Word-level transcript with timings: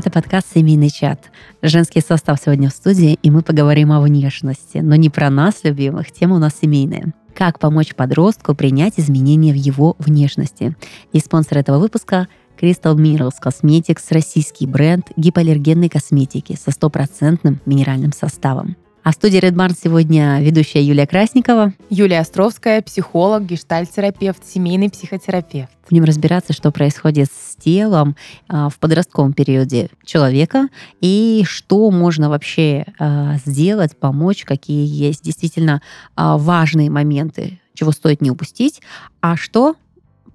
Это 0.00 0.10
подкаст 0.10 0.46
«Семейный 0.54 0.88
чат». 0.88 1.30
Женский 1.60 2.00
состав 2.00 2.40
сегодня 2.42 2.70
в 2.70 2.72
студии, 2.72 3.18
и 3.22 3.30
мы 3.30 3.42
поговорим 3.42 3.92
о 3.92 4.00
внешности. 4.00 4.78
Но 4.78 4.96
не 4.96 5.10
про 5.10 5.28
нас, 5.28 5.56
любимых, 5.62 6.10
тема 6.10 6.36
у 6.36 6.38
нас 6.38 6.54
семейная. 6.58 7.12
Как 7.34 7.58
помочь 7.58 7.94
подростку 7.94 8.54
принять 8.54 8.94
изменения 8.96 9.52
в 9.52 9.56
его 9.56 9.96
внешности? 9.98 10.74
И 11.12 11.20
спонсор 11.20 11.58
этого 11.58 11.78
выпуска– 11.78 12.28
Crystal 12.58 12.96
Minerals 12.96 13.34
Cosmetics, 13.44 14.04
российский 14.08 14.66
бренд 14.66 15.10
гипоаллергенной 15.18 15.90
косметики 15.90 16.56
со 16.56 16.70
стопроцентным 16.70 17.60
минеральным 17.66 18.14
составом. 18.14 18.76
А 19.02 19.12
в 19.12 19.14
студии 19.14 19.40
Red 19.40 19.52
Barn 19.52 19.74
сегодня 19.82 20.42
ведущая 20.42 20.82
Юлия 20.82 21.06
Красникова. 21.06 21.72
Юлия 21.88 22.20
Островская, 22.20 22.82
психолог, 22.82 23.44
гештальт-терапевт, 23.46 24.44
семейный 24.44 24.90
психотерапевт. 24.90 25.70
Будем 25.88 26.04
разбираться, 26.04 26.52
что 26.52 26.70
происходит 26.70 27.28
с 27.32 27.56
телом 27.56 28.14
а, 28.46 28.68
в 28.68 28.78
подростковом 28.78 29.32
периоде 29.32 29.88
человека 30.04 30.68
и 31.00 31.42
что 31.46 31.90
можно 31.90 32.28
вообще 32.28 32.84
а, 32.98 33.36
сделать, 33.46 33.96
помочь, 33.96 34.44
какие 34.44 34.86
есть 34.86 35.24
действительно 35.24 35.80
а, 36.14 36.36
важные 36.36 36.90
моменты, 36.90 37.58
чего 37.72 37.92
стоит 37.92 38.20
не 38.20 38.30
упустить, 38.30 38.82
а 39.22 39.34
что 39.34 39.76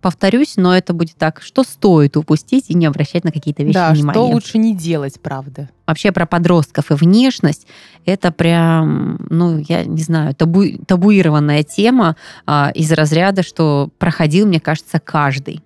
повторюсь, 0.06 0.54
но 0.56 0.78
это 0.78 0.94
будет 0.94 1.16
так, 1.18 1.42
что 1.42 1.64
стоит 1.64 2.16
упустить 2.16 2.70
и 2.70 2.76
не 2.76 2.86
обращать 2.86 3.24
на 3.24 3.32
какие-то 3.32 3.64
вещи 3.64 3.74
да, 3.74 3.90
внимания. 3.90 4.14
что 4.14 4.28
лучше 4.28 4.60
не 4.60 4.76
делать, 4.76 5.20
правда. 5.20 5.68
Вообще 5.88 6.12
про 6.12 6.28
подростков 6.28 6.92
и 6.92 6.94
внешность 6.94 7.66
это 8.06 8.32
прям, 8.32 9.18
ну, 9.32 9.58
я 9.68 9.84
не 9.84 10.04
знаю, 10.04 10.36
табу, 10.36 10.64
табуированная 10.86 11.64
тема 11.64 12.18
а, 12.46 12.72
из 12.76 12.92
разряда, 12.92 13.42
что 13.42 13.90
проходил, 13.98 14.46
мне 14.46 14.60
кажется, 14.60 15.00
каждый. 15.00 15.64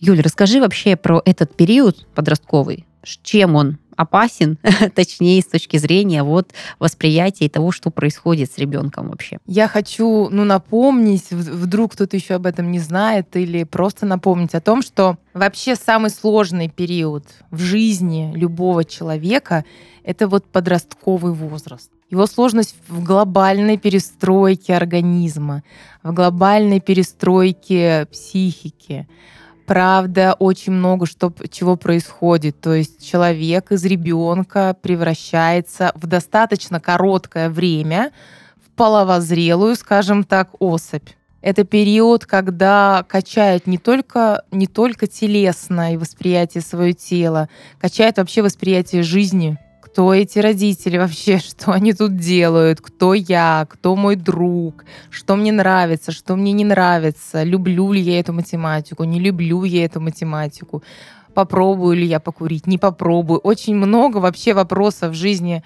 Юль, 0.00 0.20
расскажи 0.22 0.58
вообще 0.58 0.96
про 0.96 1.22
этот 1.24 1.54
период 1.54 2.08
подростковый. 2.16 2.84
Чем 3.22 3.54
он 3.54 3.78
опасен, 3.96 4.58
точнее, 4.94 5.40
с 5.40 5.46
точки 5.46 5.76
зрения 5.76 6.22
вот 6.22 6.52
восприятия 6.78 7.48
того, 7.48 7.72
что 7.72 7.90
происходит 7.90 8.52
с 8.52 8.58
ребенком 8.58 9.08
вообще. 9.08 9.38
Я 9.46 9.68
хочу, 9.68 10.28
ну, 10.30 10.44
напомнить, 10.44 11.30
вдруг 11.30 11.92
кто-то 11.92 12.16
еще 12.16 12.34
об 12.34 12.46
этом 12.46 12.70
не 12.70 12.78
знает, 12.78 13.36
или 13.36 13.64
просто 13.64 14.06
напомнить 14.06 14.54
о 14.54 14.60
том, 14.60 14.82
что 14.82 15.16
вообще 15.34 15.76
самый 15.76 16.10
сложный 16.10 16.68
период 16.68 17.24
в 17.50 17.60
жизни 17.60 18.32
любого 18.34 18.84
человека— 18.84 19.64
это 20.04 20.28
вот 20.28 20.44
подростковый 20.46 21.32
возраст. 21.32 21.90
Его 22.10 22.26
сложность 22.26 22.76
в 22.88 23.02
глобальной 23.02 23.78
перестройке 23.78 24.74
организма, 24.76 25.62
в 26.02 26.12
глобальной 26.12 26.80
перестройке 26.80 28.06
психики, 28.12 29.08
правда 29.66 30.34
очень 30.38 30.72
много 30.72 31.06
что, 31.06 31.32
чего 31.50 31.76
происходит. 31.76 32.60
То 32.60 32.74
есть 32.74 33.04
человек 33.04 33.72
из 33.72 33.84
ребенка 33.84 34.76
превращается 34.80 35.92
в 35.94 36.06
достаточно 36.06 36.80
короткое 36.80 37.48
время 37.50 38.12
в 38.64 38.70
половозрелую, 38.76 39.76
скажем 39.76 40.24
так, 40.24 40.50
особь. 40.58 41.08
Это 41.42 41.64
период, 41.64 42.24
когда 42.24 43.04
качает 43.08 43.66
не 43.66 43.76
только, 43.76 44.44
не 44.52 44.68
только 44.68 45.08
телесное 45.08 45.98
восприятие 45.98 46.62
своего 46.62 46.92
тела, 46.92 47.48
качает 47.80 48.18
вообще 48.18 48.42
восприятие 48.42 49.02
жизни, 49.02 49.58
кто 49.92 50.14
эти 50.14 50.38
родители 50.38 50.96
вообще, 50.96 51.38
что 51.50 51.72
они 51.72 51.92
тут 51.92 52.16
делают, 52.16 52.80
кто 52.80 53.14
я, 53.14 53.66
кто 53.68 53.94
мой 53.94 54.16
друг, 54.16 54.84
что 55.10 55.36
мне 55.36 55.52
нравится, 55.52 56.12
что 56.12 56.34
мне 56.34 56.52
не 56.52 56.64
нравится, 56.64 57.42
люблю 57.42 57.92
ли 57.92 58.00
я 58.00 58.18
эту 58.20 58.32
математику, 58.32 59.04
не 59.04 59.20
люблю 59.20 59.64
я 59.64 59.84
эту 59.84 60.00
математику, 60.00 60.82
попробую 61.34 61.96
ли 61.96 62.06
я 62.06 62.20
покурить, 62.20 62.66
не 62.66 62.78
попробую. 62.78 63.40
Очень 63.40 63.74
много 63.74 64.16
вообще 64.16 64.54
вопросов 64.54 65.12
в 65.12 65.14
жизни 65.14 65.62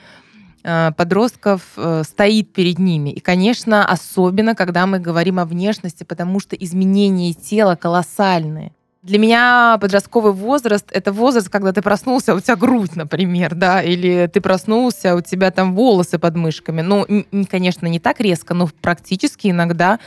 э, 0.65 0.91
подростков 0.97 1.61
э, 1.77 2.03
стоит 2.05 2.53
перед 2.53 2.81
ними. 2.81 3.11
И, 3.11 3.21
конечно, 3.21 3.87
особенно, 3.87 4.57
когда 4.57 4.87
мы 4.87 4.99
говорим 4.99 5.39
о 5.39 5.45
внешности, 5.45 6.03
потому 6.03 6.41
что 6.41 6.57
изменения 6.57 7.33
тела 7.33 7.77
колоссальные. 7.77 8.73
Для 9.07 9.19
меня 9.19 9.79
подростковый 9.81 10.33
возраст— 10.33 10.87
это 10.91 11.13
возраст, 11.13 11.49
когда 11.49 11.73
ты 11.73 11.81
проснулся, 11.81 12.35
у 12.35 12.41
тебя 12.41 12.57
грудь, 12.57 12.97
например, 12.97 13.55
да, 13.55 13.81
или 13.81 14.29
ты 14.33 14.41
проснулся, 14.41 15.15
у 15.15 15.21
тебя 15.21 15.53
там 15.53 15.77
волосы 15.77 16.19
под 16.19 16.35
мышками. 16.35 16.81
Ну, 16.83 17.07
конечно, 17.49 17.87
не 17.87 18.01
так 18.01 18.19
резко, 18.19 18.53
но 18.53 18.69
практически 18.83 19.47
иногда 19.47 20.01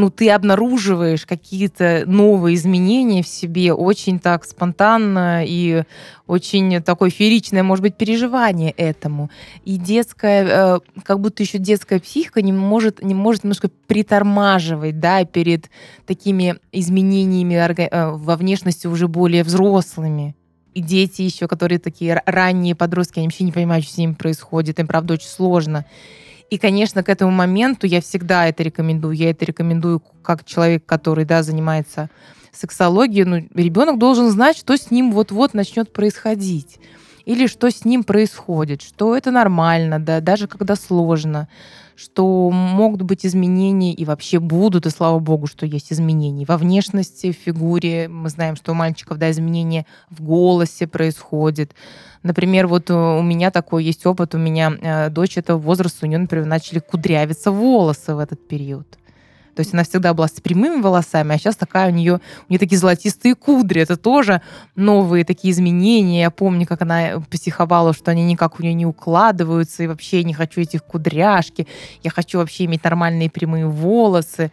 ну, 0.00 0.10
ты 0.10 0.30
обнаруживаешь 0.30 1.26
какие-то 1.26 2.04
новые 2.06 2.56
изменения 2.56 3.22
в 3.22 3.28
себе 3.28 3.72
очень 3.72 4.18
так 4.18 4.44
спонтанно 4.44 5.44
и 5.44 5.84
очень 6.26 6.82
такое 6.82 7.10
фееричное, 7.10 7.62
может 7.62 7.82
быть, 7.82 7.96
переживание 7.96 8.70
этому. 8.72 9.30
И 9.64 9.76
детская, 9.76 10.46
э, 10.46 10.80
как 11.04 11.20
будто 11.20 11.42
еще 11.42 11.58
детская 11.58 12.00
психика 12.00 12.40
не 12.42 12.52
может, 12.52 13.02
не 13.02 13.14
может 13.14 13.44
немножко 13.44 13.68
притормаживать, 13.86 14.98
да, 15.00 15.24
перед 15.24 15.70
такими 16.06 16.56
изменениями 16.72 17.54
э, 17.54 18.10
во 18.10 18.36
внешности 18.36 18.86
уже 18.86 19.08
более 19.08 19.44
взрослыми 19.44 20.34
и 20.74 20.80
дети 20.80 21.22
еще, 21.22 21.48
которые 21.48 21.78
такие 21.78 22.22
ранние 22.26 22.74
подростки, 22.74 23.18
они 23.18 23.28
вообще 23.28 23.44
не 23.44 23.52
понимают, 23.52 23.84
что 23.84 23.94
с 23.94 23.98
ними 23.98 24.14
происходит, 24.14 24.78
им, 24.78 24.86
правда, 24.86 25.14
очень 25.14 25.28
сложно. 25.28 25.84
И, 26.50 26.58
конечно, 26.58 27.04
к 27.04 27.08
этому 27.08 27.30
моменту 27.30 27.86
я 27.86 28.00
всегда 28.00 28.46
это 28.48 28.62
рекомендую. 28.64 29.14
Я 29.14 29.30
это 29.30 29.44
рекомендую 29.44 30.02
как 30.22 30.44
человек, 30.44 30.84
который 30.84 31.24
да, 31.24 31.42
занимается 31.42 32.10
сексологией. 32.52 33.24
Ну, 33.24 33.48
ребенок 33.54 33.98
должен 33.98 34.30
знать, 34.30 34.56
что 34.56 34.76
с 34.76 34.90
ним 34.90 35.12
вот-вот 35.12 35.54
начнет 35.54 35.92
происходить. 35.92 36.78
Или 37.24 37.46
что 37.46 37.70
с 37.70 37.84
ним 37.84 38.02
происходит, 38.02 38.82
что 38.82 39.16
это 39.16 39.30
нормально, 39.30 40.00
да, 40.00 40.20
даже 40.20 40.48
когда 40.48 40.74
сложно 40.74 41.48
что 42.00 42.50
могут 42.50 43.02
быть 43.02 43.26
изменения 43.26 43.92
и 43.92 44.06
вообще 44.06 44.40
будут, 44.40 44.86
и 44.86 44.90
слава 44.90 45.18
богу, 45.18 45.46
что 45.46 45.66
есть 45.66 45.92
изменения 45.92 46.46
во 46.46 46.56
внешности, 46.56 47.30
в 47.30 47.36
фигуре. 47.36 48.08
Мы 48.08 48.30
знаем, 48.30 48.56
что 48.56 48.72
у 48.72 48.74
мальчиков 48.74 49.18
да, 49.18 49.30
изменения 49.30 49.84
в 50.08 50.22
голосе 50.22 50.86
происходят. 50.86 51.72
Например, 52.22 52.66
вот 52.66 52.90
у 52.90 53.20
меня 53.20 53.50
такой 53.50 53.84
есть 53.84 54.06
опыт, 54.06 54.34
у 54.34 54.38
меня 54.38 54.72
э, 54.80 55.10
дочь 55.10 55.36
этого 55.36 55.58
возраста, 55.58 56.06
у 56.06 56.08
нее, 56.08 56.18
например, 56.18 56.46
начали 56.46 56.78
кудрявиться 56.78 57.50
волосы 57.50 58.14
в 58.14 58.18
этот 58.18 58.48
период. 58.48 58.86
То 59.54 59.60
есть 59.60 59.74
она 59.74 59.84
всегда 59.84 60.14
была 60.14 60.28
с 60.28 60.40
прямыми 60.40 60.80
волосами, 60.80 61.34
а 61.34 61.38
сейчас 61.38 61.56
такая 61.56 61.90
у 61.90 61.94
нее, 61.94 62.20
у 62.48 62.52
нее 62.52 62.58
такие 62.58 62.78
золотистые 62.78 63.34
кудри. 63.34 63.82
Это 63.82 63.96
тоже 63.96 64.42
новые 64.76 65.24
такие 65.24 65.52
изменения. 65.52 66.22
Я 66.22 66.30
помню, 66.30 66.66
как 66.66 66.82
она 66.82 67.22
психовала, 67.30 67.92
что 67.92 68.10
они 68.10 68.24
никак 68.24 68.58
у 68.58 68.62
нее 68.62 68.74
не 68.74 68.86
укладываются, 68.86 69.82
и 69.82 69.86
вообще 69.86 70.24
не 70.24 70.34
хочу 70.34 70.60
этих 70.60 70.84
кудряшки. 70.84 71.66
Я 72.02 72.10
хочу 72.10 72.38
вообще 72.38 72.64
иметь 72.64 72.84
нормальные 72.84 73.30
прямые 73.30 73.66
волосы 73.66 74.50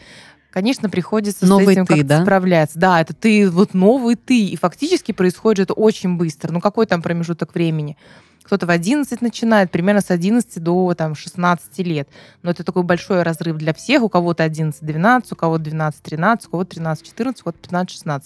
конечно, 0.57 0.90
приходится 0.90 1.45
новый 1.45 1.68
с 1.68 1.69
этим 1.69 1.85
ты, 1.85 2.01
да? 2.01 2.23
справляться. 2.23 2.79
Да, 2.79 3.00
это 3.00 3.13
ты, 3.13 3.47
вот 3.47 3.75
новый 3.75 4.16
ты. 4.16 4.47
И 4.47 4.56
фактически 4.56 5.12
происходит 5.12 5.66
это 5.66 5.73
очень 5.73 6.18
быстро. 6.18 6.51
Ну, 6.51 6.62
какой 6.62 6.88
там 6.88 7.03
промежуток 7.03 7.53
времени? 7.53 7.95
кто-то 8.44 8.66
в 8.66 8.69
11 8.69 9.22
начинает, 9.22 9.72
примерно 9.72 10.00
с 10.00 10.09
11 10.09 10.63
до 10.63 10.94
там, 10.94 11.16
16 11.16 11.79
лет. 11.79 12.07
Но 12.44 12.51
это 12.51 12.63
такой 12.63 12.84
большой 12.84 13.23
разрыв 13.23 13.57
для 13.57 13.73
всех. 13.73 14.01
У 14.03 14.09
кого-то 14.09 14.45
11-12, 14.45 15.25
у 15.31 15.35
кого-то 15.35 15.69
12-13, 15.69 16.40
у 16.47 16.50
кого-то 16.51 16.79
13-14, 16.79 17.35
у 17.41 17.44
кого-то 17.44 17.69
15-16. 17.69 18.22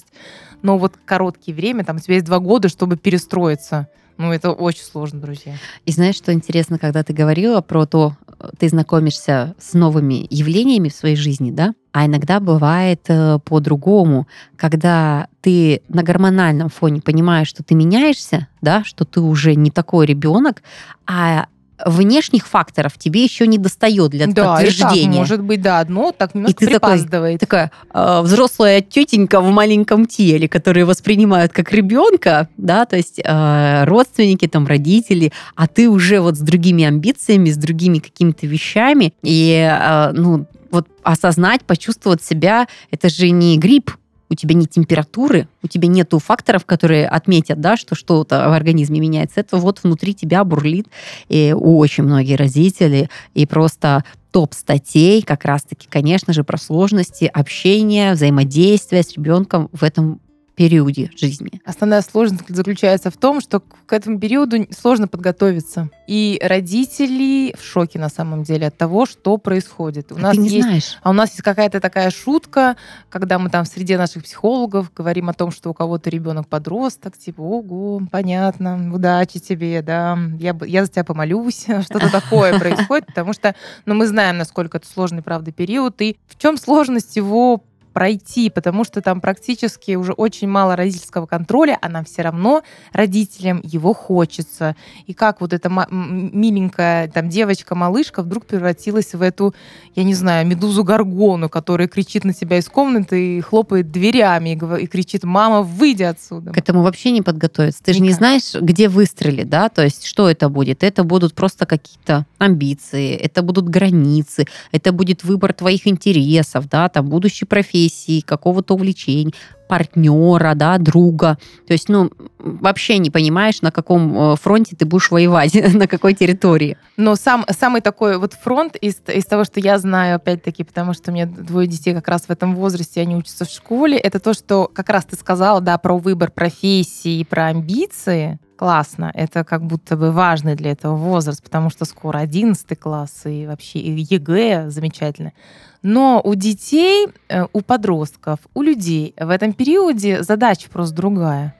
Но 0.62 0.78
вот 0.78 0.94
короткие 1.04 1.56
время, 1.56 1.84
там 1.84 1.96
у 1.96 2.00
тебя 2.00 2.14
есть 2.14 2.28
два 2.28 2.38
года, 2.38 2.70
чтобы 2.70 2.98
перестроиться. 2.98 3.88
Ну, 4.18 4.32
это 4.32 4.52
очень 4.52 4.84
сложно, 4.84 5.20
друзья. 5.20 5.56
И 5.88 5.92
знаешь, 5.92 6.16
что 6.16 6.32
интересно, 6.32 6.78
когда 6.78 7.04
ты 7.04 7.14
говорила 7.14 7.62
про 7.62 7.88
то, 7.88 8.16
ты 8.60 8.70
знакомишься 8.70 9.56
с 9.60 9.74
новыми 9.74 10.28
явлениями 10.30 10.90
в 10.90 10.94
своей 10.94 11.16
жизни, 11.16 11.50
да? 11.50 11.74
А 11.92 12.06
иногда 12.06 12.40
бывает 12.40 13.02
э, 13.08 13.40
по-другому, 13.44 14.28
когда 14.56 15.28
ты 15.42 15.82
на 15.90 16.04
гормональном 16.04 16.70
фоне 16.70 17.02
понимаешь, 17.02 17.48
что 17.48 17.64
ты 17.64 17.76
меняешься, 17.76 18.48
да, 18.62 18.84
что 18.84 19.04
ты 19.04 19.20
уже 19.20 19.56
не 19.56 19.72
такой 19.72 20.06
ребенок, 20.06 20.64
а 21.06 21.48
внешних 21.86 22.48
факторов 22.48 22.98
тебе 22.98 23.24
еще 23.24 23.48
не 23.48 23.58
достает 23.58 24.12
для 24.12 24.28
да, 24.28 24.56
подтверждения. 24.56 25.14
Да, 25.14 25.18
может 25.18 25.42
быть, 25.42 25.62
да, 25.62 25.80
одно 25.80 26.12
так 26.12 26.36
немножко 26.36 26.64
и 26.64 26.66
ты 26.66 26.72
припаздывает. 26.72 27.40
Такой, 27.40 27.70
такая 27.70 27.72
э, 27.94 28.22
взрослая 28.22 28.82
тетенька 28.82 29.42
в 29.42 29.50
маленьком 29.50 30.06
теле, 30.06 30.48
которые 30.48 30.86
воспринимают 30.86 31.52
как 31.52 31.72
ребенка, 31.72 32.48
да, 32.58 32.86
то 32.86 32.98
есть 32.98 33.20
э, 33.24 33.84
родственники, 33.86 34.48
там, 34.48 34.68
родители, 34.68 35.32
а 35.56 35.68
ты 35.68 35.90
уже 35.90 36.22
вот 36.22 36.36
с 36.38 36.40
другими 36.40 36.84
амбициями, 36.84 37.50
с 37.50 37.58
другими 37.58 38.00
какими-то 38.00 38.48
вещами, 38.48 39.14
и, 39.24 39.52
э, 39.54 40.12
ну, 40.14 40.46
вот 40.72 40.88
осознать, 41.04 41.64
почувствовать 41.64 42.24
себя, 42.24 42.68
это 42.90 43.10
же 43.10 43.30
не 43.30 43.58
грипп, 43.58 43.92
у 44.32 44.34
тебя 44.34 44.56
нет 44.56 44.70
температуры, 44.70 45.50
у 45.62 45.68
тебя 45.68 45.90
нету 45.90 46.18
факторов, 46.18 46.66
которые 46.66 47.06
отметят, 47.06 47.60
да, 47.60 47.76
что 47.76 47.96
что-то 47.96 48.48
в 48.50 48.54
организме 48.54 49.02
меняется. 49.02 49.42
Это 49.42 49.58
вот 49.58 49.84
внутри 49.84 50.14
тебя 50.14 50.46
бурлит. 50.46 50.88
И 51.28 51.54
очень 51.54 52.06
многих 52.06 52.40
родителей 52.40 53.10
и 53.34 53.46
просто 53.46 54.06
топ 54.32 54.54
статей 54.54 55.22
как 55.22 55.44
раз-таки, 55.44 55.88
конечно 55.90 56.32
же, 56.32 56.46
про 56.46 56.58
сложности 56.58 57.26
общения, 57.26 58.14
взаимодействия 58.14 59.04
с 59.04 59.12
ребенком 59.18 59.70
в 59.74 59.84
этом 59.84 60.22
периоде 60.62 61.10
жизни. 61.18 61.60
Основная 61.66 62.04
сложность 62.04 62.44
заключается 62.48 63.10
в 63.10 63.18
том, 63.18 63.42
что 63.42 63.62
к 63.62 63.94
этому 63.94 64.20
периоду 64.20 64.68
сложно 64.70 65.08
подготовиться. 65.08 65.90
И 66.06 66.40
родители 66.40 67.56
в 67.58 67.64
шоке 67.64 67.98
на 67.98 68.10
самом 68.10 68.44
деле 68.44 68.68
от 68.68 68.78
того, 68.78 69.08
что 69.08 69.38
происходит. 69.38 70.12
У 70.12 70.18
а 70.18 70.20
нас 70.20 70.36
ты 70.36 70.42
не 70.42 70.50
есть, 70.50 70.68
знаешь. 70.68 70.98
А 71.02 71.10
у 71.10 71.14
нас 71.14 71.32
есть 71.32 71.42
какая-то 71.42 71.80
такая 71.80 72.12
шутка, 72.12 72.78
когда 73.10 73.40
мы 73.40 73.50
там 73.50 73.66
в 73.66 73.70
среде 73.70 73.98
наших 73.98 74.24
психологов 74.24 74.94
говорим 74.94 75.30
о 75.30 75.34
том, 75.34 75.50
что 75.50 75.72
у 75.72 75.74
кого-то 75.74 76.12
ребенок 76.12 76.48
подросток, 76.48 77.18
типа, 77.18 77.42
ого, 77.42 78.04
понятно, 78.12 78.94
удачи 78.94 79.40
тебе, 79.40 79.82
да, 79.82 80.16
я, 80.40 80.56
я 80.68 80.86
за 80.86 80.92
тебя 80.92 81.04
помолюсь, 81.04 81.66
что-то 81.82 82.12
такое 82.12 82.60
происходит, 82.60 83.08
потому 83.08 83.34
что 83.34 83.56
ну, 83.88 83.96
мы 83.96 84.06
знаем, 84.06 84.38
насколько 84.38 84.78
это 84.78 84.88
сложный, 84.88 85.24
правда, 85.24 85.52
период, 85.52 86.00
и 86.04 86.18
в 86.28 86.38
чем 86.38 86.58
сложность 86.58 87.16
его 87.16 87.64
пройти, 87.94 88.50
потому 88.50 88.84
что 88.84 89.02
там 89.02 89.22
практически 89.22 89.96
уже 89.96 90.14
очень 90.14 90.48
мало 90.48 90.76
родительского 90.76 91.26
контроля, 91.26 91.78
а 91.82 91.90
нам 91.90 92.06
все 92.06 92.22
равно 92.22 92.64
родителям 92.94 93.62
его 93.64 93.94
хочется. 93.94 94.76
И 95.08 95.14
как 95.14 95.42
вот 95.42 95.54
эта 95.54 95.70
миленькая 95.90 97.08
там 97.08 97.30
девочка-малышка 97.30 98.24
вдруг 98.24 98.46
превратилась 98.46 99.14
в 99.14 99.22
эту, 99.22 99.54
я 99.96 100.04
не 100.04 100.14
знаю, 100.14 100.48
медузу 100.48 100.84
Гаргону, 100.84 101.50
которая 101.50 101.88
кричит 101.88 102.24
на 102.24 102.34
тебя 102.34 102.58
из 102.58 102.70
комнаты 102.70 103.38
и 103.38 103.42
хлопает 103.42 103.92
дверями 103.92 104.50
и, 104.50 104.84
и 104.84 104.88
кричит, 104.88 105.24
мама, 105.24 105.62
выйди 105.62 106.04
отсюда. 106.04 106.52
К 106.52 106.58
этому 106.58 106.84
вообще 106.84 107.12
не 107.12 107.22
подготовиться. 107.22 107.84
Ты 107.84 107.92
Никак. 107.92 107.98
же 108.00 108.04
не 108.04 108.14
знаешь, 108.14 108.54
где 108.54 108.88
выстрелить, 108.88 109.50
да, 109.50 109.70
то 109.70 109.84
есть 109.84 110.06
что 110.06 110.30
это 110.30 110.50
будет? 110.50 110.84
Это 110.84 111.04
будут 111.04 111.34
просто 111.34 111.66
какие-то 111.66 112.26
амбиции, 112.38 113.16
это 113.16 113.42
будут 113.42 113.70
границы, 113.70 114.46
это 114.72 114.92
будет 114.92 115.24
выбор 115.24 115.54
твоих 115.54 115.88
интересов, 115.88 116.70
да, 116.70 116.90
там 116.90 117.08
будущий 117.08 117.46
профессии, 117.46 117.81
профессии, 117.82 118.22
какого-то 118.22 118.76
увлечения, 118.76 119.32
партнера, 119.68 120.54
да, 120.54 120.78
друга. 120.78 121.38
То 121.66 121.74
есть, 121.74 121.90
ну, 121.90 122.12
вообще 122.40 122.98
не 122.98 123.10
понимаешь, 123.10 123.62
на 123.62 123.72
каком 123.72 124.34
э, 124.34 124.36
фронте 124.36 124.76
ты 124.76 124.86
будешь 124.86 125.12
воевать, 125.12 125.54
на 125.74 125.88
какой 125.88 126.14
территории. 126.14 126.78
Но 126.98 127.16
сам, 127.16 127.46
самый 127.50 127.82
такой 127.82 128.18
вот 128.18 128.34
фронт 128.34 128.76
из, 128.76 128.98
из 129.08 129.26
того, 129.26 129.46
что 129.46 129.60
я 129.60 129.78
знаю, 129.80 130.18
опять-таки, 130.18 130.64
потому 130.64 130.94
что 130.94 131.12
у 131.12 131.14
меня 131.14 131.26
двое 131.26 131.68
детей 131.68 131.94
как 131.94 132.10
раз 132.10 132.24
в 132.24 132.30
этом 132.30 132.56
возрасте, 132.56 133.02
они 133.02 133.16
учатся 133.16 133.46
в 133.46 133.50
школе, 133.50 133.98
это 133.98 134.20
то, 134.20 134.34
что 134.34 134.70
как 134.74 134.90
раз 134.90 135.06
ты 135.06 135.16
сказала, 135.16 135.62
да, 135.62 135.78
про 135.78 135.98
выбор 135.98 136.32
профессии, 136.32 137.24
про 137.24 137.48
амбиции 137.48 138.40
классно. 138.62 139.12
Это 139.16 139.44
как 139.44 139.64
будто 139.64 139.98
бы 139.98 140.12
важный 140.12 140.56
для 140.56 140.70
этого 140.70 140.96
возраст, 140.96 141.42
потому 141.42 141.72
что 141.72 141.84
скоро 141.86 142.20
11 142.20 142.80
класс 142.80 143.24
и 143.26 143.48
вообще 143.48 143.80
ЕГЭ 143.80 144.70
замечательно. 144.70 145.34
Но 145.82 146.22
у 146.24 146.36
детей, 146.36 147.08
э, 147.30 147.46
у 147.54 147.62
подростков, 147.62 148.38
у 148.54 148.62
людей 148.62 149.16
в 149.20 149.32
этом 149.32 149.54
периоде 149.54 150.22
задача 150.22 150.70
просто 150.70 150.96
другая. 150.96 151.56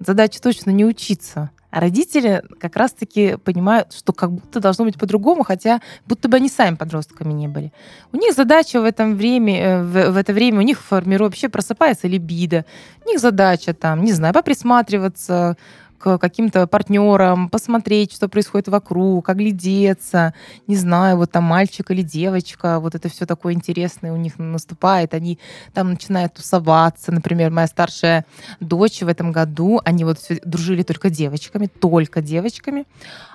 Задача 0.00 0.42
точно 0.42 0.72
не 0.72 0.84
учиться. 0.84 1.50
А 1.70 1.78
родители 1.78 2.42
как 2.58 2.74
раз-таки 2.74 3.36
понимают, 3.36 3.92
что 3.92 4.12
как 4.12 4.32
будто 4.32 4.58
должно 4.58 4.86
быть 4.86 4.98
по-другому, 4.98 5.44
хотя 5.44 5.80
будто 6.04 6.28
бы 6.28 6.38
они 6.38 6.48
сами 6.48 6.74
подростками 6.74 7.32
не 7.32 7.46
были. 7.46 7.72
У 8.12 8.16
них 8.16 8.34
задача 8.34 8.80
в, 8.80 8.84
этом 8.84 9.14
время, 9.14 9.54
э, 9.54 9.82
в, 9.84 10.10
в 10.14 10.16
это 10.16 10.32
время, 10.32 10.58
у 10.58 10.62
них 10.62 10.80
формирует, 10.80 11.30
вообще 11.30 11.48
просыпается 11.48 12.08
либидо. 12.08 12.64
У 13.04 13.08
них 13.08 13.20
задача 13.20 13.72
там, 13.72 14.02
не 14.02 14.12
знаю, 14.12 14.34
поприсматриваться 14.34 15.56
к 16.00 16.18
каким-то 16.18 16.66
партнерам, 16.66 17.50
посмотреть, 17.50 18.12
что 18.12 18.28
происходит 18.28 18.68
вокруг, 18.68 19.28
оглядеться, 19.28 20.34
не 20.66 20.76
знаю, 20.76 21.18
вот 21.18 21.30
там 21.30 21.44
мальчик 21.44 21.90
или 21.90 22.00
девочка, 22.02 22.80
вот 22.80 22.94
это 22.94 23.08
все 23.10 23.26
такое 23.26 23.52
интересное 23.52 24.12
у 24.12 24.16
них 24.16 24.38
наступает, 24.38 25.12
они 25.12 25.38
там 25.74 25.90
начинают 25.90 26.34
тусоваться. 26.34 27.12
Например, 27.12 27.50
моя 27.50 27.66
старшая 27.66 28.24
дочь 28.60 29.02
в 29.02 29.08
этом 29.08 29.30
году, 29.30 29.80
они 29.84 30.04
вот 30.04 30.18
дружили 30.44 30.82
только 30.82 31.10
девочками, 31.10 31.66
только 31.66 32.22
девочками, 32.22 32.86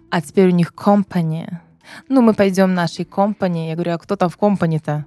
а 0.10 0.22
теперь 0.22 0.48
у 0.48 0.52
них 0.52 0.74
компания. 0.74 1.62
Ну, 2.10 2.22
мы 2.22 2.34
пойдем 2.34 2.74
нашей 2.74 3.06
компании. 3.06 3.70
Я 3.70 3.76
говорю, 3.76 3.94
а 3.94 3.98
кто 4.00 4.16
там 4.16 4.30
в 4.30 4.38
компании-то? 4.38 5.06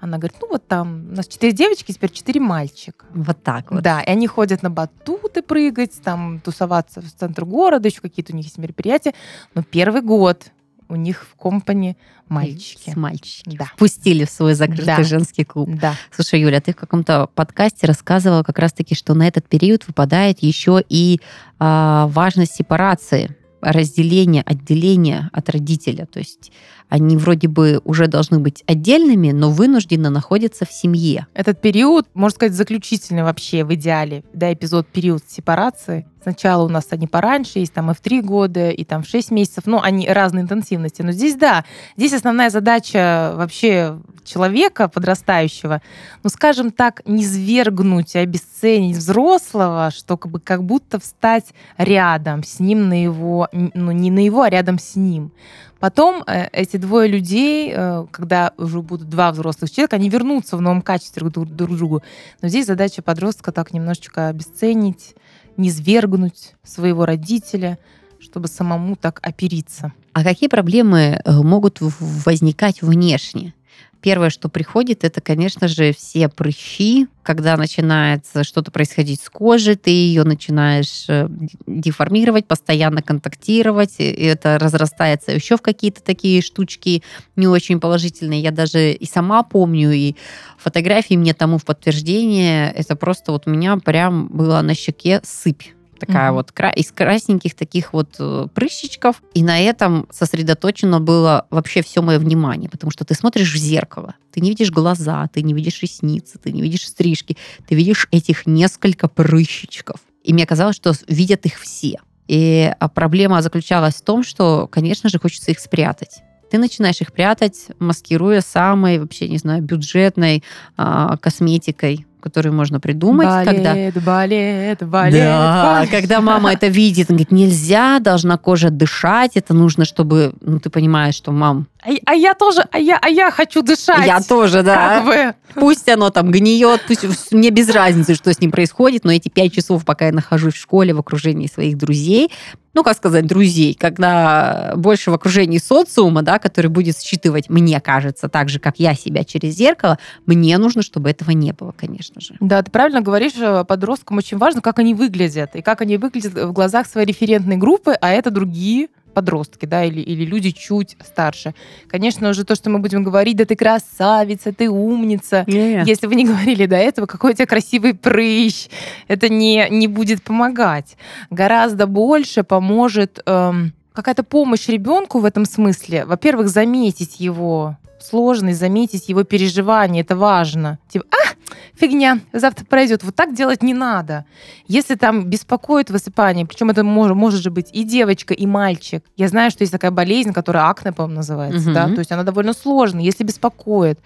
Она 0.00 0.18
говорит, 0.18 0.36
ну 0.40 0.48
вот 0.48 0.66
там 0.66 1.08
у 1.10 1.16
нас 1.16 1.26
четыре 1.26 1.52
девочки, 1.52 1.92
теперь 1.92 2.10
четыре 2.10 2.40
мальчика. 2.40 3.06
Вот 3.10 3.42
так 3.42 3.70
вот. 3.72 3.82
Да, 3.82 4.00
и 4.00 4.10
они 4.10 4.26
ходят 4.26 4.62
на 4.62 4.70
батуты 4.70 5.42
прыгать, 5.42 6.00
там 6.02 6.40
тусоваться 6.40 7.00
в 7.00 7.12
центр 7.12 7.44
города, 7.44 7.88
еще 7.88 8.00
какие-то 8.00 8.32
у 8.32 8.36
них 8.36 8.46
есть 8.46 8.58
мероприятия. 8.58 9.12
Но 9.54 9.62
первый 9.62 10.02
год 10.02 10.52
у 10.88 10.96
них 10.96 11.26
в 11.30 11.36
компании 11.36 11.96
мальчики. 12.28 12.90
С 12.90 12.96
мальчики. 12.96 13.56
Да. 13.56 13.70
Пустили 13.76 14.24
в 14.24 14.30
свой 14.30 14.54
закрытый 14.54 14.86
да. 14.86 15.02
женский 15.02 15.44
клуб. 15.44 15.68
Да. 15.80 15.94
Слушай, 16.10 16.40
Юля, 16.40 16.60
ты 16.60 16.72
в 16.72 16.76
каком-то 16.76 17.28
подкасте 17.34 17.86
рассказывала 17.86 18.42
как 18.42 18.58
раз-таки, 18.58 18.94
что 18.94 19.14
на 19.14 19.26
этот 19.26 19.48
период 19.48 19.86
выпадает 19.86 20.38
еще 20.42 20.82
и 20.88 21.20
а, 21.58 22.06
важность 22.08 22.54
сепарации 22.54 23.36
разделения, 23.60 24.42
отделения 24.42 25.30
от 25.32 25.50
родителя. 25.50 26.06
То 26.06 26.20
есть 26.20 26.52
они 26.88 27.16
вроде 27.16 27.48
бы 27.48 27.80
уже 27.84 28.06
должны 28.06 28.38
быть 28.38 28.64
отдельными, 28.66 29.30
но 29.30 29.50
вынуждены 29.50 30.10
находиться 30.10 30.64
в 30.64 30.72
семье. 30.72 31.26
Этот 31.34 31.60
период, 31.60 32.06
можно 32.14 32.34
сказать, 32.34 32.54
заключительный 32.54 33.22
вообще 33.22 33.64
в 33.64 33.74
идеале, 33.74 34.24
да, 34.32 34.52
эпизод, 34.52 34.86
период 34.86 35.22
сепарации. 35.28 36.06
Сначала 36.22 36.64
у 36.64 36.68
нас 36.68 36.88
они 36.90 37.06
пораньше, 37.06 37.60
есть 37.60 37.72
там 37.72 37.90
и 37.90 37.94
в 37.94 38.00
три 38.00 38.20
года, 38.20 38.70
и 38.70 38.84
там 38.84 39.02
в 39.02 39.06
шесть 39.06 39.30
месяцев, 39.30 39.64
ну, 39.66 39.80
они 39.80 40.08
разной 40.08 40.42
интенсивности. 40.42 41.02
Но 41.02 41.12
здесь, 41.12 41.36
да, 41.36 41.64
здесь 41.96 42.12
основная 42.12 42.50
задача 42.50 43.32
вообще 43.36 43.98
человека 44.24 44.88
подрастающего, 44.88 45.80
ну, 46.22 46.30
скажем 46.30 46.70
так, 46.70 47.02
не 47.06 47.24
свергнуть 47.24 48.14
и 48.14 48.18
обесценить 48.18 48.96
взрослого, 48.96 49.90
что 49.90 50.16
как, 50.16 50.30
бы, 50.30 50.40
как 50.40 50.64
будто 50.64 50.98
встать 51.00 51.54
рядом 51.78 52.42
с 52.44 52.60
ним 52.60 52.88
на 52.88 53.02
его, 53.02 53.48
ну, 53.52 53.92
не 53.92 54.10
на 54.10 54.18
его, 54.18 54.42
а 54.42 54.50
рядом 54.50 54.78
с 54.78 54.96
ним. 54.96 55.32
Потом 55.80 56.24
э, 56.26 56.48
эти 56.52 56.76
двое 56.76 57.08
людей, 57.08 57.72
э, 57.74 58.06
когда 58.10 58.52
уже 58.56 58.82
будут 58.82 59.08
два 59.08 59.30
взрослых 59.30 59.70
человека, 59.70 59.96
они 59.96 60.08
вернутся 60.08 60.56
в 60.56 60.60
новом 60.60 60.82
качестве 60.82 61.28
друг, 61.28 61.46
друг 61.48 61.76
другу. 61.76 62.02
Но 62.42 62.48
здесь 62.48 62.66
задача 62.66 63.00
подростка 63.00 63.52
так 63.52 63.72
немножечко 63.72 64.28
обесценить, 64.28 65.14
не 65.56 65.70
свергнуть 65.70 66.54
своего 66.64 67.06
родителя, 67.06 67.78
чтобы 68.18 68.48
самому 68.48 68.96
так 68.96 69.20
опериться. 69.22 69.92
А 70.12 70.24
какие 70.24 70.48
проблемы 70.48 71.20
э, 71.24 71.32
могут 71.42 71.78
возникать 71.80 72.82
внешне? 72.82 73.54
Первое, 74.00 74.30
что 74.30 74.48
приходит, 74.48 75.02
это, 75.02 75.20
конечно 75.20 75.66
же, 75.66 75.92
все 75.92 76.28
прыщи. 76.28 77.08
Когда 77.24 77.56
начинается 77.56 78.44
что-то 78.44 78.70
происходить 78.70 79.20
с 79.20 79.28
кожей, 79.28 79.74
ты 79.74 79.90
ее 79.90 80.24
начинаешь 80.24 81.04
э, 81.08 81.28
деформировать, 81.66 82.46
постоянно 82.46 83.02
контактировать, 83.02 83.96
и 83.98 84.04
это 84.04 84.58
разрастается 84.58 85.32
еще 85.32 85.56
в 85.56 85.62
какие-то 85.62 86.02
такие 86.02 86.42
штучки 86.42 87.02
не 87.36 87.48
очень 87.48 87.80
положительные. 87.80 88.40
Я 88.40 88.52
даже 88.52 88.92
и 88.92 89.04
сама 89.04 89.42
помню, 89.42 89.90
и 89.90 90.14
фотографии 90.58 91.14
мне 91.14 91.34
тому 91.34 91.58
в 91.58 91.64
подтверждение. 91.64 92.70
Это 92.70 92.94
просто 92.94 93.32
вот 93.32 93.46
у 93.46 93.50
меня 93.50 93.76
прям 93.78 94.28
была 94.28 94.62
на 94.62 94.74
щеке 94.74 95.20
сыпь 95.24 95.77
такая 95.98 96.30
mm-hmm. 96.30 96.34
вот 96.34 96.76
из 96.76 96.92
красненьких 96.92 97.54
таких 97.54 97.92
вот 97.92 98.16
э, 98.18 98.46
прыщичков. 98.54 99.22
И 99.34 99.42
на 99.42 99.58
этом 99.58 100.06
сосредоточено 100.10 101.00
было 101.00 101.46
вообще 101.50 101.82
все 101.82 102.02
мое 102.02 102.18
внимание, 102.18 102.70
потому 102.70 102.90
что 102.90 103.04
ты 103.04 103.14
смотришь 103.14 103.52
в 103.52 103.56
зеркало, 103.56 104.14
ты 104.32 104.40
не 104.40 104.50
видишь 104.50 104.70
глаза, 104.70 105.28
ты 105.32 105.42
не 105.42 105.54
видишь 105.54 105.82
ресницы, 105.82 106.38
ты 106.38 106.52
не 106.52 106.62
видишь 106.62 106.86
стрижки, 106.86 107.36
ты 107.66 107.74
видишь 107.74 108.08
этих 108.10 108.46
несколько 108.46 109.08
прыщичков. 109.08 110.00
И 110.24 110.32
мне 110.32 110.46
казалось, 110.46 110.76
что 110.76 110.92
видят 111.06 111.46
их 111.46 111.58
все. 111.58 112.00
И 112.26 112.72
а, 112.78 112.88
проблема 112.88 113.40
заключалась 113.42 113.94
в 113.94 114.02
том, 114.02 114.22
что, 114.22 114.66
конечно 114.66 115.08
же, 115.08 115.18
хочется 115.18 115.50
их 115.50 115.58
спрятать 115.58 116.22
ты 116.50 116.58
начинаешь 116.58 117.00
их 117.00 117.12
прятать, 117.12 117.66
маскируя 117.78 118.40
самой, 118.40 118.98
вообще, 118.98 119.28
не 119.28 119.38
знаю, 119.38 119.62
бюджетной 119.62 120.42
а, 120.76 121.16
косметикой, 121.18 122.06
которую 122.28 122.54
можно 122.54 122.78
придумать. 122.78 123.26
Балет, 123.26 123.46
когда... 123.46 124.00
балет, 124.00 124.82
балет. 124.86 125.14
Да, 125.14 125.86
когда 125.90 126.20
мама 126.20 126.52
это 126.52 126.66
видит, 126.66 127.10
она 127.10 127.16
говорит, 127.16 127.32
нельзя, 127.32 127.98
должна 128.00 128.36
кожа 128.36 128.70
дышать, 128.70 129.32
это 129.36 129.54
нужно, 129.54 129.84
чтобы, 129.84 130.34
ну, 130.40 130.60
ты 130.60 130.68
понимаешь, 130.68 131.14
что 131.14 131.32
мам... 131.32 131.66
А, 131.82 131.90
а 132.06 132.14
я 132.14 132.34
тоже, 132.34 132.64
а 132.70 132.78
я, 132.78 132.98
а 133.00 133.08
я 133.08 133.30
хочу 133.30 133.62
дышать. 133.62 134.06
Я 134.06 134.20
тоже, 134.20 134.62
да. 134.62 134.98
Как 134.98 135.04
бы. 135.06 135.34
Пусть 135.54 135.88
оно 135.88 136.10
там 136.10 136.30
гниет, 136.30 136.82
пусть 136.86 137.32
мне 137.32 137.50
без 137.50 137.70
разницы, 137.70 138.14
что 138.14 138.32
с 138.32 138.40
ним 138.40 138.50
происходит, 138.50 139.04
но 139.04 139.12
эти 139.12 139.28
пять 139.28 139.54
часов, 139.54 139.84
пока 139.84 140.06
я 140.06 140.12
нахожусь 140.12 140.54
в 140.54 140.60
школе 140.60 140.92
в 140.92 140.98
окружении 140.98 141.46
своих 141.46 141.78
друзей, 141.78 142.30
ну, 142.78 142.84
как 142.84 142.96
сказать, 142.96 143.26
друзей, 143.26 143.74
когда 143.74 144.74
больше 144.76 145.10
в 145.10 145.14
окружении 145.14 145.58
социума, 145.58 146.22
да, 146.22 146.38
который 146.38 146.68
будет 146.68 146.96
считывать, 146.96 147.50
мне 147.50 147.80
кажется, 147.80 148.28
так 148.28 148.48
же, 148.48 148.60
как 148.60 148.78
я 148.78 148.94
себя 148.94 149.24
через 149.24 149.56
зеркало, 149.56 149.98
мне 150.26 150.56
нужно, 150.58 150.82
чтобы 150.82 151.10
этого 151.10 151.32
не 151.32 151.50
было, 151.50 151.74
конечно 151.76 152.20
же. 152.20 152.36
Да, 152.38 152.62
ты 152.62 152.70
правильно 152.70 153.00
говоришь, 153.00 153.32
э, 153.36 153.64
подросткам 153.64 154.18
очень 154.18 154.38
важно, 154.38 154.60
как 154.60 154.78
они 154.78 154.94
выглядят, 154.94 155.56
и 155.56 155.60
как 155.60 155.80
они 155.80 155.96
выглядят 155.96 156.34
в 156.34 156.52
глазах 156.52 156.86
своей 156.86 157.08
референтной 157.08 157.56
группы, 157.56 157.94
а 158.00 158.10
это 158.10 158.30
другие 158.30 158.90
подростки, 159.14 159.66
да, 159.66 159.84
или, 159.84 160.00
или 160.00 160.24
люди 160.24 160.50
чуть 160.50 160.96
старше. 161.04 161.54
Конечно 161.88 162.28
уже 162.28 162.44
то, 162.44 162.54
что 162.54 162.70
мы 162.70 162.78
будем 162.78 163.04
говорить, 163.04 163.36
да 163.36 163.44
ты 163.44 163.56
красавица, 163.56 164.52
ты 164.52 164.68
умница. 164.68 165.44
Не. 165.46 165.82
Если 165.84 166.06
вы 166.06 166.14
не 166.14 166.24
говорили 166.24 166.66
до 166.66 166.76
этого, 166.76 167.06
какой 167.06 167.32
у 167.32 167.34
тебя 167.34 167.46
красивый 167.46 167.94
прыщ, 167.94 168.68
это 169.08 169.28
не, 169.28 169.66
не 169.70 169.88
будет 169.88 170.22
помогать. 170.22 170.96
Гораздо 171.30 171.86
больше 171.86 172.42
поможет 172.42 173.20
эм, 173.26 173.72
какая-то 173.92 174.22
помощь 174.22 174.68
ребенку 174.68 175.18
в 175.18 175.24
этом 175.24 175.44
смысле. 175.44 176.04
Во-первых, 176.04 176.48
заметить 176.48 177.20
его 177.20 177.76
сложность, 178.00 178.58
заметить 178.58 179.08
его 179.08 179.24
переживания, 179.24 180.02
это 180.02 180.16
важно. 180.16 180.78
Типа, 180.88 181.04
а, 181.10 181.34
фигня, 181.74 182.20
завтра 182.32 182.64
пройдет. 182.64 183.02
Вот 183.04 183.14
так 183.14 183.34
делать 183.34 183.62
не 183.62 183.74
надо. 183.74 184.24
Если 184.66 184.94
там 184.94 185.24
беспокоит 185.26 185.90
высыпание, 185.90 186.46
причем 186.46 186.70
это 186.70 186.84
может, 186.84 187.16
может 187.16 187.40
же 187.42 187.50
быть 187.50 187.70
и 187.72 187.84
девочка, 187.84 188.34
и 188.34 188.46
мальчик. 188.46 189.04
Я 189.16 189.28
знаю, 189.28 189.50
что 189.50 189.62
есть 189.62 189.72
такая 189.72 189.90
болезнь, 189.90 190.32
которая 190.32 190.68
акне, 190.68 190.92
по-моему, 190.92 191.16
называется, 191.16 191.60
Мгм. 191.70 191.74
да, 191.74 191.86
то 191.86 191.98
есть 191.98 192.12
она 192.12 192.22
довольно 192.22 192.52
сложная. 192.52 193.02
Если 193.02 193.24
беспокоит, 193.24 193.98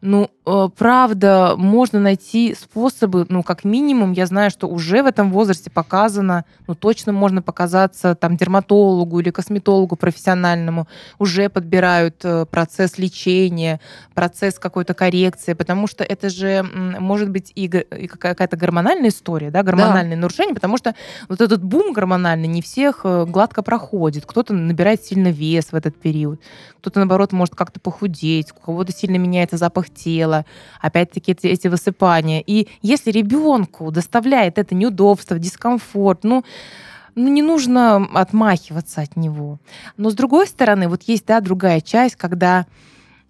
ну, 0.00 0.30
э, 0.44 0.68
правда, 0.76 1.54
можно 1.56 1.98
найти 2.00 2.54
способы, 2.54 3.26
ну, 3.28 3.42
как 3.42 3.64
минимум, 3.64 4.12
я 4.12 4.26
знаю, 4.26 4.50
что 4.50 4.68
уже 4.68 5.02
в 5.02 5.06
этом 5.06 5.32
возрасте 5.32 5.70
показано, 5.70 6.44
ну, 6.66 6.74
точно 6.74 7.12
можно 7.12 7.42
показаться 7.42 8.14
там 8.14 8.36
дерматологу 8.36 9.20
или 9.20 9.30
косметологу 9.30 9.96
профессиональному, 9.96 10.86
уже 11.18 11.48
подбирают 11.48 12.16
э, 12.24 12.46
процесс 12.46 12.98
лечения, 12.98 13.80
процесс 14.14 14.58
какой-то 14.58 14.94
коррекции, 14.94 15.54
потому 15.54 15.86
что 15.86 16.04
это 16.04 16.28
же 16.28 16.62
может 16.62 17.30
быть 17.30 17.52
и, 17.54 17.68
какая-то 17.68 18.56
гормональная 18.56 19.08
история, 19.08 19.50
да, 19.50 19.62
гормональные 19.62 20.16
нарушения, 20.16 20.54
потому 20.54 20.76
что 20.76 20.94
вот 21.28 21.40
этот 21.40 21.62
бум 21.64 21.92
гормональный 21.92 22.48
не 22.48 22.60
всех 22.60 23.00
э, 23.04 23.24
гладко 23.26 23.62
проходит. 23.62 24.26
Кто-то 24.26 24.52
набирает 24.52 25.04
сильно 25.04 25.28
вес 25.28 25.72
в 25.72 25.74
этот 25.74 25.96
период, 25.96 26.40
кто-то, 26.80 27.00
наоборот, 27.00 27.32
может 27.32 27.54
как-то 27.54 27.80
похудеть, 27.80 28.52
у 28.52 28.64
кого-то 28.64 28.92
сильно 28.92 29.16
меняется 29.16 29.56
запах 29.56 29.85
тела, 29.90 30.44
опять-таки 30.80 31.32
эти, 31.32 31.46
эти 31.46 31.68
высыпания. 31.68 32.42
И 32.46 32.68
если 32.82 33.10
ребенку 33.10 33.90
доставляет 33.90 34.58
это 34.58 34.74
неудобство, 34.74 35.38
дискомфорт, 35.38 36.24
ну, 36.24 36.44
ну, 37.14 37.28
не 37.28 37.42
нужно 37.42 37.96
отмахиваться 38.14 39.00
от 39.00 39.16
него. 39.16 39.58
Но 39.96 40.10
с 40.10 40.14
другой 40.14 40.46
стороны, 40.46 40.88
вот 40.88 41.02
есть, 41.04 41.26
да, 41.26 41.40
другая 41.40 41.80
часть, 41.80 42.16
когда 42.16 42.66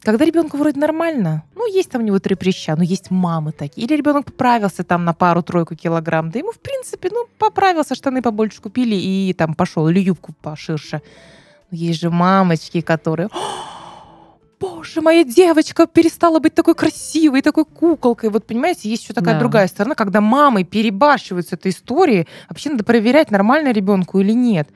когда 0.02 0.24
ребенку 0.24 0.56
вроде 0.56 0.78
нормально, 0.78 1.42
ну, 1.56 1.66
есть 1.66 1.90
там 1.90 2.00
у 2.00 2.04
него 2.04 2.20
три 2.20 2.36
прыща, 2.36 2.76
но 2.76 2.84
есть 2.84 3.10
мамы 3.10 3.50
такие. 3.50 3.84
Или 3.84 3.96
ребенок 3.96 4.26
поправился 4.26 4.84
там 4.84 5.04
на 5.04 5.12
пару-тройку 5.12 5.74
килограмм, 5.74 6.30
да 6.30 6.38
ему, 6.38 6.52
в 6.52 6.60
принципе, 6.60 7.08
ну, 7.10 7.26
поправился, 7.38 7.96
штаны 7.96 8.22
побольше 8.22 8.60
купили 8.60 8.94
и 8.94 9.32
там 9.32 9.54
пошел, 9.54 9.88
или 9.88 9.98
юбку 9.98 10.32
поширше. 10.42 11.02
Но 11.70 11.76
есть 11.76 12.00
же 12.00 12.10
мамочки, 12.10 12.82
которые... 12.82 13.28
«О, 13.32 13.75
Боже, 14.58 15.02
моя 15.02 15.22
девочка 15.22 15.86
перестала 15.86 16.38
быть 16.38 16.54
такой 16.54 16.74
красивой, 16.74 17.42
такой 17.42 17.66
куколкой. 17.66 18.30
Вот 18.30 18.46
понимаете, 18.46 18.88
есть 18.88 19.02
еще 19.04 19.12
такая 19.12 19.34
Да. 19.34 19.40
другая 19.40 19.66
сторона, 19.68 19.94
когда 19.94 20.22
мамы 20.22 20.64
перебарщивают 20.64 21.48
с 21.48 21.52
этой 21.52 21.72
историей. 21.72 22.26
Вообще 22.48 22.70
надо 22.70 22.82
проверять, 22.82 23.30
нормально 23.30 23.72
ребенку 23.72 24.18
или 24.20 24.32
нет. 24.32 24.68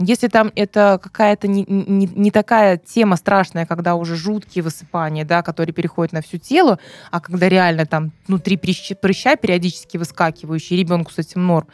Если 0.00 0.28
там 0.28 0.52
это 0.54 1.00
какая-то 1.02 1.48
не, 1.48 1.64
не, 1.66 2.06
не 2.06 2.30
такая 2.30 2.76
тема 2.76 3.16
страшная, 3.16 3.66
когда 3.66 3.96
уже 3.96 4.14
жуткие 4.14 4.62
высыпания, 4.62 5.24
да, 5.24 5.42
которые 5.42 5.72
переходят 5.72 6.12
на 6.12 6.22
всю 6.22 6.38
тело, 6.38 6.78
а 7.10 7.20
когда 7.20 7.48
реально 7.48 7.84
там 7.84 8.12
внутри 8.28 8.56
прыща, 8.56 8.94
прыща 8.94 9.34
периодически 9.34 9.96
выскакивающие, 9.96 10.78
ребенку 10.78 11.10
с 11.10 11.18
этим 11.18 11.44
норм, 11.44 11.66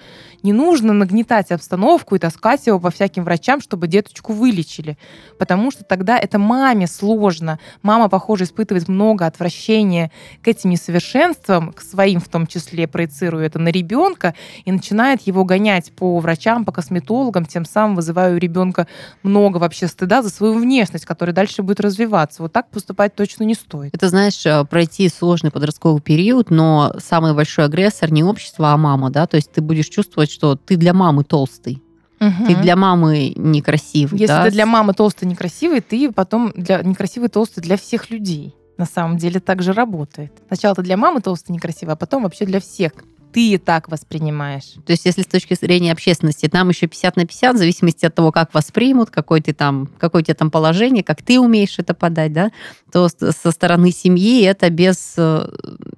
не 0.42 0.54
нужно 0.54 0.94
нагнетать 0.94 1.52
обстановку 1.52 2.14
и 2.14 2.18
таскать 2.18 2.66
его 2.66 2.80
по 2.80 2.90
всяким 2.90 3.24
врачам, 3.24 3.60
чтобы 3.60 3.88
деточку 3.88 4.32
вылечили. 4.32 4.96
Потому 5.38 5.70
что 5.70 5.84
тогда 5.84 6.18
это 6.18 6.38
маме 6.38 6.86
сложно. 6.86 7.58
Мама, 7.82 8.08
похоже, 8.08 8.44
испытывает 8.44 8.88
много 8.88 9.26
отвращения 9.26 10.10
к 10.42 10.48
этим 10.48 10.70
несовершенствам, 10.70 11.72
к 11.72 11.82
своим 11.82 12.20
в 12.20 12.28
том 12.28 12.46
числе, 12.46 12.88
проецируя 12.88 13.46
это 13.46 13.58
на 13.58 13.68
ребенка, 13.68 14.34
и 14.64 14.72
начинает 14.72 15.20
его 15.22 15.44
гонять 15.44 15.92
по 15.92 16.18
врачам, 16.20 16.64
по 16.64 16.72
косметологам, 16.72 17.44
тем 17.44 17.66
самым 17.66 17.96
вызывая 17.96 18.13
у 18.14 18.36
ребенка 18.36 18.86
много 19.22 19.58
вообще 19.58 19.86
стыда 19.86 20.22
за 20.22 20.30
свою 20.30 20.54
внешность, 20.58 21.04
которая 21.04 21.34
дальше 21.34 21.62
будет 21.62 21.80
развиваться. 21.80 22.42
Вот 22.42 22.52
так 22.52 22.70
поступать 22.70 23.14
точно 23.14 23.44
не 23.44 23.54
стоит. 23.54 23.94
Это, 23.94 24.08
знаешь, 24.08 24.44
э, 24.46 24.64
пройти 24.64 25.08
сложный 25.08 25.50
подростковый 25.50 26.00
период, 26.00 26.50
но 26.50 26.94
самый 26.98 27.34
большой 27.34 27.64
агрессор 27.66 28.12
не 28.12 28.24
общество, 28.24 28.72
а 28.72 28.76
мама, 28.76 29.10
да, 29.10 29.26
то 29.26 29.36
есть 29.36 29.52
ты 29.52 29.60
будешь 29.60 29.88
чувствовать, 29.88 30.30
что 30.30 30.56
ты 30.56 30.76
для 30.76 30.92
мамы 30.94 31.24
толстый, 31.24 31.82
ты 32.18 32.54
для 32.56 32.76
мамы 32.76 33.32
некрасивый, 33.36 34.18
Если 34.18 34.32
да, 34.32 34.44
ты 34.44 34.50
для 34.50 34.66
мамы 34.66 34.94
толстый 34.94 35.24
некрасивый, 35.26 35.80
ты 35.80 36.10
потом 36.10 36.52
для 36.54 36.82
некрасивый 36.82 37.28
толстый 37.28 37.60
для 37.60 37.76
всех 37.76 38.10
людей. 38.10 38.54
На 38.76 38.86
самом 38.86 39.18
деле 39.18 39.40
так 39.40 39.62
же 39.62 39.72
работает. 39.72 40.32
Сначала 40.48 40.74
ты 40.74 40.82
для 40.82 40.96
мамы 40.96 41.20
толстый 41.20 41.52
некрасивый, 41.52 41.94
а 41.94 41.96
потом 41.96 42.24
вообще 42.24 42.44
для 42.44 42.60
всех. 42.60 42.92
Ты 43.34 43.58
так 43.58 43.90
воспринимаешь. 43.90 44.74
То 44.86 44.92
есть, 44.92 45.06
если 45.06 45.22
с 45.22 45.26
точки 45.26 45.54
зрения 45.54 45.90
общественности, 45.90 46.46
там 46.46 46.68
еще 46.68 46.86
50 46.86 47.16
на 47.16 47.26
50, 47.26 47.56
в 47.56 47.58
зависимости 47.58 48.06
от 48.06 48.14
того, 48.14 48.30
как 48.30 48.54
воспримут, 48.54 49.10
какой 49.10 49.40
ты 49.40 49.52
там, 49.52 49.90
какое 49.98 50.22
у 50.22 50.24
тебя 50.24 50.36
там 50.36 50.52
положение, 50.52 51.02
как 51.02 51.20
ты 51.20 51.40
умеешь 51.40 51.80
это 51.80 51.94
подать, 51.94 52.32
да, 52.32 52.52
то 52.92 53.08
со 53.08 53.50
стороны 53.50 53.90
семьи 53.90 54.42
это 54.44 54.70
без, 54.70 55.14
э, 55.16 55.48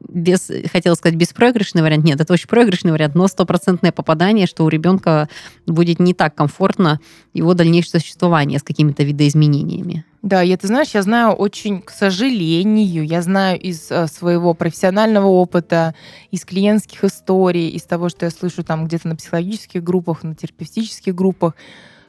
без, 0.09 0.51
хотела 0.73 0.95
сказать, 0.95 1.19
беспроигрышный 1.19 1.83
вариант. 1.83 2.07
Нет, 2.07 2.23
это 2.23 2.33
очень 2.33 2.49
проигрышный 2.49 2.93
вариант, 2.93 3.15
но 3.15 3.29
стопроцентное 3.29 3.93
попадание, 3.93 4.47
что 4.47 4.65
у 4.65 4.71
ребенка 4.71 5.29
будет 5.67 6.01
не 6.01 6.15
так 6.15 6.35
комфортно 6.35 7.01
его 7.35 7.53
дальнейшее 7.53 8.01
существование 8.01 8.59
с 8.59 8.63
какими-то 8.63 9.03
видоизменениями. 9.03 10.07
Да, 10.27 10.43
и 10.43 10.49
это 10.49 10.67
знаешь, 10.67 10.91
я 10.91 11.03
знаю 11.03 11.35
очень, 11.35 11.81
к 11.81 11.91
сожалению, 11.91 13.07
я 13.07 13.23
знаю 13.23 13.61
из 13.61 13.93
э, 13.93 14.09
своего 14.09 14.55
профессионального 14.55 15.29
опыта, 15.29 15.95
из 16.33 16.45
клиентских 16.45 17.05
историй, 17.05 17.69
из 17.69 17.85
того, 17.85 18.09
что 18.09 18.25
я 18.25 18.33
слышу 18.33 18.65
там 18.65 18.87
где-то 18.87 19.07
на 19.07 19.15
психологических 19.15 19.85
группах, 19.85 20.25
на 20.25 20.35
терапевтических 20.35 21.15
группах, 21.15 21.55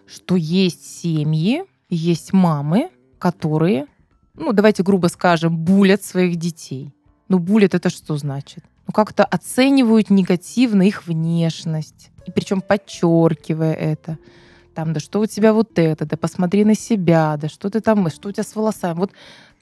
что 0.07 0.35
есть 0.35 0.99
семьи, 0.99 1.65
есть 1.89 2.33
мамы, 2.33 2.89
которые, 3.19 3.85
ну, 4.33 4.51
давайте 4.51 4.81
грубо 4.81 5.09
скажем, 5.09 5.55
булят 5.55 6.03
своих 6.03 6.37
детей. 6.37 6.95
Ну, 7.29 7.37
булят 7.37 7.75
это 7.75 7.91
что 7.91 8.17
значит? 8.17 8.63
Ну, 8.87 8.93
как-то 8.93 9.25
оценивают 9.25 10.09
негативно 10.09 10.81
их 10.81 11.05
внешность, 11.05 12.09
и 12.25 12.31
причем 12.31 12.61
подчеркивая 12.61 13.73
это 13.73 14.17
там, 14.77 14.93
да 14.93 14.99
что 14.99 15.21
у 15.21 15.25
тебя 15.25 15.53
вот 15.53 15.79
это, 15.79 16.05
да 16.05 16.17
посмотри 16.17 16.63
на 16.63 16.75
себя, 16.75 17.35
да 17.41 17.49
что 17.49 17.71
ты 17.71 17.79
там, 17.79 18.11
что 18.11 18.29
у 18.29 18.31
тебя 18.31 18.43
с 18.43 18.55
волосами. 18.55 18.99
Вот 18.99 19.11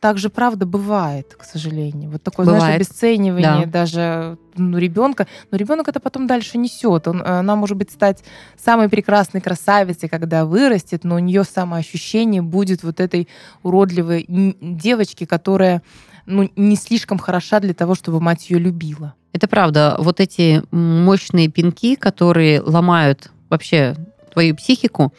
так 0.01 0.17
же 0.17 0.29
правда 0.29 0.65
бывает, 0.65 1.35
к 1.39 1.45
сожалению. 1.45 2.09
Вот 2.09 2.21
такое, 2.21 2.45
знаешь, 2.45 2.61
Бывает. 2.63 2.81
обесценивание 2.81 3.65
Да. 3.65 3.71
даже 3.71 4.37
ну, 4.57 4.77
ребенка. 4.77 5.25
Но 5.51 5.57
ребенок 5.57 5.87
это 5.87 6.01
потом 6.01 6.27
дальше 6.27 6.57
несет. 6.57 7.07
Он, 7.07 7.21
она 7.25 7.55
может 7.55 7.77
быть 7.77 7.91
стать 7.91 8.25
самой 8.57 8.89
прекрасной 8.89 9.39
красавицей, 9.39 10.09
когда 10.09 10.43
вырастет, 10.43 11.05
но 11.05 11.15
у 11.15 11.19
нее 11.19 11.45
самоощущение 11.45 12.41
будет 12.41 12.83
вот 12.83 12.99
этой 12.99 13.29
уродливой 13.63 14.25
девочки, 14.27 15.23
которая 15.25 15.81
ну, 16.25 16.51
не 16.57 16.75
слишком 16.75 17.19
хороша 17.19 17.61
для 17.61 17.73
того, 17.73 17.95
чтобы 17.95 18.19
мать 18.19 18.49
ее 18.49 18.59
любила. 18.59 19.13
Это 19.31 19.47
правда. 19.47 19.95
Вот 19.97 20.19
эти 20.19 20.61
мощные 20.71 21.47
пинки, 21.47 21.95
которые 21.95 22.59
ломают 22.59 23.31
вообще 23.49 23.95
твою 24.35 24.55
психику, 24.55 25.13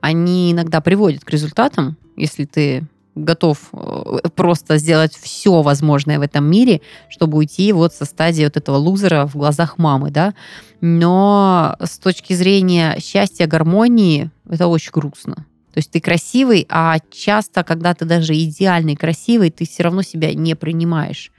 они 0.00 0.52
иногда 0.52 0.80
приводят 0.80 1.24
к 1.24 1.30
результатам, 1.30 1.96
если 2.16 2.44
ты 2.44 2.86
готов 3.16 3.58
э, 3.72 4.28
просто 4.34 4.78
сделать 4.78 5.12
все 5.14 5.60
возможное 5.62 6.20
в 6.20 6.22
этом 6.22 6.48
мире, 6.48 6.80
чтобы 7.08 7.38
уйти 7.38 7.72
вот 7.72 7.92
со 7.92 8.04
стадии 8.04 8.44
вот 8.44 8.56
этого 8.56 8.76
лузера 8.76 9.26
в 9.26 9.34
глазах 9.34 9.76
мамы, 9.76 10.10
да. 10.10 10.34
Но 10.80 11.76
с 11.82 11.98
точки 11.98 12.32
зрения 12.32 12.96
счастья, 13.00 13.48
гармонии, 13.48 14.30
это 14.48 14.68
очень 14.68 14.92
грустно. 14.92 15.34
То 15.72 15.78
есть 15.78 15.90
ты 15.90 16.00
красивый, 16.00 16.66
а 16.68 16.98
часто, 17.10 17.64
когда 17.64 17.92
ты 17.94 18.04
даже 18.04 18.34
идеальный 18.34 18.96
красивый, 18.96 19.50
ты 19.50 19.66
все 19.66 19.82
равно 19.82 20.02
себя 20.02 20.32
не 20.32 20.54
принимаешь. 20.54 21.32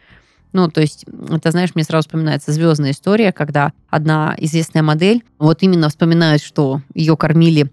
Ну, 0.53 0.69
то 0.69 0.81
есть, 0.81 1.05
это, 1.29 1.51
знаешь, 1.51 1.71
мне 1.75 1.83
сразу 1.83 2.07
вспоминается 2.07 2.51
звездная 2.51 2.91
история, 2.91 3.31
когда 3.31 3.71
одна 3.89 4.35
известная 4.37 4.83
модель, 4.83 5.23
вот 5.39 5.63
именно 5.63 5.87
вспоминают, 5.89 6.41
что 6.41 6.81
ее 6.93 7.15
кормили, 7.15 7.71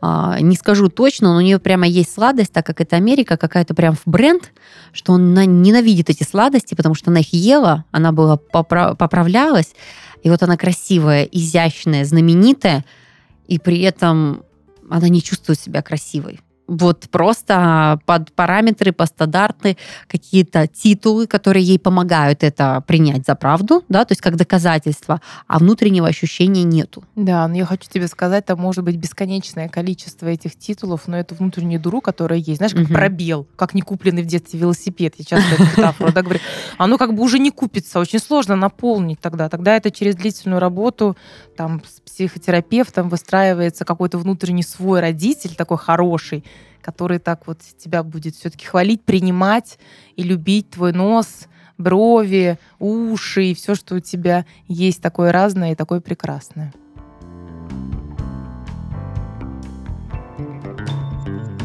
а, 0.00 0.38
не 0.40 0.56
скажу 0.56 0.88
точно, 0.88 1.32
но 1.32 1.38
у 1.38 1.40
нее 1.40 1.58
прямо 1.58 1.86
есть 1.86 2.12
сладость, 2.12 2.52
так 2.52 2.66
как 2.66 2.80
это 2.80 2.96
Америка, 2.96 3.36
какая-то 3.36 3.74
прям 3.74 3.94
в 3.94 4.02
бренд, 4.04 4.52
что 4.92 5.14
она 5.14 5.46
ненавидит 5.46 6.10
эти 6.10 6.22
сладости, 6.24 6.74
потому 6.74 6.94
что 6.94 7.10
она 7.10 7.20
их 7.20 7.32
ела, 7.32 7.84
она 7.90 8.12
была 8.12 8.36
попра- 8.36 8.94
поправлялась, 8.96 9.74
и 10.22 10.30
вот 10.30 10.42
она 10.42 10.56
красивая, 10.56 11.24
изящная, 11.24 12.04
знаменитая, 12.04 12.84
и 13.46 13.58
при 13.58 13.80
этом 13.80 14.42
она 14.90 15.08
не 15.08 15.22
чувствует 15.22 15.58
себя 15.58 15.82
красивой. 15.82 16.40
Вот 16.66 17.08
просто 17.10 18.00
под 18.06 18.32
параметры, 18.32 18.92
по 18.92 19.06
стандарты, 19.06 19.76
какие-то 20.08 20.66
титулы, 20.66 21.26
которые 21.26 21.64
ей 21.64 21.78
помогают 21.78 22.42
это 22.42 22.82
принять 22.86 23.26
за 23.26 23.34
правду, 23.34 23.84
да, 23.88 24.04
то 24.04 24.12
есть 24.12 24.22
как 24.22 24.36
доказательство, 24.36 25.20
а 25.46 25.58
внутреннего 25.58 26.08
ощущения 26.08 26.62
нету. 26.62 27.04
Да, 27.16 27.46
но 27.48 27.56
я 27.56 27.66
хочу 27.66 27.88
тебе 27.90 28.08
сказать, 28.08 28.46
там 28.46 28.60
может 28.60 28.84
быть 28.84 28.96
бесконечное 28.96 29.68
количество 29.68 30.26
этих 30.26 30.56
титулов, 30.56 31.06
но 31.06 31.18
это 31.18 31.34
внутреннюю 31.34 31.80
дуру, 31.80 32.00
которая 32.00 32.38
есть, 32.38 32.56
знаешь, 32.56 32.72
как 32.72 32.84
угу. 32.84 32.94
пробел, 32.94 33.46
как 33.56 33.74
не 33.74 33.82
купленный 33.82 34.22
в 34.22 34.26
детстве 34.26 34.58
велосипед, 34.60 35.14
я 35.18 35.24
часто 35.24 35.54
эту 35.54 35.64
метафору 35.64 36.12
да, 36.12 36.22
говорю, 36.22 36.40
оно 36.78 36.98
как 36.98 37.14
бы 37.14 37.22
уже 37.22 37.38
не 37.38 37.50
купится, 37.50 38.00
очень 38.00 38.18
сложно 38.18 38.56
наполнить 38.56 39.20
тогда, 39.20 39.48
тогда 39.48 39.76
это 39.76 39.90
через 39.90 40.16
длительную 40.16 40.60
работу, 40.60 41.16
там, 41.56 41.82
с 41.86 42.00
психотерапевтом 42.00 43.08
выстраивается 43.08 43.84
какой-то 43.84 44.18
внутренний 44.18 44.62
свой 44.62 45.00
родитель, 45.00 45.54
такой 45.54 45.78
хороший, 45.78 46.44
который 46.84 47.18
так 47.18 47.46
вот 47.46 47.58
тебя 47.78 48.02
будет 48.02 48.34
все-таки 48.36 48.66
хвалить, 48.66 49.02
принимать 49.02 49.78
и 50.16 50.22
любить 50.22 50.70
твой 50.70 50.92
нос, 50.92 51.48
брови, 51.78 52.58
уши 52.78 53.46
и 53.46 53.54
все, 53.54 53.74
что 53.74 53.96
у 53.96 54.00
тебя 54.00 54.44
есть 54.68 55.00
такое 55.00 55.32
разное 55.32 55.72
и 55.72 55.74
такое 55.74 56.00
прекрасное. 56.00 56.72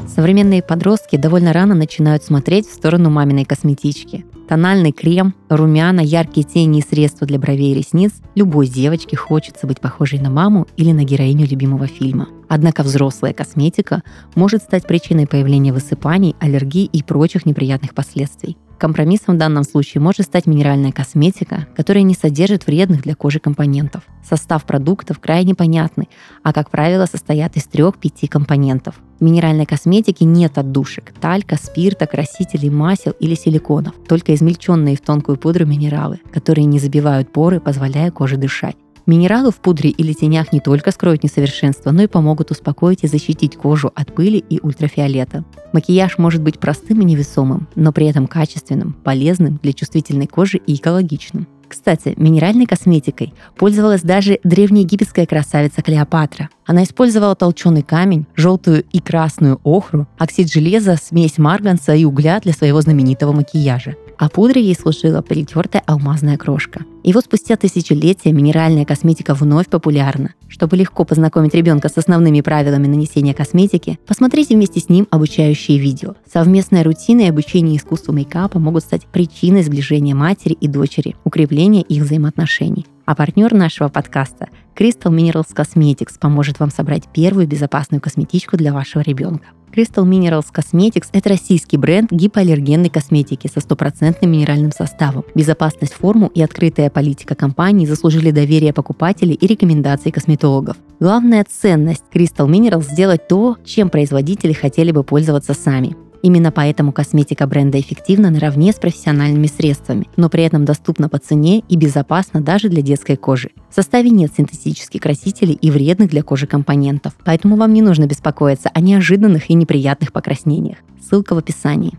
Современные 0.07 0.63
подростки 0.63 1.17
довольно 1.17 1.53
рано 1.53 1.75
начинают 1.75 2.23
смотреть 2.23 2.67
в 2.67 2.73
сторону 2.73 3.09
маминой 3.09 3.45
косметички. 3.45 4.25
Тональный 4.47 4.91
крем, 4.91 5.35
румяна, 5.47 6.01
яркие 6.01 6.45
тени 6.45 6.79
и 6.79 6.81
средства 6.81 7.27
для 7.27 7.39
бровей 7.39 7.71
и 7.71 7.75
ресниц 7.75 8.13
любой 8.35 8.67
девочке 8.67 9.15
хочется 9.15 9.67
быть 9.67 9.79
похожей 9.79 10.19
на 10.19 10.29
маму 10.29 10.67
или 10.75 10.91
на 10.91 11.03
героиню 11.03 11.45
любимого 11.45 11.87
фильма. 11.87 12.27
Однако 12.49 12.83
взрослая 12.83 13.31
косметика 13.31 14.01
может 14.35 14.63
стать 14.63 14.85
причиной 14.85 15.27
появления 15.27 15.71
высыпаний, 15.71 16.35
аллергий 16.39 16.85
и 16.85 17.03
прочих 17.03 17.45
неприятных 17.45 17.93
последствий. 17.93 18.57
Компромиссом 18.79 19.35
в 19.35 19.37
данном 19.37 19.63
случае 19.63 20.01
может 20.01 20.25
стать 20.25 20.47
минеральная 20.47 20.93
косметика, 20.93 21.67
которая 21.75 22.03
не 22.03 22.13
содержит 22.15 22.65
вредных 22.65 23.01
для 23.03 23.13
кожи 23.13 23.39
компонентов. 23.39 24.03
Состав 24.27 24.63
продуктов 24.63 25.19
крайне 25.19 25.53
понятный, 25.53 26.07
а 26.43 26.53
как 26.53 26.71
правило 26.71 27.05
состоят 27.05 27.57
из 27.57 27.65
трех-пяти 27.65 28.27
компонентов. 28.27 28.95
В 29.19 29.23
минеральной 29.23 29.65
косметике 29.65 30.23
нет 30.23 30.57
отдушек, 30.57 31.13
талька, 31.19 31.57
спирта, 31.57 32.07
красителей, 32.07 32.69
масел 32.69 33.11
или 33.19 33.35
силиконов, 33.35 33.95
только 34.07 34.33
измельченные 34.33 34.95
в 34.95 35.01
тонкую 35.01 35.37
пудру 35.37 35.65
минералы, 35.65 36.21
которые 36.31 36.63
не 36.63 36.79
забивают 36.79 37.33
поры, 37.33 37.59
позволяя 37.59 38.11
коже 38.11 38.37
дышать. 38.37 38.77
Минералы 39.09 39.49
в 39.49 39.55
пудре 39.55 39.89
или 39.89 40.13
тенях 40.13 40.53
не 40.53 40.59
только 40.59 40.91
скроют 40.91 41.23
несовершенство, 41.23 41.89
но 41.89 42.03
и 42.03 42.07
помогут 42.07 42.51
успокоить 42.51 43.03
и 43.03 43.07
защитить 43.07 43.55
кожу 43.57 43.91
от 43.95 44.13
пыли 44.13 44.37
и 44.37 44.59
ультрафиолета. 44.61 45.43
Макияж 45.73 46.19
может 46.19 46.43
быть 46.43 46.59
простым 46.59 47.01
и 47.01 47.05
невесомым, 47.05 47.67
но 47.73 47.91
при 47.91 48.05
этом 48.05 48.27
качественным, 48.27 48.93
полезным 48.93 49.59
для 49.63 49.73
чувствительной 49.73 50.27
кожи 50.27 50.59
и 50.59 50.75
экологичным. 50.75 51.47
Кстати, 51.67 52.13
минеральной 52.17 52.67
косметикой 52.67 53.33
пользовалась 53.57 54.03
даже 54.03 54.39
древнеегипетская 54.43 55.25
красавица 55.25 55.81
Клеопатра. 55.81 56.49
Она 56.67 56.83
использовала 56.83 57.33
толченый 57.35 57.81
камень, 57.81 58.27
желтую 58.35 58.83
и 58.91 58.99
красную 58.99 59.59
охру, 59.63 60.05
оксид 60.19 60.51
железа, 60.51 60.97
смесь 61.01 61.39
марганца 61.39 61.95
и 61.95 62.05
угля 62.05 62.39
для 62.41 62.53
своего 62.53 62.79
знаменитого 62.79 63.31
макияжа 63.31 63.95
а 64.19 64.27
пудрой 64.27 64.63
ей 64.63 64.75
служила 64.75 65.21
притертая 65.21 65.81
алмазная 65.85 66.37
крошка. 66.37 66.81
И 67.03 67.13
вот 67.13 67.23
спустя 67.23 67.55
тысячелетия 67.55 68.33
минеральная 68.33 68.83
косметика 68.83 69.33
вновь 69.33 69.67
популярна. 69.67 70.33
Чтобы 70.49 70.75
легко 70.75 71.05
познакомить 71.05 71.55
ребенка 71.55 71.87
с 71.87 71.97
основными 71.97 72.41
правилами 72.41 72.85
нанесения 72.85 73.33
косметики, 73.33 73.97
посмотрите 74.05 74.55
вместе 74.55 74.81
с 74.81 74.89
ним 74.89 75.07
обучающие 75.09 75.79
видео. 75.79 76.15
Совместная 76.31 76.83
рутина 76.83 77.21
и 77.21 77.29
обучение 77.29 77.77
искусству 77.77 78.13
мейкапа 78.13 78.59
могут 78.59 78.83
стать 78.83 79.05
причиной 79.05 79.63
сближения 79.63 80.13
матери 80.13 80.53
и 80.53 80.67
дочери, 80.67 81.15
укрепления 81.23 81.81
их 81.81 82.03
взаимоотношений. 82.03 82.85
А 83.05 83.15
партнер 83.15 83.53
нашего 83.53 83.87
подкаста 83.87 84.49
Crystal 84.77 85.11
Minerals 85.11 85.55
Cosmetics 85.55 86.19
поможет 86.19 86.59
вам 86.59 86.71
собрать 86.71 87.03
первую 87.13 87.47
безопасную 87.47 88.01
косметичку 88.01 88.55
для 88.55 88.73
вашего 88.73 89.01
ребенка. 89.01 89.47
Crystal 89.71 90.03
Minerals 90.03 90.47
Cosmetics– 90.53 91.09
это 91.13 91.29
российский 91.29 91.77
бренд 91.77 92.11
гипоаллергенной 92.11 92.89
косметики 92.89 93.47
со 93.47 93.59
стопроцентным 93.59 94.31
минеральным 94.31 94.71
составом. 94.71 95.23
Безопасность 95.35 95.93
форму 95.93 96.31
и 96.33 96.41
открытая 96.41 96.89
политика 96.89 97.35
компании 97.35 97.85
заслужили 97.85 98.31
доверие 98.31 98.73
покупателей 98.73 99.35
и 99.35 99.47
рекомендации 99.47 100.09
косметологов. 100.09 100.77
Главная 100.99 101.45
ценность 101.47 102.03
Crystal 102.13 102.47
Minerals– 102.49 102.89
сделать 102.91 103.27
то, 103.27 103.57
чем 103.63 103.89
производители 103.89 104.53
хотели 104.53 104.91
бы 104.91 105.03
пользоваться 105.03 105.53
сами. 105.53 105.95
Именно 106.21 106.51
поэтому 106.51 106.91
косметика 106.91 107.47
бренда 107.47 107.79
эффективна 107.79 108.29
наравне 108.29 108.71
с 108.71 108.75
профессиональными 108.75 109.47
средствами, 109.47 110.07
но 110.17 110.29
при 110.29 110.43
этом 110.43 110.65
доступна 110.65 111.09
по 111.09 111.17
цене 111.17 111.59
и 111.69 111.77
безопасна 111.77 112.41
даже 112.41 112.69
для 112.69 112.81
детской 112.81 113.15
кожи. 113.15 113.51
В 113.69 113.75
составе 113.75 114.09
нет 114.09 114.31
синтетических 114.35 115.01
красителей 115.01 115.53
и 115.53 115.71
вредных 115.71 116.09
для 116.09 116.23
кожи 116.23 116.47
компонентов, 116.47 117.13
поэтому 117.23 117.55
вам 117.55 117.73
не 117.73 117.81
нужно 117.81 118.05
беспокоиться 118.05 118.69
о 118.73 118.81
неожиданных 118.81 119.49
и 119.49 119.53
неприятных 119.53 120.11
покраснениях. 120.11 120.77
Ссылка 121.01 121.35
в 121.35 121.37
описании. 121.37 121.97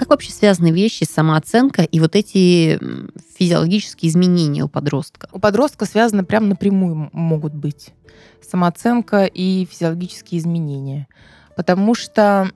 Как 0.00 0.08
вообще 0.08 0.32
связаны 0.32 0.70
вещи, 0.70 1.04
самооценка 1.04 1.82
и 1.82 2.00
вот 2.00 2.16
эти 2.16 2.80
физиологические 3.38 4.08
изменения 4.08 4.64
у 4.64 4.68
подростка? 4.68 5.28
У 5.30 5.38
подростка 5.38 5.84
связаны 5.84 6.24
прям 6.24 6.48
напрямую 6.48 7.10
могут 7.12 7.52
быть 7.52 7.90
самооценка 8.40 9.26
и 9.26 9.66
физиологические 9.66 10.40
изменения. 10.40 11.06
Потому 11.54 11.94
что 11.94 12.50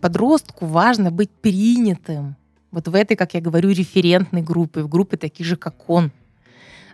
подростку 0.00 0.64
важно 0.64 1.10
быть 1.10 1.28
принятым 1.30 2.36
вот 2.70 2.88
в 2.88 2.94
этой, 2.94 3.14
как 3.14 3.34
я 3.34 3.42
говорю, 3.42 3.68
референтной 3.68 4.40
группе, 4.40 4.80
в 4.80 4.88
группе 4.88 5.18
таких 5.18 5.44
же, 5.44 5.56
как 5.56 5.90
он. 5.90 6.10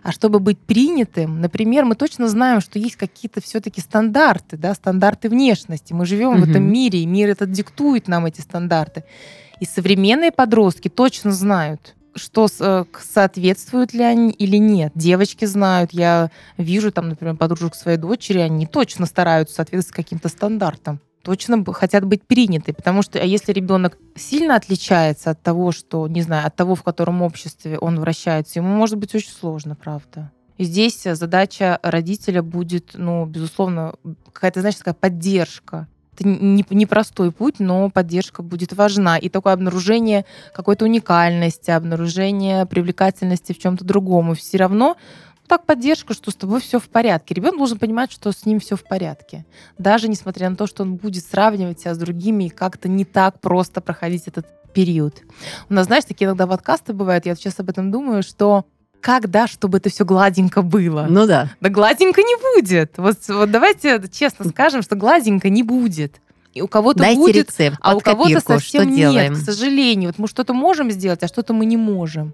А 0.03 0.11
чтобы 0.11 0.39
быть 0.39 0.59
принятым, 0.59 1.39
например, 1.39 1.85
мы 1.85 1.95
точно 1.95 2.27
знаем, 2.27 2.59
что 2.59 2.77
есть 2.77 2.97
какие-то 2.97 3.41
все-таки 3.41 3.79
стандарты, 3.79 4.57
да, 4.57 4.73
стандарты 4.73 5.29
внешности. 5.29 5.93
Мы 5.93 6.05
живем 6.05 6.31
угу. 6.31 6.39
в 6.39 6.49
этом 6.49 6.63
мире, 6.63 6.99
и 6.99 7.05
мир 7.05 7.29
этот 7.29 7.51
диктует 7.51 8.09
нам 8.09 8.25
эти 8.25 8.41
стандарты. 8.41 9.05
И 9.61 9.65
современные 9.65 10.33
подростки 10.33 10.89
точно 10.89 11.31
знают, 11.31 11.95
что 12.15 12.47
э, 12.59 12.85
соответствуют 12.99 13.93
ли 13.93 14.03
они 14.03 14.31
или 14.31 14.57
нет. 14.57 14.91
Девочки 14.93 15.45
знают, 15.45 15.93
я 15.93 16.31
вижу 16.57 16.91
там, 16.91 17.07
например, 17.07 17.37
подружек 17.37 17.73
своей 17.73 17.97
дочери, 17.97 18.39
они 18.39 18.67
точно 18.67 19.05
стараются 19.05 19.55
соответствовать 19.55 19.95
каким-то 19.95 20.27
стандартам 20.27 20.99
точно 21.23 21.63
хотят 21.73 22.05
быть 22.05 22.23
приняты, 22.23 22.73
потому 22.73 23.01
что 23.01 23.19
а 23.19 23.23
если 23.23 23.51
ребенок 23.53 23.97
сильно 24.15 24.55
отличается 24.55 25.31
от 25.31 25.41
того, 25.41 25.71
что, 25.71 26.07
не 26.07 26.21
знаю, 26.21 26.45
от 26.45 26.55
того, 26.55 26.75
в 26.75 26.83
котором 26.83 27.21
обществе 27.21 27.79
он 27.79 27.99
вращается, 27.99 28.59
ему 28.59 28.69
может 28.69 28.97
быть 28.97 29.15
очень 29.15 29.31
сложно, 29.31 29.75
правда. 29.75 30.31
И 30.57 30.65
здесь 30.65 31.01
задача 31.03 31.79
родителя 31.81 32.43
будет, 32.43 32.91
ну, 32.93 33.25
безусловно, 33.25 33.95
какая-то, 34.31 34.59
знаешь, 34.59 34.75
такая 34.75 34.93
поддержка 34.93 35.87
это 36.15 36.27
непростой 36.27 37.31
путь, 37.31 37.55
но 37.59 37.89
поддержка 37.89 38.43
будет 38.43 38.73
важна. 38.73 39.17
И 39.17 39.29
такое 39.29 39.53
обнаружение 39.53 40.25
какой-то 40.53 40.85
уникальности, 40.85 41.71
обнаружение 41.71 42.65
привлекательности 42.65 43.53
в 43.53 43.59
чем-то 43.59 43.83
другом. 43.83 44.31
И 44.31 44.35
все 44.35 44.57
равно 44.57 44.95
так 45.47 45.65
поддержка, 45.65 46.13
что 46.13 46.31
с 46.31 46.35
тобой 46.35 46.61
все 46.61 46.79
в 46.79 46.89
порядке. 46.89 47.33
Ребенок 47.33 47.57
должен 47.57 47.77
понимать, 47.77 48.11
что 48.11 48.31
с 48.31 48.45
ним 48.45 48.59
все 48.59 48.75
в 48.75 48.83
порядке. 48.83 49.45
Даже 49.77 50.07
несмотря 50.07 50.49
на 50.49 50.55
то, 50.55 50.67
что 50.67 50.83
он 50.83 50.95
будет 50.95 51.25
сравнивать 51.25 51.81
себя 51.81 51.93
с 51.93 51.97
другими 51.97 52.45
и 52.45 52.49
как-то 52.49 52.87
не 52.87 53.05
так 53.05 53.39
просто 53.39 53.81
проходить 53.81 54.27
этот 54.27 54.47
период. 54.73 55.21
У 55.69 55.73
нас, 55.73 55.85
знаешь, 55.85 56.05
такие 56.05 56.27
иногда 56.27 56.47
подкасты 56.47 56.93
бывают, 56.93 57.25
я 57.25 57.35
сейчас 57.35 57.59
об 57.59 57.69
этом 57.69 57.91
думаю, 57.91 58.23
что 58.23 58.65
как, 59.01 59.29
да, 59.29 59.47
чтобы 59.47 59.79
это 59.79 59.89
все 59.89 60.05
гладенько 60.05 60.61
было. 60.61 61.07
Ну 61.09 61.27
да. 61.27 61.51
Да 61.59 61.69
гладенько 61.69 62.21
не 62.21 62.35
будет. 62.55 62.97
Вот, 62.97 63.17
вот 63.27 63.51
давайте 63.51 64.01
честно 64.11 64.45
скажем, 64.49 64.81
что 64.81 64.95
гладенько 64.95 65.49
не 65.49 65.61
будет. 65.61 66.21
И 66.53 66.61
у 66.61 66.67
кого-то 66.67 66.99
Дайте 66.99 67.19
будет, 67.19 67.49
рецепт, 67.49 67.77
а 67.81 67.95
у 67.95 67.99
кого-то 67.99 68.39
совсем 68.39 68.83
что 68.83 68.85
нет, 68.85 69.11
делаем? 69.11 69.33
к 69.33 69.37
сожалению. 69.37 70.09
Вот 70.09 70.19
мы 70.19 70.27
что-то 70.27 70.53
можем 70.53 70.91
сделать, 70.91 71.23
а 71.23 71.27
что-то 71.27 71.53
мы 71.53 71.65
не 71.65 71.77
можем. 71.77 72.33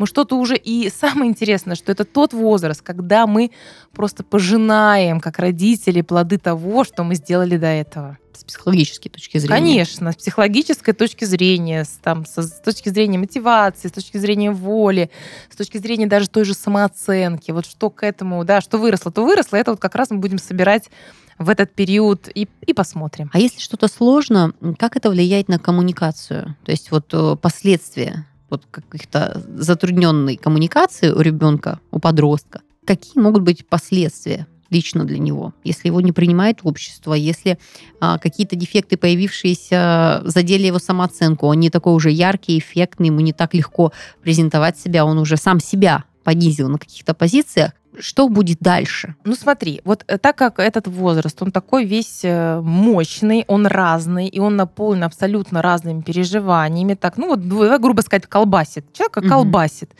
Мы 0.00 0.06
что-то 0.06 0.36
уже... 0.36 0.56
И 0.56 0.90
самое 0.94 1.30
интересное, 1.30 1.76
что 1.76 1.92
это 1.92 2.06
тот 2.06 2.32
возраст, 2.32 2.80
когда 2.80 3.26
мы 3.26 3.50
просто 3.92 4.24
пожинаем, 4.24 5.20
как 5.20 5.38
родители, 5.38 6.00
плоды 6.00 6.38
того, 6.38 6.84
что 6.84 7.04
мы 7.04 7.16
сделали 7.16 7.58
до 7.58 7.66
этого. 7.66 8.16
С 8.32 8.42
психологической 8.44 9.10
точки 9.10 9.36
зрения. 9.36 9.54
Конечно, 9.54 10.12
с 10.12 10.16
психологической 10.16 10.94
точки 10.94 11.26
зрения, 11.26 11.84
с, 11.84 11.98
там, 12.02 12.24
с, 12.24 12.40
с 12.40 12.60
точки 12.60 12.88
зрения 12.88 13.18
мотивации, 13.18 13.88
с 13.88 13.92
точки 13.92 14.16
зрения 14.16 14.50
воли, 14.50 15.10
с 15.50 15.56
точки 15.56 15.76
зрения 15.76 16.06
даже 16.06 16.30
той 16.30 16.44
же 16.44 16.54
самооценки. 16.54 17.50
Вот 17.50 17.66
что 17.66 17.90
к 17.90 18.02
этому, 18.02 18.42
да, 18.46 18.62
что 18.62 18.78
выросло, 18.78 19.12
то 19.12 19.22
выросло. 19.22 19.56
Это 19.56 19.72
вот 19.72 19.80
как 19.80 19.94
раз 19.96 20.08
мы 20.08 20.16
будем 20.16 20.38
собирать 20.38 20.90
в 21.38 21.50
этот 21.50 21.74
период 21.74 22.30
и, 22.34 22.48
и 22.66 22.72
посмотрим. 22.72 23.28
А 23.34 23.38
если 23.38 23.60
что-то 23.60 23.88
сложно, 23.88 24.54
как 24.78 24.96
это 24.96 25.10
влияет 25.10 25.48
на 25.48 25.58
коммуникацию? 25.58 26.56
То 26.64 26.70
есть 26.70 26.90
вот 26.90 27.12
э, 27.12 27.36
последствия 27.36 28.26
вот 28.50 28.66
каких-то 28.70 29.40
затрудненной 29.56 30.36
коммуникации 30.36 31.10
у 31.10 31.20
ребенка, 31.20 31.80
у 31.90 31.98
подростка, 31.98 32.60
какие 32.84 33.22
могут 33.22 33.42
быть 33.42 33.66
последствия 33.66 34.46
лично 34.70 35.04
для 35.04 35.18
него, 35.18 35.52
если 35.64 35.88
его 35.88 36.00
не 36.00 36.12
принимает 36.12 36.60
общество, 36.62 37.14
если 37.14 37.58
а, 38.00 38.18
какие-то 38.18 38.56
дефекты, 38.56 38.96
появившиеся, 38.96 40.22
задели 40.24 40.66
его 40.66 40.78
самооценку, 40.78 41.46
он 41.46 41.58
не 41.58 41.70
такой 41.70 41.92
уже 41.92 42.10
яркий, 42.10 42.58
эффектный, 42.58 43.08
ему 43.08 43.20
не 43.20 43.32
так 43.32 43.52
легко 43.52 43.92
презентовать 44.22 44.78
себя, 44.78 45.04
он 45.04 45.18
уже 45.18 45.36
сам 45.36 45.60
себя 45.60 46.04
понизил 46.22 46.68
на 46.68 46.78
каких-то 46.78 47.14
позициях, 47.14 47.72
что 48.00 48.28
будет 48.28 48.58
дальше? 48.60 49.14
Ну 49.24 49.34
смотри, 49.34 49.80
вот 49.84 50.04
э, 50.06 50.18
так 50.18 50.36
как 50.36 50.58
этот 50.58 50.86
возраст, 50.88 51.40
он 51.42 51.52
такой 51.52 51.84
весь 51.84 52.20
э, 52.24 52.60
мощный, 52.60 53.44
он 53.48 53.66
разный, 53.66 54.26
и 54.28 54.40
он 54.40 54.56
наполнен 54.56 55.04
абсолютно 55.04 55.62
разными 55.62 56.02
переживаниями, 56.02 56.94
так, 56.94 57.16
ну 57.16 57.28
вот, 57.28 57.40
грубо 57.80 58.00
сказать, 58.00 58.26
колбасит. 58.26 58.92
Человека 58.92 59.22
колбасит. 59.22 59.90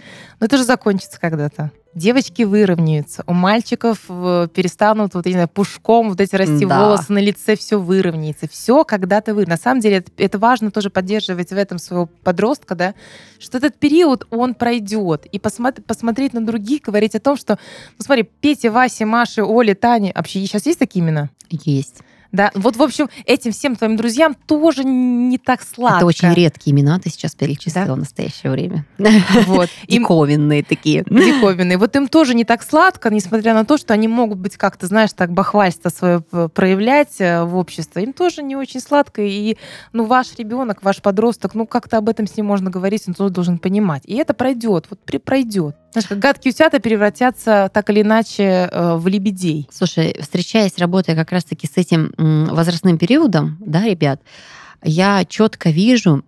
Но 0.41 0.47
это 0.47 0.57
же 0.57 0.65
закончится 0.65 1.21
когда-то 1.21 1.71
девочки 1.95 2.43
выровняются, 2.43 3.25
у 3.27 3.33
мальчиков 3.33 3.99
э, 4.09 4.49
перестанут, 4.53 5.15
вот, 5.15 5.27
я 5.27 5.31
не 5.31 5.35
знаю, 5.35 5.49
пушком 5.49 6.11
вот 6.11 6.21
эти 6.21 6.37
расти 6.37 6.65
да. 6.65 6.85
волосы 6.85 7.13
на 7.13 7.19
лице, 7.19 7.57
все 7.57 7.81
выровняется. 7.81 8.49
Все 8.49 8.85
когда-то 8.85 9.35
вы. 9.35 9.47
На 9.47 9.57
самом 9.57 9.81
деле 9.81 9.97
это, 9.97 10.11
это 10.17 10.39
важно 10.39 10.71
тоже 10.71 10.91
поддерживать 10.91 11.51
в 11.51 11.57
этом 11.57 11.79
своего 11.79 12.07
подростка, 12.07 12.75
да, 12.75 12.95
что 13.39 13.59
этот 13.59 13.77
период, 13.79 14.27
он 14.31 14.55
пройдет. 14.55 15.27
И 15.27 15.39
посмотри, 15.39 15.83
посмотреть 15.83 16.33
на 16.33 16.45
других, 16.45 16.83
говорить 16.83 17.15
о 17.15 17.21
том, 17.21 17.37
что, 17.37 17.59
ну 17.99 18.05
смотри, 18.05 18.29
Петя, 18.41 18.71
Вася, 18.71 19.07
Маша, 19.07 19.45
Оля, 19.45 19.75
Таня, 19.75 20.13
вообще 20.15 20.41
сейчас 20.41 20.67
есть 20.67 20.79
такие 20.79 21.05
имена? 21.05 21.31
Есть. 21.51 22.03
Да, 22.33 22.51
вот, 22.55 22.77
в 22.77 22.83
общем, 22.83 23.09
этим 23.27 23.53
всем 23.53 23.77
твоим 23.77 23.97
друзьям 23.97 24.35
тоже 24.47 24.85
не 24.85 25.39
так 25.39 25.63
сладко. 25.63 25.99
Это 25.99 26.07
очень 26.07 26.33
редкие 26.33 26.75
имена 26.75 26.99
ты 26.99 27.11
сейчас 27.11 27.35
перечислила 27.35 27.87
да? 27.87 27.95
в 27.95 27.99
настоящее 27.99 28.53
время. 28.53 28.87
Вот. 29.47 29.69
Диковинные 29.89 30.63
такие. 30.63 31.05
Диковинные. 31.09 31.79
Вот 31.79 31.95
им 31.97 32.09
тоже 32.09 32.35
не 32.35 32.45
так 32.45 32.63
сладко, 32.63 33.11
несмотря 33.11 33.55
на 33.55 33.65
то, 33.65 33.77
что 33.77 33.95
они 33.95 34.07
могут 34.09 34.39
быть 34.39 34.57
как-то, 34.57 34.87
знаешь, 34.87 35.11
так 35.13 35.33
бахвальство 35.33 35.89
свое 35.89 36.21
проявлять 36.21 37.21
э, 37.21 37.45
в 37.45 37.57
обществе. 37.57 38.05
Им 38.05 38.13
тоже 38.13 38.43
не 38.43 38.57
очень 38.57 38.81
сладко. 38.81 39.23
И, 39.23 39.57
ну, 39.93 40.05
ваш 40.05 40.37
ребенок, 40.39 40.83
ваш 40.83 41.03
подросток, 41.03 41.55
ну, 41.55 41.67
как-то 41.67 41.99
об 41.99 42.09
этом 42.09 42.27
с 42.27 42.37
ним 42.37 42.47
можно 42.47 42.71
говорить, 42.71 43.03
он 43.07 43.15
тоже 43.15 43.33
должен 43.33 43.59
понимать. 43.59 44.03
И 44.07 44.17
это 44.17 44.35
пройдет, 44.35 44.87
вот 44.91 45.01
пройдет. 45.25 45.77
Знаешь, 45.93 46.07
как 46.07 46.19
гадкие 46.21 46.53
утята 46.53 46.79
превратятся 46.79 47.69
так 47.73 47.91
или 47.91 48.03
иначе 48.03 48.69
э, 48.71 48.95
в 48.95 49.09
лебедей. 49.09 49.69
Слушай, 49.73 50.15
встречаясь, 50.21 50.79
работая 50.79 51.17
как 51.17 51.33
раз-таки 51.33 51.67
с 51.67 51.77
этим 51.77 52.13
возрастным 52.21 52.99
периодом, 52.99 53.57
да, 53.61 53.85
ребят, 53.85 54.21
я 54.83 55.25
четко 55.25 55.71
вижу, 55.71 56.25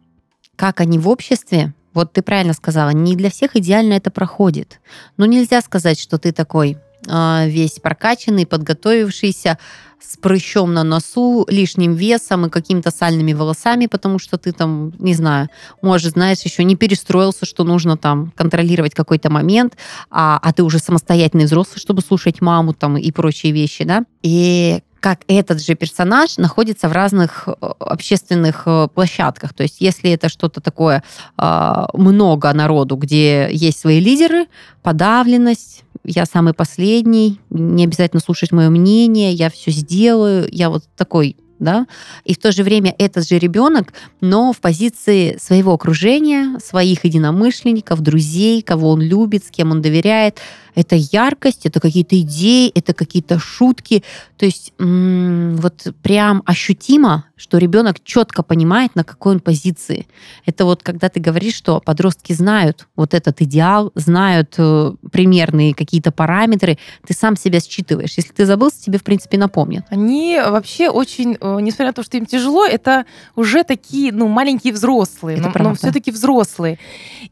как 0.57 0.81
они 0.81 0.99
в 0.99 1.09
обществе, 1.09 1.75
вот 1.95 2.13
ты 2.13 2.23
правильно 2.23 2.55
сказала, 2.55 2.91
не 2.91 3.17
для 3.17 3.31
всех 3.31 3.57
идеально 3.57 3.95
это 3.95 4.11
проходит. 4.11 4.81
Но 5.17 5.27
нельзя 5.27 5.61
сказать, 5.61 6.01
что 6.01 6.19
ты 6.19 6.33
такой 6.33 6.79
э, 7.07 7.49
весь 7.49 7.79
прокачанный, 7.81 8.47
подготовившийся, 8.47 9.59
с 10.01 10.17
прыщом 10.17 10.75
на 10.75 10.83
носу, 10.83 11.47
лишним 11.49 11.95
весом 11.95 12.47
и 12.47 12.51
какими-то 12.51 12.91
сальными 12.91 13.33
волосами, 13.33 13.87
потому 13.87 14.19
что 14.19 14.37
ты 14.37 14.53
там, 14.53 14.93
не 14.99 15.15
знаю, 15.15 15.49
может, 15.81 16.13
знаешь, 16.13 16.41
еще 16.41 16.65
не 16.65 16.75
перестроился, 16.75 17.47
что 17.47 17.63
нужно 17.63 17.97
там 17.97 18.33
контролировать 18.37 18.95
какой-то 18.95 19.31
момент, 19.31 19.77
а, 20.11 20.41
а 20.43 20.53
ты 20.53 20.65
уже 20.65 20.81
самостоятельный 20.81 21.45
взрослый, 21.45 21.79
чтобы 21.79 22.03
слушать 22.03 22.41
маму 22.41 22.75
там 22.75 22.97
и 22.97 23.11
прочие 23.13 23.53
вещи, 23.53 23.85
да. 23.85 24.05
И 24.23 24.81
как 25.03 25.23
этот 25.27 25.61
же 25.61 25.75
персонаж 25.75 26.39
находится 26.39 26.89
в 26.89 26.93
разных 26.93 27.49
э, 27.49 27.53
общественных 27.81 28.63
э, 28.67 28.87
площадках. 28.95 29.53
То 29.53 29.65
есть 29.65 29.81
если 29.81 30.13
это 30.13 30.29
что-то 30.29 30.61
такое 30.61 31.03
а, 31.37 31.89
много 31.93 32.53
народу, 32.53 32.95
где 32.95 33.49
есть 33.51 33.81
свои 33.81 33.99
лидеры, 33.99 34.47
подавленность, 34.83 35.83
я 36.05 36.25
самый 36.25 36.55
последний, 36.55 37.41
не 37.51 37.85
обязательно 37.85 38.21
слушать 38.21 38.53
мое 38.53 38.71
мнение, 38.71 39.33
я 39.33 39.51
все 39.51 39.73
сделаю, 39.73 40.49
я 40.53 40.71
вот 40.71 40.85
такой 40.97 41.37
да, 41.63 41.87
и 42.25 42.35
в 42.35 42.39
то 42.39 42.51
же 42.53 42.65
время 42.65 42.95
этот 42.99 43.27
же 43.27 43.39
ребенок, 43.39 43.93
но 44.21 44.53
в 44.53 44.61
позиции 44.61 45.39
своего 45.41 45.73
окружения, 45.73 46.59
своих 46.59 47.05
единомышленников, 47.05 48.01
друзей, 48.01 48.63
кого 48.63 48.91
он 48.91 49.01
любит, 49.01 49.45
с 49.45 49.51
кем 49.51 49.71
он 49.71 49.81
доверяет, 49.81 50.41
это 50.75 50.97
яркость, 50.97 51.67
это 51.67 51.81
какие-то 51.81 52.19
идеи, 52.21 52.71
это 52.75 52.95
какие-то 52.95 53.39
шутки. 53.39 54.03
То 54.39 54.47
есть 54.47 54.73
вот 54.79 55.87
прям 56.03 56.43
ощутимо, 56.47 57.27
что 57.37 57.59
ребенок 57.59 58.03
четко 58.03 58.43
понимает, 58.43 58.95
на 58.95 59.05
какой 59.05 59.35
он 59.35 59.41
позиции. 59.41 60.07
Это 60.47 60.65
вот 60.65 60.83
когда 60.83 61.09
ты 61.09 61.21
говоришь, 61.21 61.55
что 61.55 61.81
подростки 61.81 62.33
знают 62.33 62.87
вот 62.97 63.15
этот 63.15 63.43
идеал, 63.43 63.93
знают 63.95 64.55
э, 64.59 64.93
примерные 65.11 65.75
какие-то 65.75 66.13
параметры, 66.13 66.79
ты 67.07 67.15
сам 67.15 67.37
себя 67.37 67.61
считываешь. 67.61 68.15
Если 68.17 68.33
ты 68.33 68.47
забылся, 68.47 68.83
тебе, 68.83 68.99
в 68.99 69.05
принципе, 69.05 69.39
напомнят. 69.39 69.85
Они 69.91 70.39
вообще 70.39 70.89
очень, 70.89 71.37
э, 71.41 71.52
несмотря 71.61 71.89
на 71.89 71.93
то, 71.93 72.03
что 72.03 72.17
им 72.17 72.27
тяжело, 72.27 72.65
это 72.65 73.05
уже 73.37 73.65
такие, 73.65 74.13
ну, 74.13 74.29
маленькие 74.29 74.73
взрослые, 74.73 75.39
это 75.39 75.53
но, 75.59 75.71
но 75.71 75.75
все-таки 75.75 76.11
взрослые. 76.11 76.79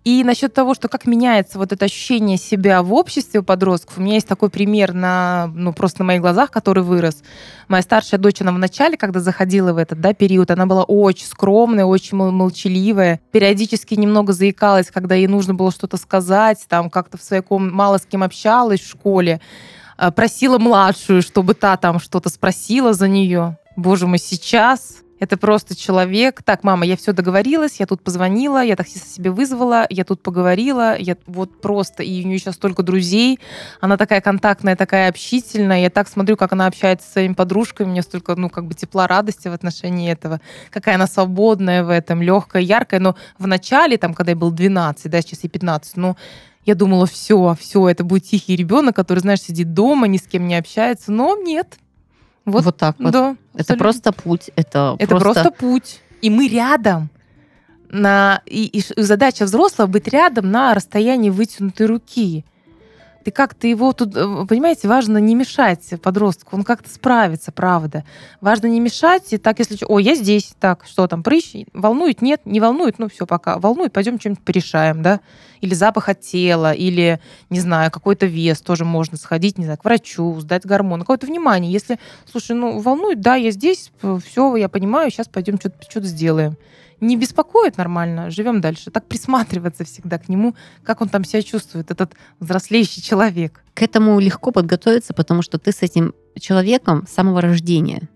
И 0.05 0.23
насчет 0.25 0.55
того, 0.55 0.75
что 0.75 0.89
как 0.89 1.07
меняется 1.07 1.59
вот 1.59 1.73
это 1.73 1.85
ощущение 1.85 2.37
себя 2.37 2.83
в 2.83 2.93
обществе, 2.93 3.41
у 3.41 3.43
подростков. 3.43 3.99
У 3.99 4.03
меня 4.03 4.15
есть 4.15 4.29
такой 4.29 4.51
пример 4.51 4.93
на, 4.93 5.51
ну, 5.55 5.73
просто 5.73 6.01
на 6.01 6.07
моих 6.07 6.21
глазах, 6.21 6.51
который 6.51 6.83
вырос. 6.83 7.23
Моя 7.69 7.83
старшая 7.83 8.21
дочь, 8.21 8.41
она 8.41 8.53
в 8.53 8.59
начале, 8.59 8.97
когда 8.97 9.21
заходила 9.21 9.73
в 9.73 9.77
этот 9.77 10.01
да, 10.01 10.13
период, 10.13 10.51
она 10.51 10.67
была 10.67 10.85
очень 10.85 11.27
скромная, 11.27 11.85
очень 11.85 12.17
молчаливая, 12.17 13.21
периодически 13.31 13.95
немного 13.95 14.33
заикалась, 14.33 14.91
когда 14.91 15.15
ей 15.15 15.27
нужно 15.27 15.55
было 15.55 15.71
что-то 15.71 15.97
сказать, 15.97 16.59
там 16.69 16.91
как-то 16.91 17.17
в 17.17 17.23
своей 17.23 17.43
комнате 17.43 17.71
мало 17.75 17.99
с 17.99 18.07
кем 18.07 18.23
общалась 18.23 18.81
в 18.81 18.89
школе, 18.89 19.41
а, 19.97 20.11
просила 20.11 20.59
младшую, 20.59 21.23
чтобы 21.23 21.55
та 21.55 21.77
там 21.77 21.99
что-то 21.99 22.29
спросила 22.29 22.93
за 22.93 23.09
нее. 23.09 23.57
Боже 23.81 24.07
мой, 24.07 24.19
сейчас! 24.19 24.99
Это 25.21 25.39
просто 25.39 25.75
человек. 25.75 26.43
Так, 26.43 26.65
мама, 26.65 26.85
я 26.85 26.99
все 26.99 27.13
договорилась, 27.13 27.81
я 27.81 27.87
тут 27.87 28.03
позвонила, 28.03 28.63
я 28.63 28.77
таксиста 28.77 29.09
себе 29.09 29.31
вызвала, 29.31 29.87
я 29.89 30.05
тут 30.05 30.23
поговорила, 30.23 30.97
я 30.99 31.17
вот 31.27 31.63
просто, 31.63 32.03
и 32.03 32.23
у 32.23 32.27
нее 32.27 32.39
сейчас 32.39 32.57
столько 32.57 32.83
друзей, 32.83 33.39
она 33.81 33.97
такая 33.97 34.21
контактная, 34.21 34.77
такая 34.77 35.09
общительная, 35.09 35.81
я 35.81 35.89
так 35.89 36.09
смотрю, 36.09 36.37
как 36.37 36.53
она 36.53 36.67
общается 36.67 37.07
со 37.07 37.13
своими 37.13 37.33
подружками, 37.33 37.89
мне 37.89 38.03
столько, 38.03 38.35
ну, 38.37 38.51
как 38.51 38.67
бы 38.67 38.75
тепла, 38.75 39.07
радости 39.07 39.49
в 39.49 39.55
отношении 39.55 40.11
этого, 40.11 40.43
какая 40.71 40.97
она 40.97 41.07
свободная 41.07 41.83
в 41.83 41.89
этом, 41.89 42.21
легкая, 42.21 42.63
яркая, 42.63 43.01
но 43.01 43.17
в 43.39 43.47
начале, 43.47 43.97
там, 43.97 44.13
когда 44.13 44.33
я 44.33 44.37
был 44.37 44.51
12, 44.51 45.11
да, 45.11 45.23
сейчас 45.23 45.45
и 45.45 45.49
15, 45.49 45.97
ну, 45.97 46.17
я 46.67 46.75
думала, 46.75 47.07
все, 47.07 47.57
все, 47.59 47.89
это 47.89 48.05
будет 48.05 48.25
тихий 48.25 48.57
ребенок, 48.57 48.95
который, 48.95 49.21
знаешь, 49.21 49.41
сидит 49.41 49.73
дома, 49.73 50.07
ни 50.07 50.19
с 50.19 50.27
кем 50.27 50.47
не 50.47 50.57
общается, 50.57 51.13
но 51.13 51.35
нет, 51.37 51.79
вот, 52.45 52.65
вот 52.65 52.77
так 52.77 52.97
вот. 52.99 53.13
Да, 53.13 53.37
это 53.55 53.77
просто 53.77 54.13
путь. 54.13 54.51
Это, 54.57 54.97
это 54.99 55.17
просто... 55.17 55.43
просто 55.43 55.51
путь. 55.51 56.01
И 56.23 56.31
мы 56.31 56.49
рядом. 56.49 57.11
На... 57.89 58.43
И, 58.47 58.67
и 58.67 59.03
задача 59.03 59.45
взрослого 59.45 59.87
быть 59.87 60.09
рядом 60.09 60.51
на 60.51 60.75
расстоянии 60.75 61.31
вытянутой 61.31 61.87
руки. 61.87 62.45
Ты 63.31 63.35
как-то 63.35 63.69
его 63.69 63.93
тут, 63.93 64.17
э, 64.17 64.45
понимаете, 64.49 64.89
важно 64.89 65.19
не 65.19 65.37
мешать 65.37 65.95
подростку, 66.03 66.57
он 66.57 66.65
как-то 66.65 66.91
справится, 66.91 67.53
правда. 67.53 68.05
Важно 68.41 68.67
не 68.67 68.81
мешать, 68.81 69.33
и 69.33 69.39
так, 69.39 69.61
если... 69.61 69.79
О, 69.87 70.01
я 70.01 70.17
здесь, 70.17 70.53
так, 70.59 70.85
что 70.85 71.07
там, 71.07 71.23
прыщ? 71.23 71.65
Волнует? 71.73 72.23
Нет, 72.23 72.41
не 72.45 72.59
волнует, 72.59 72.99
ну 72.99 73.09
все, 73.09 73.27
пока. 73.27 73.61
Волнует, 73.61 73.93
пойдем 73.93 74.19
что-нибудь 74.19 74.43
порешаем, 74.43 75.01
да? 75.01 75.21
Или 75.61 75.75
запах 75.75 76.09
от 76.09 76.23
тела, 76.23 76.73
или, 76.73 77.21
не 77.51 77.61
знаю, 77.61 77.93
какой-то 77.93 78.27
вес, 78.27 78.61
тоже 78.63 78.85
можно 78.85 79.17
сходить, 79.17 79.59
не 79.59 79.65
знаю, 79.65 79.79
к 79.79 79.85
врачу, 79.85 80.41
сдать 80.41 80.67
гормон, 80.67 81.03
какое-то 81.03 81.29
внимание. 81.29 81.71
Если, 81.71 82.01
слушай, 82.29 82.57
ну, 82.57 82.81
волнует, 82.81 83.21
да, 83.21 83.37
я 83.37 83.53
здесь, 83.53 83.93
все, 84.27 84.57
я 84.57 84.69
понимаю, 84.69 85.13
сейчас 85.13 85.29
пойдем 85.29 85.57
что-то 85.57 85.77
что 85.89 86.01
сделаем 86.01 86.57
не 87.01 87.17
беспокоит 87.17 87.77
нормально, 87.77 88.31
живем 88.31 88.61
дальше. 88.61 88.91
Так 88.91 89.07
присматриваться 89.07 89.85
всегда 89.85 90.19
к 90.19 90.29
нему, 90.29 90.55
как 90.85 91.01
он 91.01 91.09
там 91.09 91.25
себя 91.25 91.43
чувствует, 91.43 91.91
этот 91.91 92.13
взрослеющий 92.41 93.03
человек. 93.03 93.63
К 93.75 93.83
этому 93.83 94.19
легко 94.21 94.51
подготовиться, 94.51 95.15
потому 95.15 95.43
что 95.43 95.59
ты 95.59 95.73
с 95.73 95.83
этим 95.83 96.15
человеком 96.39 97.07
с 97.07 97.13
самого 97.13 97.41
рождения. 97.41 98.09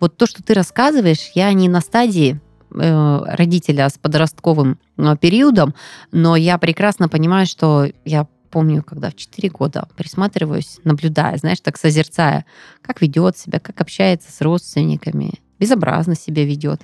Вот 0.00 0.16
то, 0.16 0.26
что 0.26 0.42
ты 0.42 0.54
рассказываешь, 0.54 1.30
я 1.34 1.52
не 1.52 1.68
на 1.68 1.80
стадии 1.80 2.40
э, 2.74 3.18
родителя 3.26 3.88
с 3.88 3.98
подростковым 3.98 4.78
э, 4.96 5.16
периодом, 5.20 5.74
но 6.12 6.36
я 6.36 6.58
прекрасно 6.58 7.08
понимаю, 7.08 7.46
что 7.46 7.86
я 8.04 8.26
помню, 8.50 8.82
когда 8.82 9.10
в 9.10 9.14
4 9.14 9.48
года 9.50 9.88
присматриваюсь, 9.96 10.78
наблюдая, 10.84 11.36
знаешь, 11.36 11.60
так 11.60 11.78
созерцая, 11.78 12.44
как 12.82 13.00
ведет 13.00 13.38
себя, 13.38 13.60
как 13.60 13.80
общается 13.80 14.32
с 14.32 14.40
родственниками, 14.40 15.34
безобразно 15.58 16.16
себя 16.16 16.44
ведет. 16.44 16.80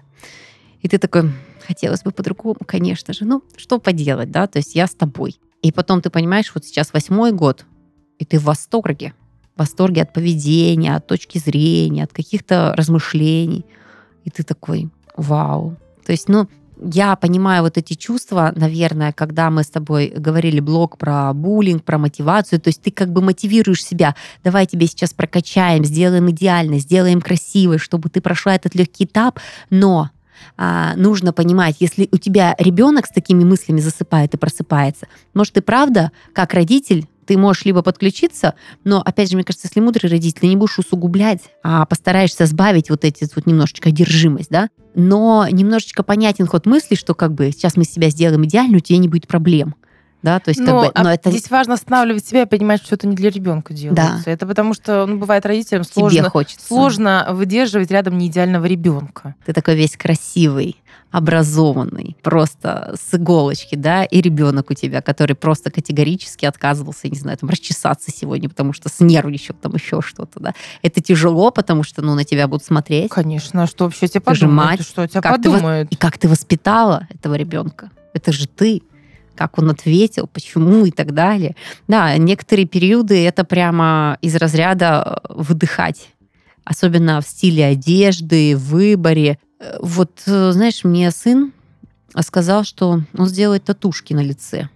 И 0.83 0.89
ты 0.89 0.99
такой, 0.99 1.31
хотелось 1.67 2.03
бы 2.03 2.11
по-другому, 2.11 2.61
конечно 2.67 3.13
же. 3.13 3.25
Ну, 3.25 3.43
что 3.57 3.79
поделать, 3.79 4.31
да? 4.31 4.47
То 4.47 4.59
есть 4.59 4.75
я 4.75 4.87
с 4.87 4.95
тобой. 4.95 5.39
И 5.63 5.73
потом 5.73 6.01
ты 6.01 6.11
понимаешь, 6.11 6.53
вот 6.55 6.65
сейчас 6.65 6.93
восьмой 6.93 7.33
год, 7.33 7.65
и 8.19 8.25
ты 8.25 8.39
в 8.39 8.45
восторге. 8.45 9.15
В 9.55 9.61
восторге 9.61 10.03
от 10.03 10.13
поведения, 10.13 10.97
от 10.97 11.07
точки 11.07 11.39
зрения, 11.39 12.05
от 12.05 12.13
каких-то 12.13 12.75
размышлений. 12.77 13.65
И 14.25 14.31
ты 14.31 14.43
такой, 14.43 14.91
вау. 15.17 15.77
То 16.05 16.13
есть, 16.13 16.29
ну, 16.29 16.49
я 16.79 17.17
понимаю 17.17 17.63
вот 17.63 17.79
эти 17.79 17.95
чувства, 17.95 18.53
наверное, 18.55 19.13
когда 19.13 19.51
мы 19.51 19.63
с 19.63 19.69
тобой 19.69 20.13
говорили 20.15 20.61
блог 20.61 20.99
про 20.99 21.33
буллинг, 21.33 21.85
про 21.85 21.99
мотивацию, 21.99 22.61
то 22.61 22.69
есть 22.69 22.83
ты 22.83 22.91
как 22.91 23.11
бы 23.11 23.23
мотивируешь 23.23 23.85
себя, 23.85 24.15
давай 24.45 24.67
тебе 24.67 24.87
сейчас 24.87 25.15
прокачаем, 25.15 25.85
сделаем 25.85 26.31
идеально, 26.31 26.79
сделаем 26.79 27.21
красиво, 27.21 27.79
чтобы 27.79 28.11
ты 28.11 28.21
прошла 28.21 28.55
этот 28.55 28.75
легкий 28.75 29.05
этап, 29.05 29.41
но 29.71 30.11
а, 30.57 30.95
нужно 30.97 31.33
понимать, 31.33 31.77
если 31.81 32.09
у 32.13 32.19
тебя 32.19 32.55
ребенок 32.59 33.07
с 33.07 33.11
такими 33.11 33.45
мыслями 33.45 33.81
засыпает 33.81 34.35
и 34.35 34.37
просыпается, 34.39 35.07
может, 35.35 35.57
и 35.57 35.61
правда, 35.61 36.13
как 36.33 36.55
родитель, 36.55 37.07
ты 37.27 37.37
можешь 37.37 37.65
либо 37.65 37.83
подключиться, 37.83 38.55
но, 38.85 39.03
опять 39.05 39.31
же, 39.31 39.37
мне 39.37 39.45
кажется, 39.45 39.67
если 39.67 39.81
мудрый 39.81 40.11
родитель, 40.11 40.41
ты 40.41 40.47
не 40.47 40.57
будешь 40.57 40.79
усугублять, 40.79 41.41
а 41.63 41.85
постараешься 41.85 42.47
сбавить 42.47 42.89
вот 42.89 43.05
эти 43.05 43.29
вот 43.35 43.47
немножечко 43.47 43.89
одержимость, 43.89 44.51
да, 44.51 44.69
но 44.95 45.47
немножечко 45.51 46.03
понятен 46.03 46.47
ход 46.47 46.67
мысли, 46.67 46.95
что 46.95 47.15
как 47.15 47.35
бы 47.35 47.51
сейчас 47.51 47.77
мы 47.77 47.85
себя 47.85 48.11
сделаем 48.11 48.45
идеально, 48.45 48.77
у 48.77 48.81
тебя 48.81 48.99
не 48.99 49.09
будет 49.09 49.27
проблем. 49.27 49.75
Да, 50.23 50.41
то 50.41 50.49
есть, 50.49 50.61
но, 50.61 50.83
как 50.83 50.95
бы, 50.95 51.03
но 51.03 51.09
а 51.11 51.15
это... 51.15 51.31
здесь 51.31 51.51
важно 51.51 51.75
останавливать 51.75 52.27
себя 52.27 52.43
и 52.43 52.47
понимать, 52.47 52.83
что 52.83 52.95
это 52.95 53.07
не 53.07 53.15
для 53.15 53.31
ребенка 53.31 53.73
делается. 53.75 54.23
Да. 54.25 54.31
Это 54.31 54.47
потому 54.47 54.75
что, 54.75 55.07
ну, 55.07 55.19
бывает 55.19 55.47
родителям 55.47 55.85
сложно, 55.85 56.33
сложно 56.59 57.29
выдерживать 57.31 57.91
рядом 57.91 58.19
неидеального 58.19 58.65
ребенка. 58.67 59.35
Ты 59.45 59.53
такой 59.53 59.77
весь 59.77 59.97
красивый, 59.97 60.83
образованный, 61.11 62.17
просто 62.23 62.97
с 63.01 63.15
иголочки, 63.15 63.75
да, 63.75 64.05
и 64.05 64.21
ребенок 64.21 64.71
у 64.71 64.75
тебя, 64.75 65.01
который 65.01 65.37
просто 65.37 65.71
категорически 65.71 66.45
отказывался, 66.45 67.09
не 67.09 67.19
знаю, 67.19 67.39
там, 67.39 67.49
расчесаться 67.49 68.11
сегодня, 68.11 68.49
потому 68.49 68.73
что 68.73 68.89
снервничал, 68.89 69.55
там 69.55 69.75
еще 69.75 70.03
что-то, 70.03 70.41
да. 70.41 70.55
Это 70.83 71.01
тяжело, 71.01 71.51
потому 71.51 71.85
что, 71.85 72.03
ну, 72.03 72.15
на 72.15 72.25
тебя 72.25 72.49
будут 72.49 72.65
смотреть. 72.65 73.11
Конечно, 73.11 73.63
а 73.63 73.67
что 73.67 73.85
вообще 73.85 74.09
тебе 74.09 74.21
подумают? 74.21 74.41
Же 74.41 74.49
мать, 74.49 74.83
что 74.83 75.07
тебя 75.07 75.21
как 75.21 75.37
подумают? 75.37 75.91
Ты, 75.91 75.95
и 75.95 75.99
как 75.99 76.19
ты 76.19 76.29
воспитала 76.29 77.07
этого 77.11 77.35
ребенка? 77.35 77.91
Это 78.13 78.33
же 78.33 78.49
ты 78.49 78.83
как 79.37 79.59
он 79.59 79.71
ответил, 79.71 80.27
почему 80.27 80.87
и 80.87 80.91
так 80.91 81.13
далее. 81.13 81.55
Да, 81.87 82.17
некоторые 82.17 82.67
периоды 82.67 83.25
это 83.25 83.45
прямо 83.45 84.19
из 84.21 84.35
разряда 84.37 85.23
выдыхать 85.29 86.09
особенно 86.67 87.21
в 87.21 87.27
стиле 87.27 87.65
одежды, 87.65 88.57
в 88.57 88.71
выборе. 88.71 89.39
Э, 89.61 89.79
вот, 89.81 90.21
э, 90.27 90.51
знаешь, 90.51 90.85
мне 90.85 91.11
сын 91.11 91.53
сказал, 92.21 92.65
что 92.65 93.03
он 93.17 93.27
сделает 93.27 93.65
татушки 93.65 94.13
на 94.13 94.21
лице. 94.21 94.69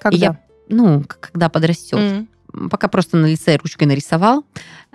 Когда? 0.00 0.16
И 0.16 0.20
я, 0.20 0.38
ну, 0.68 1.04
когда 1.08 1.48
подрастет. 1.48 1.98
Mm. 1.98 2.68
Пока 2.70 2.88
просто 2.88 3.16
на 3.16 3.26
лице 3.26 3.56
ручкой 3.56 3.84
нарисовал. 3.84 4.44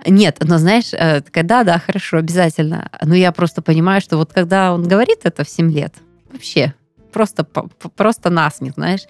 Нет, 0.06 0.38
но 0.40 0.58
знаешь, 0.58 0.92
э, 0.92 1.22
когда, 1.22 1.64
да, 1.64 1.78
хорошо, 1.78 2.18
обязательно. 2.18 2.90
Но 3.02 3.14
я 3.14 3.32
просто 3.32 3.62
понимаю, 3.62 4.02
что 4.02 4.18
вот 4.18 4.32
когда 4.32 4.74
он 4.74 4.86
говорит 4.86 5.20
это 5.22 5.44
в 5.44 5.48
7 5.48 5.72
лет, 5.72 5.94
вообще, 6.30 6.74
просто, 7.14 7.44
просто 7.44 8.28
насмех, 8.30 8.74
знаешь, 8.74 9.06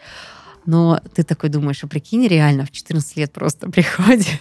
но 0.67 1.01
ты 1.14 1.25
такой 1.25 1.49
думаешь, 1.49 1.83
а 1.83 1.87
прикинь, 1.88 2.29
реально 2.29 2.64
в 2.64 2.71
14 2.71 3.17
лет 3.17 3.33
просто 3.33 3.71
приходит, 3.71 4.40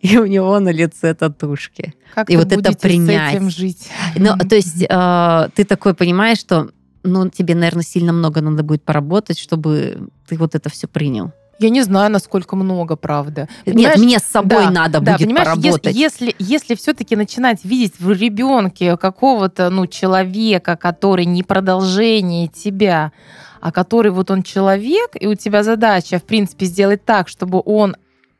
и 0.00 0.18
у 0.18 0.26
него 0.26 0.58
на 0.58 0.70
лице 0.70 1.14
татушки. 1.14 1.94
Как 2.14 2.28
и 2.28 2.36
вот 2.36 2.52
это 2.52 2.72
принять. 2.72 3.32
с 3.32 3.34
этим 3.34 3.50
жить? 3.50 3.88
Ну, 4.16 4.36
то 4.48 4.56
есть 4.56 4.84
э, 4.88 5.48
ты 5.54 5.64
такой 5.64 5.94
понимаешь, 5.94 6.38
что 6.38 6.70
ну, 7.02 7.30
тебе, 7.30 7.54
наверное, 7.54 7.82
сильно 7.82 8.12
много 8.12 8.42
надо 8.42 8.62
будет 8.62 8.82
поработать, 8.82 9.38
чтобы 9.38 10.08
ты 10.28 10.36
вот 10.36 10.54
это 10.54 10.68
все 10.68 10.86
принял. 10.86 11.32
Я 11.60 11.68
не 11.68 11.82
знаю, 11.82 12.10
насколько 12.10 12.56
много, 12.56 12.96
правда. 12.96 13.46
Понимаешь? 13.66 13.96
Нет, 13.96 14.04
мне 14.04 14.18
с 14.18 14.22
собой 14.22 14.64
да, 14.64 14.70
надо 14.70 15.00
да, 15.00 15.18
будет 15.18 15.36
поработать. 15.36 15.94
Если, 15.94 16.24
если, 16.26 16.36
если 16.38 16.74
все-таки 16.74 17.16
начинать 17.16 17.64
видеть 17.64 17.92
в 17.98 18.10
ребенке 18.12 18.96
какого-то 18.96 19.68
ну, 19.68 19.86
человека, 19.86 20.76
который 20.76 21.26
не 21.26 21.42
продолжение 21.42 22.48
тебя, 22.48 23.12
а 23.60 23.72
который 23.72 24.10
вот 24.10 24.30
он 24.30 24.42
человек, 24.42 25.10
и 25.20 25.26
у 25.26 25.34
тебя 25.34 25.62
задача, 25.62 26.18
в 26.18 26.24
принципе, 26.24 26.64
сделать 26.64 27.04
так, 27.04 27.28
чтобы 27.28 27.62
он 27.64 27.94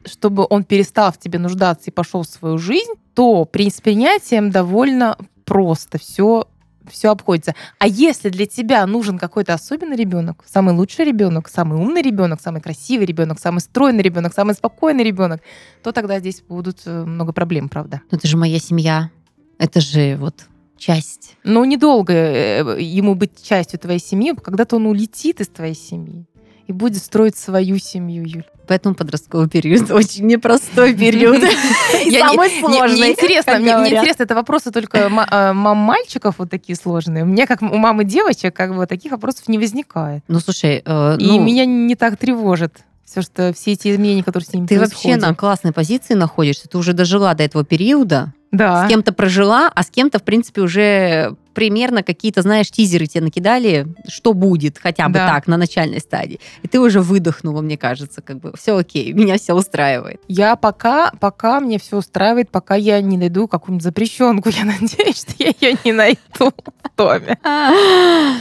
чтобы 0.06 0.46
он 0.48 0.64
перестал 0.64 1.12
в 1.12 1.18
тебе 1.18 1.38
нуждаться 1.38 1.90
и 1.90 1.92
пошел 1.92 2.22
в 2.22 2.26
свою 2.26 2.56
жизнь, 2.56 2.92
то 3.14 3.44
при 3.44 3.68
с 3.68 3.82
принятием 3.82 4.50
довольно 4.50 5.18
просто 5.44 5.98
все 5.98 6.46
все 6.90 7.10
обходится. 7.10 7.54
А 7.78 7.86
если 7.86 8.28
для 8.28 8.46
тебя 8.46 8.86
нужен 8.86 9.18
какой-то 9.18 9.54
особенный 9.54 9.96
ребенок, 9.96 10.44
самый 10.46 10.74
лучший 10.74 11.04
ребенок, 11.04 11.48
самый 11.48 11.78
умный 11.78 12.02
ребенок, 12.02 12.40
самый 12.40 12.60
красивый 12.60 13.06
ребенок, 13.06 13.38
самый 13.38 13.60
стройный 13.60 14.02
ребенок, 14.02 14.34
самый 14.34 14.54
спокойный 14.54 15.04
ребенок, 15.04 15.40
то 15.82 15.92
тогда 15.92 16.18
здесь 16.20 16.42
будут 16.48 16.82
э, 16.86 17.04
много 17.04 17.32
проблем, 17.32 17.68
правда. 17.68 18.02
Но 18.10 18.18
это 18.18 18.26
же 18.26 18.36
моя 18.36 18.58
семья. 18.58 19.10
Это 19.58 19.80
же 19.80 20.16
вот 20.16 20.46
часть. 20.78 21.36
Ну, 21.44 21.64
недолго 21.64 22.12
э, 22.12 22.80
ему 22.80 23.14
быть 23.14 23.42
частью 23.42 23.78
твоей 23.78 24.00
семьи, 24.00 24.34
когда-то 24.34 24.76
он 24.76 24.86
улетит 24.86 25.40
из 25.40 25.48
твоей 25.48 25.74
семьи 25.74 26.26
и 26.70 26.72
будет 26.72 27.02
строить 27.02 27.36
свою 27.36 27.78
семью, 27.78 28.24
Юль. 28.24 28.44
Поэтому 28.68 28.94
подростковый 28.94 29.48
период 29.48 29.90
очень 29.90 30.26
непростой 30.26 30.94
период. 30.94 31.40
Самый 31.92 32.60
сложный. 32.60 32.96
Мне 32.96 33.10
интересно, 33.10 33.58
мне 33.58 33.72
интересно, 33.72 34.22
это 34.22 34.36
вопросы 34.36 34.70
только 34.70 34.98
э, 34.98 35.52
мам 35.52 35.76
мальчиков 35.78 36.36
вот 36.38 36.48
такие 36.48 36.76
сложные. 36.76 37.24
Мне, 37.24 37.48
как 37.48 37.60
у 37.62 37.76
мамы 37.76 38.04
девочек, 38.04 38.54
как 38.54 38.76
бы 38.76 38.86
таких 38.86 39.10
вопросов 39.10 39.48
не 39.48 39.58
возникает. 39.58 40.22
Ну, 40.28 40.38
слушай... 40.38 40.80
Э, 40.84 41.16
и 41.18 41.26
ну 41.26 41.42
меня 41.42 41.66
не 41.66 41.96
так 41.96 42.16
тревожит 42.16 42.84
все, 43.04 43.22
что 43.22 43.52
все 43.52 43.72
эти 43.72 43.92
изменения, 43.92 44.22
которые 44.22 44.46
с 44.46 44.52
ними 44.52 44.66
Ты 44.68 44.78
происходят. 44.78 45.04
вообще 45.04 45.28
на 45.28 45.34
классной 45.34 45.72
позиции 45.72 46.14
находишься, 46.14 46.68
ты 46.68 46.78
уже 46.78 46.92
дожила 46.92 47.34
до 47.34 47.42
этого 47.42 47.64
периода, 47.64 48.32
да. 48.52 48.86
с 48.86 48.88
кем-то 48.88 49.12
прожила, 49.12 49.70
а 49.74 49.82
с 49.82 49.90
кем-то, 49.90 50.18
в 50.18 50.22
принципе, 50.22 50.60
уже 50.60 51.36
примерно 51.54 52.02
какие-то, 52.02 52.42
знаешь, 52.42 52.70
тизеры 52.70 53.06
тебе 53.06 53.24
накидали, 53.24 53.86
что 54.08 54.32
будет 54.32 54.78
хотя 54.78 55.08
бы 55.08 55.14
да. 55.14 55.28
так, 55.28 55.46
на 55.46 55.56
начальной 55.56 56.00
стадии. 56.00 56.40
И 56.62 56.68
ты 56.68 56.80
уже 56.80 57.00
выдохнула, 57.00 57.60
мне 57.60 57.76
кажется, 57.76 58.22
как 58.22 58.38
бы 58.38 58.52
все 58.56 58.76
окей, 58.76 59.12
меня 59.12 59.36
все 59.38 59.54
устраивает. 59.54 60.20
Я 60.28 60.56
пока, 60.56 61.12
пока 61.20 61.60
мне 61.60 61.78
все 61.78 61.98
устраивает, 61.98 62.50
пока 62.50 62.74
я 62.76 63.00
не 63.00 63.18
найду 63.18 63.48
какую-нибудь 63.48 63.84
запрещенку. 63.84 64.48
Я 64.60 64.64
надеюсь, 64.64 65.18
что 65.18 65.32
я 65.38 65.52
ее 65.60 65.76
не 65.84 65.92
найду 65.92 66.18
в 66.38 66.96
доме. 66.96 67.38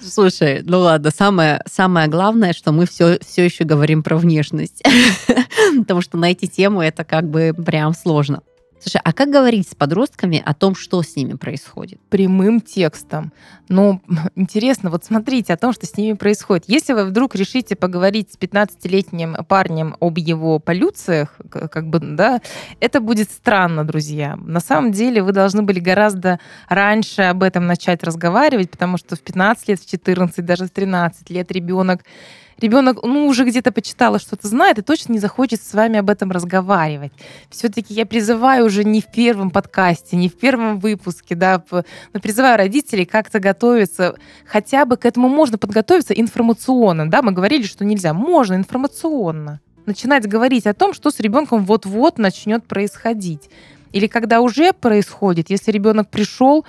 Слушай, 0.00 0.62
ну 0.64 0.80
ладно, 0.80 1.10
самое, 1.10 1.62
самое 1.66 2.08
главное, 2.08 2.52
что 2.52 2.72
мы 2.72 2.86
все, 2.86 3.18
все 3.20 3.44
еще 3.44 3.64
говорим 3.64 4.02
про 4.02 4.16
внешность. 4.16 4.82
Потому 5.78 6.00
что 6.00 6.16
на 6.16 6.30
эти 6.30 6.46
темы 6.46 6.84
это 6.84 7.04
как 7.04 7.28
бы 7.28 7.54
прям 7.54 7.94
сложно. 7.94 8.42
Слушай, 8.80 9.00
а 9.04 9.12
как 9.12 9.30
говорить 9.30 9.68
с 9.68 9.74
подростками 9.74 10.42
о 10.44 10.54
том, 10.54 10.74
что 10.74 11.02
с 11.02 11.16
ними 11.16 11.34
происходит? 11.34 12.00
Прямым 12.08 12.60
текстом. 12.60 13.32
Ну, 13.68 14.00
интересно, 14.36 14.90
вот 14.90 15.04
смотрите 15.04 15.52
о 15.52 15.56
том, 15.56 15.72
что 15.72 15.86
с 15.86 15.96
ними 15.96 16.14
происходит. 16.14 16.64
Если 16.68 16.92
вы 16.92 17.04
вдруг 17.04 17.34
решите 17.34 17.76
поговорить 17.76 18.32
с 18.32 18.38
15-летним 18.38 19.44
парнем 19.46 19.96
об 20.00 20.18
его 20.18 20.58
полюциях, 20.58 21.36
как 21.50 21.88
бы, 21.88 21.98
да, 21.98 22.40
это 22.80 23.00
будет 23.00 23.30
странно, 23.30 23.84
друзья. 23.84 24.36
На 24.36 24.60
самом 24.60 24.92
деле 24.92 25.22
вы 25.22 25.32
должны 25.32 25.62
были 25.62 25.80
гораздо 25.80 26.38
раньше 26.68 27.22
об 27.22 27.42
этом 27.42 27.66
начать 27.66 28.02
разговаривать, 28.04 28.70
потому 28.70 28.96
что 28.96 29.16
в 29.16 29.20
15 29.20 29.68
лет, 29.68 29.80
в 29.80 29.90
14, 29.90 30.44
даже 30.44 30.66
в 30.66 30.70
13 30.70 31.30
лет 31.30 31.50
ребенок 31.50 32.04
ребенок, 32.58 33.02
ну, 33.02 33.26
уже 33.26 33.44
где-то 33.44 33.72
почитала, 33.72 34.18
что-то 34.18 34.48
знает, 34.48 34.78
и 34.78 34.82
точно 34.82 35.12
не 35.12 35.18
захочет 35.18 35.62
с 35.62 35.74
вами 35.74 35.98
об 35.98 36.10
этом 36.10 36.30
разговаривать. 36.30 37.12
Все-таки 37.50 37.94
я 37.94 38.06
призываю 38.06 38.66
уже 38.66 38.84
не 38.84 39.00
в 39.00 39.06
первом 39.06 39.50
подкасте, 39.50 40.16
не 40.16 40.28
в 40.28 40.36
первом 40.38 40.78
выпуске, 40.78 41.34
да, 41.34 41.62
но 41.70 42.20
призываю 42.20 42.58
родителей 42.58 43.04
как-то 43.04 43.40
готовиться, 43.40 44.16
хотя 44.46 44.84
бы 44.84 44.96
к 44.96 45.04
этому 45.04 45.28
можно 45.28 45.58
подготовиться 45.58 46.14
информационно, 46.14 47.10
да, 47.10 47.22
мы 47.22 47.32
говорили, 47.32 47.62
что 47.62 47.84
нельзя, 47.84 48.12
можно 48.12 48.54
информационно 48.54 49.60
начинать 49.88 50.28
говорить 50.28 50.66
о 50.66 50.74
том, 50.74 50.92
что 50.92 51.10
с 51.10 51.18
ребенком 51.18 51.64
вот-вот 51.64 52.18
начнет 52.18 52.64
происходить. 52.66 53.48
Или 53.92 54.06
когда 54.06 54.42
уже 54.42 54.72
происходит, 54.72 55.50
если 55.50 55.72
ребенок 55.72 56.10
пришел, 56.10 56.64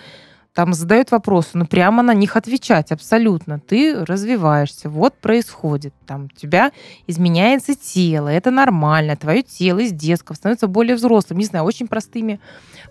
там 0.53 0.73
задают 0.73 1.11
вопросы, 1.11 1.51
ну 1.53 1.65
прямо 1.65 2.03
на 2.03 2.13
них 2.13 2.35
отвечать 2.35 2.91
абсолютно. 2.91 3.59
Ты 3.59 4.03
развиваешься, 4.03 4.89
вот 4.89 5.15
происходит, 5.15 5.93
там 6.05 6.25
у 6.25 6.37
тебя 6.37 6.71
изменяется 7.07 7.75
тело, 7.75 8.29
это 8.29 8.51
нормально, 8.51 9.15
твое 9.15 9.43
тело 9.43 9.79
из 9.79 9.91
детского 9.91 10.35
становится 10.35 10.67
более 10.67 10.95
взрослым, 10.95 11.39
не 11.39 11.45
знаю, 11.45 11.65
очень 11.65 11.87
простыми, 11.87 12.39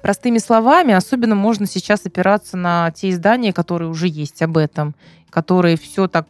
простыми 0.03 0.39
словами, 0.39 0.95
особенно 0.95 1.35
можно 1.35 1.67
сейчас 1.67 2.07
опираться 2.07 2.57
на 2.57 2.91
те 2.93 3.11
издания, 3.11 3.53
которые 3.53 3.91
уже 3.91 4.09
есть 4.09 4.41
об 4.43 4.57
этом, 4.57 4.95
которые 5.31 5.77
все 5.77 6.09
так 6.09 6.27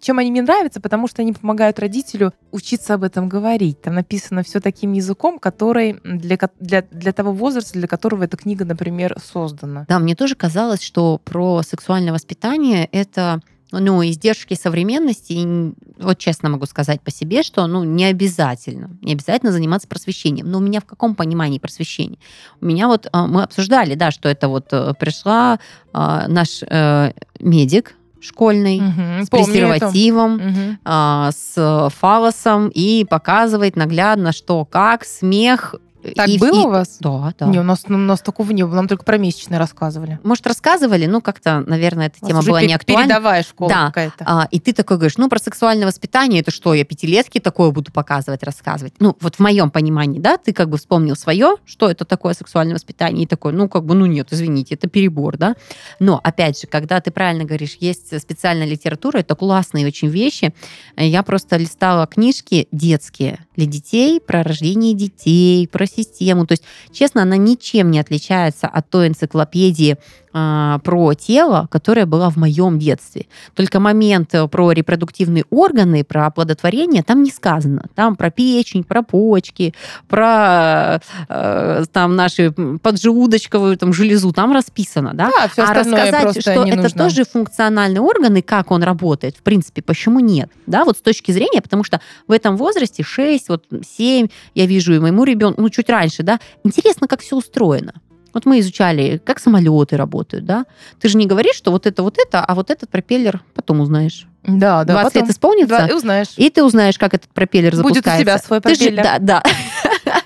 чем 0.00 0.18
они 0.18 0.30
мне 0.30 0.42
нравятся? 0.42 0.80
Потому 0.80 1.08
что 1.08 1.22
они 1.22 1.32
помогают 1.32 1.78
родителю 1.78 2.32
учиться 2.50 2.94
об 2.94 3.02
этом 3.02 3.28
говорить. 3.28 3.80
Там 3.82 3.94
написано 3.94 4.42
все 4.42 4.60
таким 4.60 4.92
языком, 4.92 5.38
который 5.38 6.00
для, 6.04 6.38
для, 6.60 6.82
для 6.82 7.12
того 7.12 7.32
возраста, 7.32 7.78
для 7.78 7.88
которого 7.88 8.24
эта 8.24 8.36
книга, 8.36 8.64
например, 8.64 9.16
создана. 9.22 9.86
Да, 9.88 9.98
мне 9.98 10.14
тоже 10.14 10.34
казалось, 10.34 10.82
что 10.82 11.20
про 11.24 11.62
сексуальное 11.62 12.12
воспитание 12.12 12.88
это 12.92 13.40
ну, 13.70 14.02
издержки 14.02 14.54
современности, 14.54 15.74
вот 16.02 16.18
честно 16.18 16.48
могу 16.48 16.66
сказать 16.66 17.00
по 17.02 17.10
себе, 17.10 17.42
что, 17.42 17.66
ну, 17.66 17.84
не 17.84 18.06
обязательно, 18.06 18.96
не 19.02 19.12
обязательно 19.12 19.52
заниматься 19.52 19.88
просвещением. 19.88 20.50
Но 20.50 20.58
у 20.58 20.60
меня 20.60 20.80
в 20.80 20.86
каком 20.86 21.14
понимании 21.14 21.58
просвещения? 21.58 22.18
У 22.60 22.66
меня 22.66 22.88
вот, 22.88 23.08
а, 23.12 23.26
мы 23.26 23.42
обсуждали, 23.42 23.94
да, 23.94 24.10
что 24.10 24.28
это 24.28 24.48
вот 24.48 24.68
э, 24.72 24.94
пришла 24.98 25.58
а, 25.92 26.28
наш 26.28 26.62
э, 26.62 27.12
медик, 27.40 27.94
школьный, 28.20 28.78
угу, 28.78 29.24
с 29.24 29.28
презервативом, 29.28 30.34
угу. 30.36 30.78
а, 30.84 31.30
с 31.32 31.90
фалосом 31.98 32.70
и 32.74 33.04
показывает 33.08 33.76
наглядно, 33.76 34.32
что 34.32 34.64
как, 34.64 35.04
смех, 35.04 35.74
так 36.14 36.28
и, 36.28 36.38
было 36.38 36.62
и... 36.62 36.66
у 36.66 36.70
вас? 36.70 36.98
Да, 37.00 37.34
да. 37.38 37.46
Не, 37.46 37.58
у 37.58 37.62
нас, 37.62 37.84
у 37.88 37.92
нас 37.92 38.20
такого 38.20 38.50
не 38.52 38.62
было, 38.64 38.76
нам 38.76 38.88
только 38.88 39.04
про 39.04 39.18
месячные 39.18 39.58
рассказывали. 39.58 40.18
Может, 40.22 40.46
рассказывали, 40.46 41.06
ну, 41.06 41.20
как-то, 41.20 41.60
наверное, 41.66 42.06
эта 42.06 42.24
тема 42.24 42.42
была 42.42 42.62
не 42.62 42.74
актуальна. 42.74 43.04
передовая 43.04 43.42
школа 43.42 43.70
да. 43.70 43.86
какая-то. 43.86 44.24
А, 44.26 44.48
и 44.50 44.60
ты 44.60 44.72
такой 44.72 44.96
говоришь, 44.96 45.16
ну, 45.16 45.28
про 45.28 45.38
сексуальное 45.38 45.86
воспитание, 45.86 46.40
это 46.40 46.50
что, 46.50 46.74
я 46.74 46.84
пятилетки 46.84 47.40
такое 47.40 47.70
буду 47.70 47.92
показывать, 47.92 48.42
рассказывать? 48.42 48.94
Ну, 49.00 49.16
вот 49.20 49.36
в 49.36 49.40
моем 49.40 49.70
понимании, 49.70 50.20
да, 50.20 50.36
ты 50.36 50.52
как 50.52 50.68
бы 50.68 50.78
вспомнил 50.78 51.16
свое, 51.16 51.56
что 51.64 51.90
это 51.90 52.04
такое 52.04 52.34
сексуальное 52.34 52.74
воспитание, 52.74 53.24
и 53.24 53.26
такой, 53.26 53.52
ну, 53.52 53.68
как 53.68 53.84
бы, 53.84 53.94
ну, 53.94 54.06
нет, 54.06 54.28
извините, 54.30 54.76
это 54.76 54.88
перебор, 54.88 55.36
да. 55.36 55.56
Но, 55.98 56.20
опять 56.22 56.60
же, 56.60 56.66
когда 56.66 57.00
ты 57.00 57.10
правильно 57.10 57.44
говоришь, 57.44 57.76
есть 57.80 58.18
специальная 58.20 58.66
литература, 58.66 59.18
это 59.18 59.34
классные 59.34 59.86
очень 59.86 60.08
вещи. 60.08 60.54
Я 60.96 61.22
просто 61.22 61.56
листала 61.56 62.06
книжки 62.06 62.68
детские 62.70 63.40
для 63.58 63.66
детей 63.66 64.20
про 64.20 64.44
рождение 64.44 64.94
детей, 64.94 65.66
про 65.66 65.84
систему, 65.86 66.46
то 66.46 66.52
есть 66.52 66.62
честно, 66.92 67.22
она 67.22 67.36
ничем 67.36 67.90
не 67.90 67.98
отличается 67.98 68.68
от 68.68 68.88
той 68.88 69.08
энциклопедии 69.08 69.98
а, 70.32 70.78
про 70.80 71.14
тело, 71.14 71.66
которая 71.70 72.06
была 72.06 72.30
в 72.30 72.36
моем 72.36 72.78
детстве. 72.78 73.26
Только 73.54 73.80
момент 73.80 74.34
э, 74.34 74.46
про 74.46 74.72
репродуктивные 74.72 75.44
органы, 75.50 76.04
про 76.04 76.26
оплодотворение 76.26 77.02
там 77.02 77.22
не 77.22 77.30
сказано. 77.30 77.86
Там 77.94 78.14
про 78.14 78.30
печень, 78.30 78.84
про 78.84 79.02
почки, 79.02 79.74
про 80.06 81.00
э, 81.28 81.84
там 81.90 82.14
наши 82.14 82.52
поджелудочковую 82.52 83.78
там, 83.78 83.92
железу, 83.92 84.32
там 84.32 84.52
расписано. 84.52 85.12
Да? 85.14 85.30
Да, 85.34 85.48
все 85.48 85.62
а 85.62 85.74
рассказать, 85.74 86.40
что 86.40 86.50
это 86.52 86.76
нужно. 86.76 86.90
тоже 86.90 87.24
функциональный 87.24 88.00
орган 88.00 88.36
и 88.36 88.42
как 88.42 88.70
он 88.70 88.82
работает, 88.82 89.36
в 89.36 89.42
принципе, 89.42 89.82
почему 89.82 90.20
нет? 90.20 90.50
Да, 90.66 90.84
вот 90.84 90.98
с 90.98 91.00
точки 91.00 91.32
зрения, 91.32 91.62
потому 91.62 91.84
что 91.84 92.00
в 92.26 92.32
этом 92.32 92.56
возрасте 92.56 93.02
6, 93.02 93.47
вот 93.48 93.64
7, 93.96 94.28
я 94.54 94.66
вижу 94.66 94.94
и 94.94 94.98
моему 94.98 95.24
ребенку, 95.24 95.60
ну, 95.60 95.70
чуть 95.70 95.88
раньше, 95.88 96.22
да, 96.22 96.40
интересно, 96.64 97.06
как 97.08 97.20
все 97.20 97.36
устроено. 97.36 97.94
Вот 98.34 98.46
мы 98.46 98.60
изучали, 98.60 99.20
как 99.24 99.38
самолеты 99.38 99.96
работают, 99.96 100.44
да? 100.44 100.66
Ты 101.00 101.08
же 101.08 101.16
не 101.16 101.26
говоришь, 101.26 101.56
что 101.56 101.70
вот 101.70 101.86
это, 101.86 102.02
вот 102.02 102.18
это, 102.18 102.44
а 102.44 102.54
вот 102.54 102.70
этот 102.70 102.90
пропеллер 102.90 103.42
потом 103.54 103.80
узнаешь. 103.80 104.26
Да, 104.44 104.84
да. 104.84 104.94
20 104.94 105.12
потом, 105.12 105.22
лет 105.22 105.30
исполнится. 105.30 105.78
Да, 105.78 105.86
и 105.88 105.92
узнаешь. 105.92 106.28
И 106.36 106.50
ты 106.50 106.62
узнаешь, 106.62 106.98
как 106.98 107.14
этот 107.14 107.30
пропеллер 107.30 107.74
запускается. 107.74 108.10
Будет 108.10 108.20
у 108.20 108.22
тебя 108.22 108.38
свой 108.38 108.60
пропеллер. 108.60 108.90
Ты 108.90 108.96
же, 108.96 109.02
да, 109.02 109.18
да. 109.18 109.42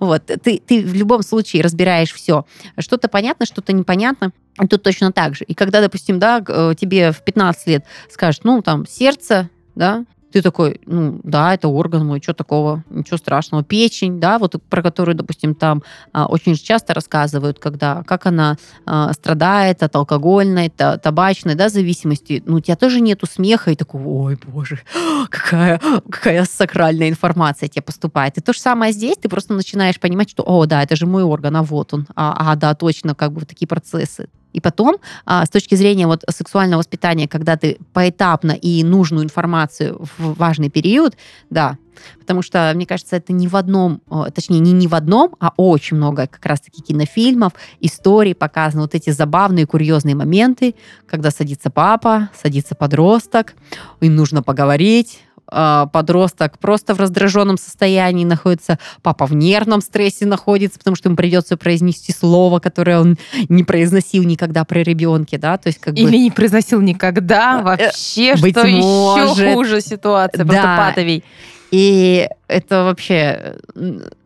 Вот, 0.00 0.24
ты, 0.26 0.58
ты 0.58 0.82
в 0.82 0.94
любом 0.94 1.22
случае 1.22 1.62
разбираешь 1.62 2.12
все. 2.12 2.44
Что-то 2.78 3.08
понятно, 3.08 3.46
что-то 3.46 3.72
непонятно. 3.72 4.32
Тут 4.68 4.82
точно 4.82 5.12
так 5.12 5.36
же. 5.36 5.44
И 5.44 5.54
когда, 5.54 5.80
допустим, 5.80 6.18
да, 6.18 6.42
э, 6.46 6.74
тебе 6.78 7.12
в 7.12 7.22
15 7.22 7.66
лет 7.68 7.84
скажут, 8.10 8.44
ну, 8.44 8.62
там, 8.62 8.84
сердце, 8.86 9.48
да, 9.74 10.04
ты 10.34 10.42
такой, 10.42 10.80
ну, 10.86 11.20
да, 11.22 11.54
это 11.54 11.68
орган 11.68 12.04
мой, 12.04 12.20
что 12.20 12.34
такого, 12.34 12.82
ничего 12.90 13.18
страшного. 13.18 13.62
Печень, 13.62 14.18
да, 14.18 14.40
вот 14.40 14.60
про 14.68 14.82
которую, 14.82 15.14
допустим, 15.14 15.54
там 15.54 15.84
а, 16.12 16.26
очень 16.26 16.56
часто 16.56 16.92
рассказывают, 16.92 17.60
когда, 17.60 18.02
как 18.02 18.26
она 18.26 18.56
а, 18.84 19.12
страдает 19.12 19.84
от 19.84 19.94
алкогольной, 19.94 20.70
та, 20.70 20.98
табачной, 20.98 21.54
да, 21.54 21.68
зависимости. 21.68 22.42
Ну, 22.46 22.56
у 22.56 22.60
тебя 22.60 22.74
тоже 22.74 23.00
нету 23.00 23.26
смеха 23.26 23.70
и 23.70 23.76
такой, 23.76 24.02
ой, 24.04 24.38
боже, 24.44 24.80
какая, 25.30 25.80
какая 26.10 26.44
сакральная 26.46 27.10
информация 27.10 27.68
тебе 27.68 27.82
поступает. 27.82 28.36
И 28.36 28.40
то 28.40 28.52
же 28.52 28.58
самое 28.58 28.92
здесь, 28.92 29.16
ты 29.16 29.28
просто 29.28 29.54
начинаешь 29.54 30.00
понимать, 30.00 30.30
что, 30.30 30.42
о, 30.42 30.66
да, 30.66 30.82
это 30.82 30.96
же 30.96 31.06
мой 31.06 31.22
орган, 31.22 31.56
а 31.56 31.62
вот 31.62 31.94
он, 31.94 32.08
а, 32.16 32.34
а 32.52 32.56
да, 32.56 32.74
точно, 32.74 33.14
как 33.14 33.30
бы 33.30 33.42
такие 33.42 33.68
процессы. 33.68 34.28
И 34.54 34.60
потом, 34.60 34.96
а, 35.26 35.44
с 35.44 35.50
точки 35.50 35.74
зрения 35.74 36.06
вот 36.06 36.24
сексуального 36.30 36.78
воспитания, 36.78 37.28
когда 37.28 37.56
ты 37.56 37.76
поэтапно 37.92 38.52
и 38.52 38.82
нужную 38.84 39.24
информацию 39.24 40.06
в 40.16 40.34
важный 40.38 40.70
период, 40.70 41.16
да, 41.50 41.76
потому 42.20 42.42
что, 42.42 42.72
мне 42.74 42.86
кажется, 42.86 43.16
это 43.16 43.32
не 43.32 43.48
в 43.48 43.56
одном, 43.56 44.00
точнее, 44.34 44.60
не 44.60 44.72
не 44.72 44.86
в 44.86 44.94
одном, 44.94 45.34
а 45.40 45.52
очень 45.56 45.96
много 45.96 46.26
как 46.26 46.44
раз-таки 46.46 46.82
кинофильмов, 46.82 47.52
историй 47.80 48.34
показаны 48.34 48.82
вот 48.82 48.94
эти 48.94 49.10
забавные, 49.10 49.66
курьезные 49.66 50.14
моменты, 50.14 50.74
когда 51.06 51.30
садится 51.30 51.70
папа, 51.70 52.30
садится 52.40 52.74
подросток, 52.74 53.54
им 54.00 54.14
нужно 54.14 54.42
поговорить, 54.42 55.23
а, 55.46 55.86
подросток 55.86 56.58
просто 56.58 56.94
в 56.94 57.00
раздраженном 57.00 57.58
состоянии 57.58 58.24
находится, 58.24 58.78
папа 59.02 59.26
в 59.26 59.34
нервном 59.34 59.80
стрессе 59.80 60.26
находится, 60.26 60.78
потому 60.78 60.96
что 60.96 61.08
ему 61.08 61.16
придется 61.16 61.56
произнести 61.56 62.12
слово, 62.12 62.60
которое 62.60 63.00
он 63.00 63.18
не 63.48 63.64
произносил 63.64 64.24
никогда 64.24 64.64
при 64.64 64.82
ребенке, 64.82 65.38
да, 65.38 65.58
то 65.58 65.68
есть 65.68 65.80
как 65.80 65.96
Или 65.96 66.06
бы... 66.06 66.16
не 66.18 66.30
произносил 66.30 66.80
никогда, 66.80 67.60
э, 67.60 67.62
вообще, 67.62 68.36
Быть 68.36 68.56
что 68.56 68.66
может. 68.66 69.38
еще 69.38 69.54
хуже 69.54 69.80
ситуация, 69.80 70.44
да. 70.44 70.52
просто 70.52 70.76
патовей. 70.76 71.24
И 71.70 72.28
это 72.46 72.84
вообще 72.84 73.56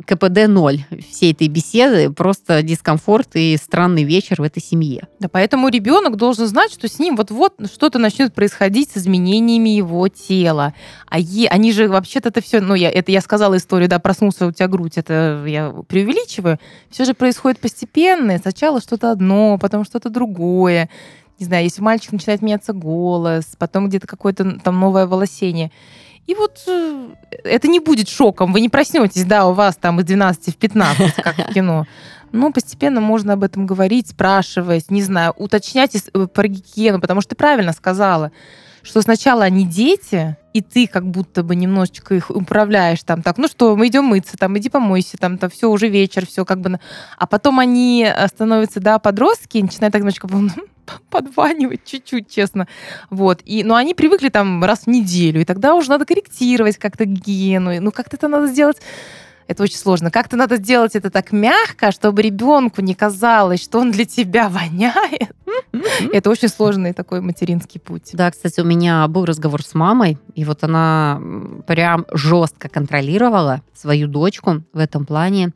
КПД 0.09 0.49
ноль 0.49 0.85
всей 1.11 1.33
этой 1.33 1.49
беседы, 1.49 2.11
просто 2.11 2.63
дискомфорт 2.63 3.29
и 3.35 3.59
странный 3.63 4.05
вечер 4.05 4.41
в 4.41 4.43
этой 4.43 4.63
семье. 4.63 5.07
Да, 5.21 5.29
поэтому 5.29 5.69
ребенок 5.69 6.17
должен 6.17 6.47
знать, 6.47 6.73
что 6.73 6.89
с 6.89 6.99
ним 6.99 7.15
вот-вот 7.15 7.55
что-то 7.71 7.99
начнет 7.99 8.33
происходить 8.33 8.91
с 8.91 8.97
изменениями 8.97 9.69
его 9.69 10.09
тела. 10.09 10.73
А 11.07 11.19
е, 11.19 11.49
они 11.49 11.73
же 11.73 11.89
вообще-то 11.89 12.31
это 12.31 12.41
все, 12.41 12.61
ну, 12.61 12.75
я, 12.75 12.91
это 12.91 13.13
я 13.13 13.21
сказала 13.21 13.59
историю, 13.59 13.89
да, 13.91 13.99
проснулся 13.99 14.47
у 14.47 14.53
тебя 14.53 14.67
грудь, 14.67 14.97
это 14.97 15.45
я 15.47 15.75
преувеличиваю. 15.87 16.59
Все 16.91 17.05
же 17.05 17.13
происходит 17.13 17.61
постепенно. 17.61 18.39
Сначала 18.39 18.81
что-то 18.81 19.13
одно, 19.13 19.59
потом 19.61 19.85
что-то 19.85 20.09
другое 20.09 20.89
не 21.39 21.47
знаю, 21.47 21.65
если 21.65 21.81
мальчик 21.83 22.13
начинает 22.13 22.43
меняться 22.43 22.73
голос, 22.73 23.55
потом 23.59 23.89
где-то 23.89 24.07
какое-то 24.07 24.59
там 24.59 24.81
новое 24.81 25.07
волосение. 25.07 25.71
И 26.29 26.35
вот 26.35 26.63
э, 26.67 27.09
это 27.43 27.69
не 27.69 27.81
будет 27.81 28.09
шоком. 28.09 28.53
Вы 28.53 28.61
не 28.61 28.69
проснетесь, 28.69 29.25
да, 29.25 29.47
у 29.47 29.55
вас 29.55 29.77
там 29.77 29.99
из 30.01 30.05
12 30.05 30.55
в 30.55 30.59
15, 30.59 31.15
как 31.15 31.37
в 31.39 31.55
кино. 31.55 31.87
Но 32.33 32.53
постепенно 32.53 33.01
можно 33.01 33.35
об 33.35 33.45
этом 33.45 33.67
говорить, 33.67 34.09
спрашивать, 34.09 34.91
не 34.91 35.03
знаю, 35.03 35.33
уточнять 35.37 35.95
э, 35.95 36.27
про 36.27 36.49
гигиену, 36.49 37.01
потому 37.01 37.21
что 37.21 37.31
ты 37.31 37.37
правильно 37.37 37.73
сказала, 37.73 38.33
что 38.83 39.03
сначала 39.03 39.45
они 39.45 39.67
дети, 39.67 40.37
и 40.55 40.63
ты 40.63 40.87
как 40.87 41.07
будто 41.07 41.43
бы 41.43 41.57
немножечко 41.57 42.15
их 42.15 42.31
управляешь 42.31 43.03
там 43.03 43.23
так, 43.23 43.39
ну 43.39 43.49
что, 43.49 43.77
мы 43.77 43.89
идем 43.89 44.05
мыться, 44.05 44.37
там, 44.37 44.57
иди 44.59 44.69
помойся, 44.71 45.19
там, 45.19 45.39
там 45.39 45.51
все 45.51 45.69
уже 45.69 45.89
вечер, 45.89 46.27
все 46.27 46.45
как 46.45 46.61
бы, 46.61 46.81
а 47.17 47.27
потом 47.27 47.59
они 47.59 48.07
э, 48.09 48.29
становятся, 48.29 48.81
да, 48.81 48.99
подростки, 48.99 49.59
и 49.59 49.63
начинают 49.63 49.93
так 49.93 50.01
немножечко 50.01 50.29
подванивать 51.11 51.85
чуть-чуть, 51.85 52.31
честно. 52.31 52.67
Вот. 53.11 53.41
И, 53.45 53.63
но 53.65 53.75
они 53.75 53.95
привыкли 53.95 54.29
там 54.29 54.65
раз 54.65 54.81
в 54.81 54.87
неделю, 54.87 55.41
и 55.41 55.45
тогда 55.45 55.75
уже 55.75 55.91
надо 55.91 56.05
корректировать 56.05 56.79
как-то 56.79 57.05
гигиену. 57.05 57.81
Ну, 57.81 57.93
как-то 57.93 58.17
это 58.17 58.29
надо 58.29 58.47
сделать 58.47 58.79
это 59.49 59.63
очень 59.63 59.79
сложно. 59.79 60.11
Как-то 60.11 60.37
надо 60.37 60.57
сделать 60.57 60.95
это 60.95 61.11
так 61.11 61.33
мягко, 61.33 61.91
чтобы 61.91 62.23
ребенку 62.23 62.83
не 62.83 62.95
казалось, 62.95 63.63
что 63.63 63.81
он 63.81 63.91
для 63.91 64.05
тебя 64.05 64.49
воняет. 64.49 65.33
Это 66.13 66.31
очень 66.31 66.49
сложный 66.49 66.93
такой 66.93 67.21
материнский 67.21 67.81
путь. 67.81 68.11
Да, 68.13 68.31
кстати, 68.31 68.61
у 68.61 68.65
меня 68.65 69.09
был 69.09 69.25
разговор 69.25 69.63
с 69.63 69.75
мамой, 69.75 70.19
и 70.35 70.45
вот 70.45 70.63
она 70.65 71.21
прям 71.67 72.07
жестко 72.13 72.69
контролировала 72.69 73.63
свою 73.75 74.07
дочку 74.07 74.63
в 74.73 74.79
этом 74.79 75.07
плане. 75.07 75.53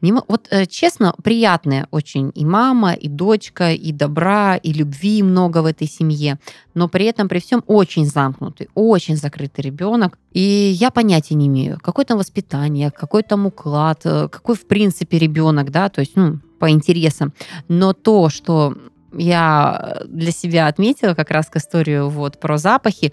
Не, 0.00 0.12
вот 0.12 0.46
э, 0.50 0.66
честно, 0.66 1.14
приятная 1.22 1.88
очень 1.90 2.30
и 2.34 2.44
мама, 2.44 2.92
и 2.92 3.08
дочка, 3.08 3.72
и 3.72 3.92
добра, 3.92 4.56
и 4.56 4.72
любви 4.72 5.22
много 5.22 5.62
в 5.62 5.66
этой 5.66 5.88
семье, 5.88 6.38
но 6.74 6.88
при 6.88 7.06
этом 7.06 7.28
при 7.28 7.40
всем 7.40 7.64
очень 7.66 8.06
замкнутый, 8.06 8.68
очень 8.74 9.16
закрытый 9.16 9.64
ребенок. 9.64 10.18
И 10.32 10.40
я 10.40 10.90
понятия 10.90 11.34
не 11.34 11.48
имею, 11.48 11.78
какое 11.82 12.04
там 12.04 12.18
воспитание, 12.18 12.90
какой 12.90 13.22
там 13.22 13.46
уклад, 13.46 14.02
э, 14.04 14.28
какой 14.28 14.54
в 14.54 14.66
принципе 14.66 15.18
ребенок, 15.18 15.70
да, 15.70 15.88
то 15.88 16.00
есть, 16.00 16.12
ну, 16.14 16.38
по 16.58 16.70
интересам. 16.70 17.32
Но 17.68 17.92
то, 17.92 18.28
что 18.28 18.76
я 19.12 20.02
для 20.06 20.30
себя 20.30 20.66
отметила 20.68 21.14
как 21.14 21.30
раз 21.30 21.46
к 21.46 21.56
историю 21.56 22.08
вот 22.08 22.38
про 22.38 22.58
запахи, 22.58 23.12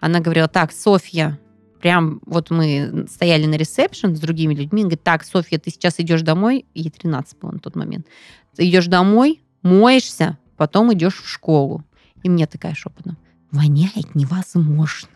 она 0.00 0.20
говорила, 0.20 0.48
так, 0.48 0.72
Софья, 0.72 1.38
прям 1.80 2.20
вот 2.26 2.50
мы 2.50 3.06
стояли 3.10 3.46
на 3.46 3.54
ресепшн 3.54 4.14
с 4.14 4.20
другими 4.20 4.54
людьми, 4.54 4.82
говорит, 4.82 5.02
так, 5.02 5.24
Софья, 5.24 5.58
ты 5.58 5.70
сейчас 5.70 5.94
идешь 5.98 6.22
домой, 6.22 6.66
ей 6.74 6.90
13 6.90 7.38
было 7.38 7.52
на 7.52 7.58
тот 7.58 7.76
момент, 7.76 8.06
ты 8.56 8.68
идешь 8.68 8.86
домой, 8.86 9.42
моешься, 9.62 10.38
потом 10.56 10.92
идешь 10.92 11.22
в 11.22 11.28
школу. 11.28 11.84
И 12.22 12.28
мне 12.28 12.46
такая 12.46 12.74
шепотом, 12.74 13.16
воняет 13.50 14.14
невозможно. 14.14 15.08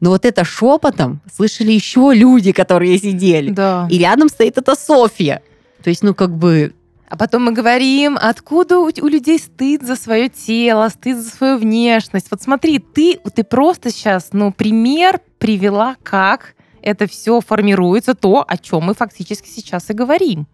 Но 0.00 0.10
вот 0.10 0.24
это 0.24 0.44
шепотом 0.44 1.20
слышали 1.30 1.72
еще 1.72 2.12
люди, 2.14 2.52
которые 2.52 2.98
сидели. 2.98 3.50
Да. 3.50 3.86
И 3.90 3.98
рядом 3.98 4.28
стоит 4.28 4.56
эта 4.56 4.74
Софья. 4.74 5.42
То 5.82 5.90
есть, 5.90 6.02
ну, 6.02 6.14
как 6.14 6.34
бы, 6.34 6.72
А 7.08 7.16
потом 7.16 7.44
мы 7.44 7.52
говорим, 7.52 8.18
откуда 8.20 8.78
у, 8.78 8.86
у 8.86 9.06
людей 9.06 9.38
стыд 9.38 9.82
за 9.82 9.96
свое 9.96 10.28
тело, 10.28 10.88
стыд 10.88 11.18
за 11.18 11.30
свою 11.30 11.58
внешность. 11.58 12.28
Вот 12.30 12.42
смотри, 12.42 12.78
ты, 12.78 13.18
ты 13.34 13.44
просто 13.44 13.90
сейчас, 13.90 14.30
ну, 14.32 14.52
пример 14.52 15.20
привела, 15.38 15.96
как 16.02 16.54
это 16.82 17.06
все 17.06 17.40
формируется, 17.40 18.14
то, 18.14 18.44
о 18.46 18.56
чем 18.58 18.84
мы 18.84 18.94
фактически 18.94 19.48
сейчас 19.48 19.90
и 19.90 19.92
говорим 19.92 20.46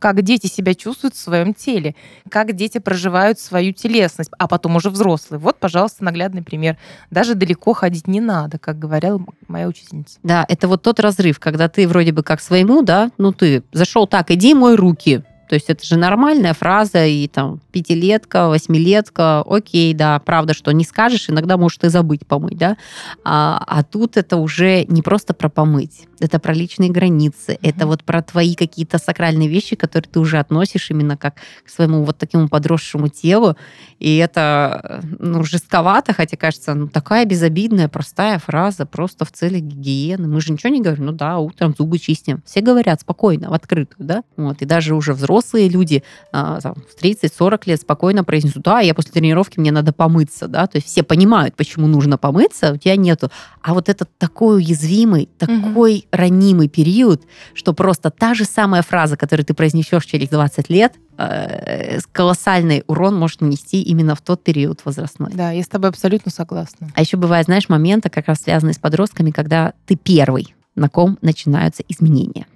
как 0.00 0.22
дети 0.22 0.46
себя 0.46 0.74
чувствуют 0.74 1.14
в 1.14 1.18
своем 1.18 1.54
теле, 1.54 1.94
как 2.28 2.54
дети 2.54 2.78
проживают 2.78 3.38
свою 3.38 3.72
телесность, 3.72 4.30
а 4.38 4.48
потом 4.48 4.76
уже 4.76 4.90
взрослые. 4.90 5.38
Вот, 5.38 5.58
пожалуйста, 5.58 6.02
наглядный 6.02 6.42
пример. 6.42 6.76
Даже 7.10 7.34
далеко 7.34 7.74
ходить 7.74 8.08
не 8.08 8.20
надо, 8.20 8.58
как 8.58 8.78
говорила 8.78 9.22
моя 9.46 9.68
учительница. 9.68 10.18
Да, 10.22 10.44
это 10.48 10.66
вот 10.66 10.82
тот 10.82 10.98
разрыв, 10.98 11.38
когда 11.38 11.68
ты 11.68 11.86
вроде 11.86 12.12
бы 12.12 12.22
как 12.22 12.40
своему, 12.40 12.82
да, 12.82 13.10
ну 13.18 13.32
ты 13.32 13.62
зашел 13.72 14.06
так, 14.06 14.30
иди 14.30 14.54
мой 14.54 14.74
руки, 14.74 15.22
то 15.50 15.54
есть 15.54 15.68
это 15.68 15.84
же 15.84 15.96
нормальная 15.96 16.54
фраза, 16.54 17.04
и 17.04 17.26
там 17.26 17.60
пятилетка, 17.72 18.46
восьмилетка, 18.46 19.40
окей, 19.40 19.92
да, 19.94 20.20
правда, 20.20 20.54
что 20.54 20.70
не 20.70 20.84
скажешь, 20.84 21.28
иногда 21.28 21.56
можешь 21.56 21.78
ты 21.78 21.90
забыть 21.90 22.24
помыть, 22.24 22.56
да, 22.56 22.76
а, 23.24 23.60
а 23.66 23.82
тут 23.82 24.16
это 24.16 24.36
уже 24.36 24.84
не 24.84 25.02
просто 25.02 25.34
про 25.34 25.48
помыть, 25.48 26.06
это 26.20 26.38
про 26.38 26.54
личные 26.54 26.88
границы, 26.88 27.54
mm-hmm. 27.54 27.68
это 27.68 27.88
вот 27.88 28.04
про 28.04 28.22
твои 28.22 28.54
какие-то 28.54 28.98
сакральные 28.98 29.48
вещи, 29.48 29.74
которые 29.74 30.08
ты 30.08 30.20
уже 30.20 30.38
относишь 30.38 30.88
именно 30.92 31.16
как 31.16 31.34
к 31.66 31.68
своему 31.68 32.04
вот 32.04 32.16
такому 32.16 32.48
подросшему 32.48 33.08
телу, 33.08 33.56
и 33.98 34.18
это, 34.18 35.02
ну, 35.18 35.42
жестковато, 35.42 36.12
хотя 36.12 36.36
кажется, 36.36 36.74
ну, 36.74 36.86
такая 36.86 37.24
безобидная, 37.24 37.88
простая 37.88 38.38
фраза, 38.38 38.86
просто 38.86 39.24
в 39.24 39.32
целях 39.32 39.62
гигиены. 39.62 40.28
Мы 40.28 40.40
же 40.40 40.52
ничего 40.52 40.72
не 40.72 40.80
говорим, 40.80 41.06
ну 41.06 41.12
да, 41.12 41.38
утром 41.38 41.74
зубы 41.76 41.98
чистим. 41.98 42.40
Все 42.46 42.60
говорят 42.60 43.00
спокойно, 43.00 43.50
в 43.50 43.52
открытую, 43.52 44.06
да, 44.06 44.22
вот, 44.36 44.62
и 44.62 44.64
даже 44.64 44.94
уже 44.94 45.12
взрослые 45.12 45.39
взрослые 45.40 45.68
люди 45.68 46.02
а, 46.32 46.60
там, 46.60 46.74
в 46.74 47.02
30-40 47.02 47.62
лет 47.66 47.80
спокойно 47.80 48.24
произнесут, 48.24 48.62
да, 48.62 48.80
я 48.80 48.94
после 48.94 49.12
тренировки, 49.12 49.58
мне 49.58 49.72
надо 49.72 49.92
помыться, 49.92 50.48
да, 50.48 50.66
то 50.66 50.76
есть 50.76 50.88
все 50.88 51.02
понимают, 51.02 51.56
почему 51.56 51.86
нужно 51.86 52.18
помыться, 52.18 52.72
у 52.72 52.76
тебя 52.76 52.96
нету. 52.96 53.30
А 53.62 53.74
вот 53.74 53.88
этот 53.88 54.08
такой 54.18 54.56
уязвимый, 54.56 55.28
такой 55.38 55.98
угу. 55.98 56.06
ранимый 56.12 56.68
период, 56.68 57.22
что 57.54 57.72
просто 57.72 58.10
та 58.10 58.34
же 58.34 58.44
самая 58.44 58.82
фраза, 58.82 59.16
которую 59.16 59.44
ты 59.46 59.54
произнесешь 59.54 60.04
через 60.04 60.28
20 60.28 60.70
лет, 60.70 60.94
э, 61.18 61.98
колоссальный 62.12 62.84
урон 62.86 63.16
может 63.16 63.40
нанести 63.40 63.82
именно 63.82 64.14
в 64.14 64.20
тот 64.20 64.42
период 64.44 64.80
возрастной. 64.84 65.30
Да, 65.32 65.50
я 65.50 65.62
с 65.62 65.68
тобой 65.68 65.90
абсолютно 65.90 66.30
согласна. 66.30 66.88
А 66.94 67.00
еще 67.00 67.16
бывает, 67.16 67.46
знаешь, 67.46 67.68
моменты, 67.68 68.10
как 68.10 68.28
раз 68.28 68.40
связанные 68.42 68.74
с 68.74 68.78
подростками, 68.78 69.30
когда 69.30 69.72
ты 69.86 69.96
первый, 69.96 70.54
на 70.74 70.88
ком 70.88 71.18
начинаются 71.20 71.82
изменения 71.88 72.46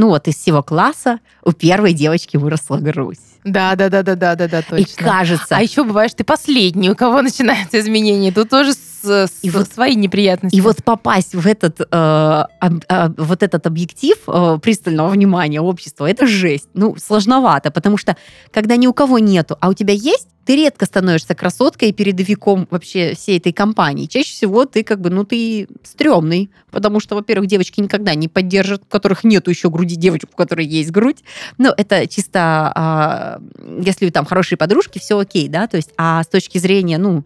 ну 0.00 0.08
вот 0.08 0.28
из 0.28 0.36
всего 0.36 0.62
класса 0.62 1.20
у 1.44 1.52
первой 1.52 1.92
девочки 1.92 2.38
выросла 2.38 2.78
грудь. 2.78 3.18
Да, 3.44 3.74
да, 3.74 3.90
да, 3.90 4.02
да, 4.02 4.16
да, 4.16 4.34
да, 4.34 4.48
да, 4.48 4.62
точно. 4.62 4.76
И 4.76 5.04
кажется. 5.04 5.56
А 5.56 5.60
еще 5.60 5.84
бываешь 5.84 6.12
ты 6.14 6.24
последний, 6.24 6.90
у 6.90 6.96
кого 6.96 7.20
начинаются 7.22 7.78
изменения. 7.80 8.32
Тут 8.32 8.48
тоже 8.48 8.72
с, 8.72 9.04
с 9.04 9.30
и 9.42 9.50
вот, 9.50 9.68
свои 9.68 9.94
неприятности. 9.96 10.56
И 10.56 10.60
вот 10.62 10.82
попасть 10.84 11.34
в 11.34 11.46
этот, 11.46 11.80
э, 11.80 12.44
э, 12.62 13.08
вот 13.18 13.42
этот 13.42 13.66
объектив 13.66 14.16
э, 14.26 14.58
пристального 14.62 15.10
внимания 15.10 15.60
общества, 15.60 16.10
это 16.10 16.26
жесть. 16.26 16.68
Ну, 16.72 16.96
сложновато, 16.96 17.70
потому 17.70 17.98
что 17.98 18.16
когда 18.52 18.76
ни 18.76 18.86
у 18.86 18.94
кого 18.94 19.18
нету, 19.18 19.58
а 19.60 19.68
у 19.68 19.74
тебя 19.74 19.92
есть, 19.92 20.28
ты 20.50 20.56
редко 20.56 20.84
становишься 20.84 21.36
красоткой 21.36 21.90
и 21.90 21.92
передовиком 21.92 22.66
вообще 22.72 23.14
всей 23.14 23.38
этой 23.38 23.52
компании. 23.52 24.06
Чаще 24.06 24.32
всего 24.32 24.64
ты 24.64 24.82
как 24.82 25.00
бы, 25.00 25.08
ну, 25.08 25.22
ты 25.22 25.68
стрёмный, 25.84 26.50
потому 26.72 26.98
что, 26.98 27.14
во-первых, 27.14 27.48
девочки 27.48 27.80
никогда 27.80 28.16
не 28.16 28.26
поддержат, 28.26 28.82
у 28.82 28.86
которых 28.86 29.22
нету 29.22 29.50
еще 29.50 29.70
груди 29.70 29.94
девочек, 29.94 30.30
у 30.32 30.36
которой 30.36 30.66
есть 30.66 30.90
грудь. 30.90 31.18
Ну, 31.58 31.72
это 31.76 32.08
чисто, 32.08 32.72
а, 32.74 33.40
если 33.80 34.10
там 34.10 34.24
хорошие 34.24 34.58
подружки, 34.58 34.98
все 34.98 35.20
окей, 35.20 35.46
да, 35.46 35.68
то 35.68 35.76
есть, 35.76 35.90
а 35.96 36.20
с 36.20 36.26
точки 36.26 36.58
зрения, 36.58 36.98
ну, 36.98 37.22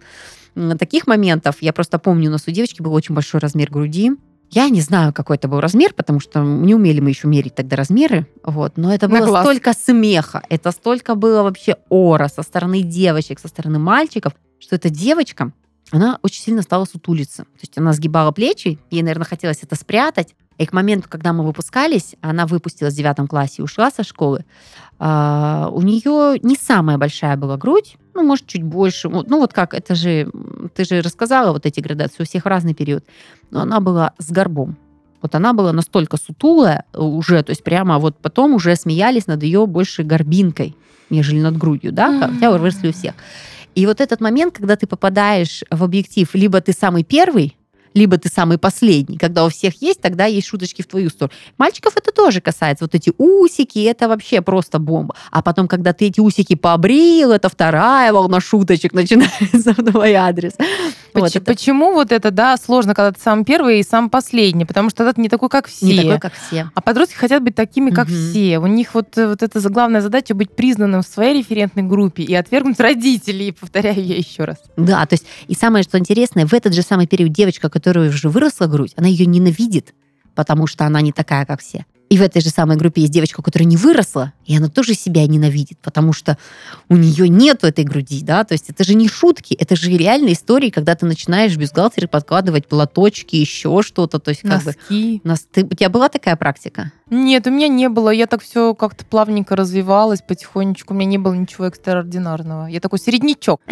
таких 0.79 1.07
моментов, 1.07 1.57
я 1.63 1.73
просто 1.73 1.99
помню, 1.99 2.29
у 2.29 2.33
нас 2.33 2.43
у 2.47 2.51
девочки 2.51 2.83
был 2.83 2.93
очень 2.93 3.15
большой 3.15 3.41
размер 3.41 3.71
груди, 3.71 4.13
я 4.55 4.69
не 4.69 4.81
знаю, 4.81 5.13
какой 5.13 5.37
это 5.37 5.49
был 5.49 5.61
размер, 5.61 5.93
потому 5.95 6.21
что 6.21 6.41
не 6.41 6.75
умели 6.75 7.01
мы 7.01 7.11
еще 7.11 7.27
мерить 7.27 7.55
тогда 7.57 7.77
размеры. 7.77 8.27
Вот. 8.45 8.77
Но 8.77 8.95
это 8.95 9.09
было 9.09 9.41
столько 9.41 9.73
смеха, 9.73 10.43
это 10.49 10.71
столько 10.71 11.17
было 11.17 11.43
вообще 11.43 11.77
ора 11.89 12.29
со 12.29 12.43
стороны 12.43 12.83
девочек, 12.83 13.41
со 13.41 13.49
стороны 13.49 13.79
мальчиков, 13.79 14.33
что 14.61 14.77
эта 14.77 14.91
девочка, 14.91 15.53
она 15.91 16.19
очень 16.23 16.41
сильно 16.41 16.63
стала 16.63 16.85
сутулиться. 16.85 17.43
То 17.45 17.61
есть 17.63 17.77
она 17.77 17.93
сгибала 17.93 18.31
плечи, 18.31 18.79
ей, 18.91 19.03
наверное, 19.03 19.27
хотелось 19.27 19.63
это 19.63 19.75
спрятать. 19.75 20.35
И 20.59 20.67
к 20.67 20.73
моменту, 20.73 21.09
когда 21.09 21.33
мы 21.33 21.45
выпускались, 21.45 22.15
она 22.21 22.47
выпустилась 22.47 22.95
в 22.95 22.97
девятом 22.97 23.27
классе 23.27 23.57
и 23.59 23.63
ушла 23.63 23.91
со 23.91 24.05
школы, 24.05 24.45
а, 24.99 25.69
у 25.73 25.83
нее 25.83 26.39
не 26.43 26.55
самая 26.55 26.99
большая 26.99 27.37
была 27.37 27.57
грудь, 27.57 27.97
ну, 28.15 28.23
может, 28.23 28.47
чуть 28.47 28.63
больше. 28.63 29.09
Ну, 29.09 29.39
вот 29.41 29.53
как, 29.53 29.75
это 29.75 29.95
же, 29.95 30.31
ты 30.75 30.85
же 30.85 31.03
рассказала 31.03 31.53
вот 31.53 31.67
эти 31.67 31.81
градации, 31.81 32.23
у 32.23 32.25
всех 32.25 32.47
разный 32.47 32.75
период. 32.75 33.05
Но 33.51 33.63
она 33.63 33.81
была 33.81 34.13
с 34.19 34.31
горбом. 34.31 34.77
Вот 35.21 35.35
она 35.35 35.53
была 35.53 35.73
настолько 35.73 36.17
сутулая 36.17 36.85
уже, 36.93 37.43
то 37.43 37.51
есть 37.51 37.65
прямо 37.65 37.99
вот 37.99 38.19
потом 38.19 38.55
уже 38.55 38.77
смеялись 38.77 39.27
над 39.27 39.43
ее 39.43 39.67
больше 39.67 40.03
горбинкой, 40.03 40.77
нежели 41.11 41.41
над 41.41 41.57
грудью, 41.57 41.93
да, 41.93 42.29
хотя 42.29 42.51
выросли 42.51 42.89
у 42.89 42.93
всех. 42.93 43.15
И 43.75 43.87
вот 43.87 44.01
этот 44.01 44.21
момент, 44.21 44.55
когда 44.55 44.77
ты 44.77 44.87
попадаешь 44.87 45.65
в 45.71 45.83
объектив, 45.83 46.29
либо 46.35 46.61
ты 46.61 46.73
самый 46.73 47.05
первый, 47.05 47.57
либо 47.95 48.19
ты 48.19 48.29
самый 48.29 48.59
последний. 48.59 49.17
Когда 49.17 49.45
у 49.45 49.49
всех 49.49 49.81
есть, 49.81 50.01
тогда 50.01 50.27
есть 50.27 50.49
шуточки 50.49 50.83
в 50.83 50.87
твою 50.87 51.11
сторону. 51.11 51.33
Мальчиков 51.59 51.97
это 51.97 52.13
тоже 52.13 52.41
касается. 52.41 52.85
Вот 52.85 52.95
эти 52.95 53.13
усики, 53.19 53.79
это 53.79 54.09
вообще 54.09 54.43
просто 54.43 54.79
бомба. 54.79 55.15
А 55.31 55.43
потом, 55.43 55.69
когда 55.69 55.93
ты 55.93 56.07
эти 56.07 56.21
усики 56.21 56.55
побрил, 56.55 57.33
это 57.33 57.49
вторая 57.49 58.13
волна 58.13 58.41
шуточек 58.41 58.93
начинается 58.93 59.73
в 59.73 59.93
твой 59.93 60.15
адрес. 60.15 60.55
Почему, 61.13 61.25
вот 61.25 61.37
это... 61.37 61.45
почему 61.45 61.93
вот 61.93 62.13
это, 62.13 62.31
да, 62.33 62.57
сложно, 62.57 62.95
когда 62.95 63.13
ты 63.13 63.21
сам 63.21 63.45
первый 63.45 63.79
и 63.79 63.83
сам 63.85 64.11
последний? 64.11 64.65
Потому 64.65 64.91
что 64.91 64.99
тогда 64.99 65.13
ты 65.13 65.21
не 65.21 65.29
такой, 65.29 65.49
как 65.49 65.69
все. 65.69 65.87
Не 65.87 65.97
такой, 65.97 66.19
как 66.19 66.33
все. 66.35 66.71
А 66.75 66.81
подростки 66.81 67.15
хотят 67.15 67.43
быть 67.43 67.55
такими, 67.55 67.91
как 67.91 68.09
угу. 68.09 68.15
все. 68.15 68.59
У 68.59 68.67
них 68.67 68.95
вот, 68.95 69.17
вот 69.17 69.43
эта 69.43 69.61
главная 69.71 70.01
задача 70.01 70.35
быть 70.35 70.51
признанным 70.51 71.03
в 71.03 71.07
своей 71.07 71.39
референтной 71.39 71.85
группе 71.85 72.25
и 72.25 72.35
отвергнуть 72.35 72.81
родителей, 72.81 73.53
повторяю 73.61 74.05
я 74.05 74.17
еще 74.17 74.45
раз. 74.45 74.57
Да, 74.77 75.07
то 75.07 75.15
есть 75.15 75.25
и 75.47 75.55
самое, 75.55 75.85
что 75.85 75.99
интересное, 75.99 76.47
в 76.47 76.53
этот 76.53 76.75
же 76.75 76.83
самый 76.83 77.07
период 77.07 77.33
девочка, 77.33 77.71
которая 77.71 77.84
уже 77.91 78.29
выросла 78.29 78.67
грудь, 78.67 78.95
она 78.97 79.09
ее 79.09 79.27
ненавидит, 79.27 79.95
потому 80.35 80.67
что 80.67 80.87
она 80.87 81.01
не 81.01 81.13
такая, 81.13 81.47
как 81.47 81.61
все. 81.61 81.87
И 82.11 82.19
в 82.19 82.23
этой 82.23 82.43
же 82.43 82.51
самой 82.51 82.77
группе 82.77 83.01
есть 83.01 83.13
девочка, 83.13 83.43
которая 83.43 83.67
не 83.67 83.77
выросла, 83.77 84.33
и 84.45 84.57
она 84.57 84.69
тоже 84.69 84.95
себя 84.95 85.27
ненавидит, 85.27 85.79
потому 85.79 86.13
что 86.13 86.39
у 86.89 86.97
нее 86.97 87.29
нет 87.29 87.65
этой 87.65 87.85
груди, 87.85 88.23
да, 88.23 88.45
то 88.45 88.53
есть 88.53 88.71
это 88.71 88.85
же 88.85 88.95
не 88.95 89.09
шутки, 89.09 89.55
это 89.55 89.75
же 89.75 89.91
реальные 89.91 90.35
истории, 90.35 90.71
когда 90.71 90.95
ты 90.95 91.07
начинаешь 91.07 91.53
в 91.53 91.59
бюстгальтере 91.59 92.07
подкладывать 92.07 92.69
платочки, 92.69 93.37
еще 93.37 93.83
что-то, 93.83 94.19
то 94.19 94.29
есть 94.31 94.43
как 94.43 94.65
Носки. 94.65 95.21
бы... 95.25 95.29
Нас... 95.29 95.47
Ты... 95.51 95.65
У 95.65 95.75
тебя 95.75 95.89
была 95.89 96.09
такая 96.09 96.37
практика? 96.37 96.93
Нет, 97.11 97.47
у 97.47 97.51
меня 97.51 97.69
не 97.69 97.89
было. 97.89 98.11
Я 98.11 98.27
так 98.27 98.43
все 98.43 98.75
как-то 98.75 99.05
плавненько 99.05 99.55
развивалась 99.57 100.23
потихонечку. 100.23 100.95
У 100.95 100.97
меня 100.97 101.07
не 101.07 101.19
было 101.19 101.35
ничего 101.35 101.67
экстраординарного. 101.67 102.67
Я 102.67 102.81
такой 102.81 102.99
середнячок. 102.99 103.61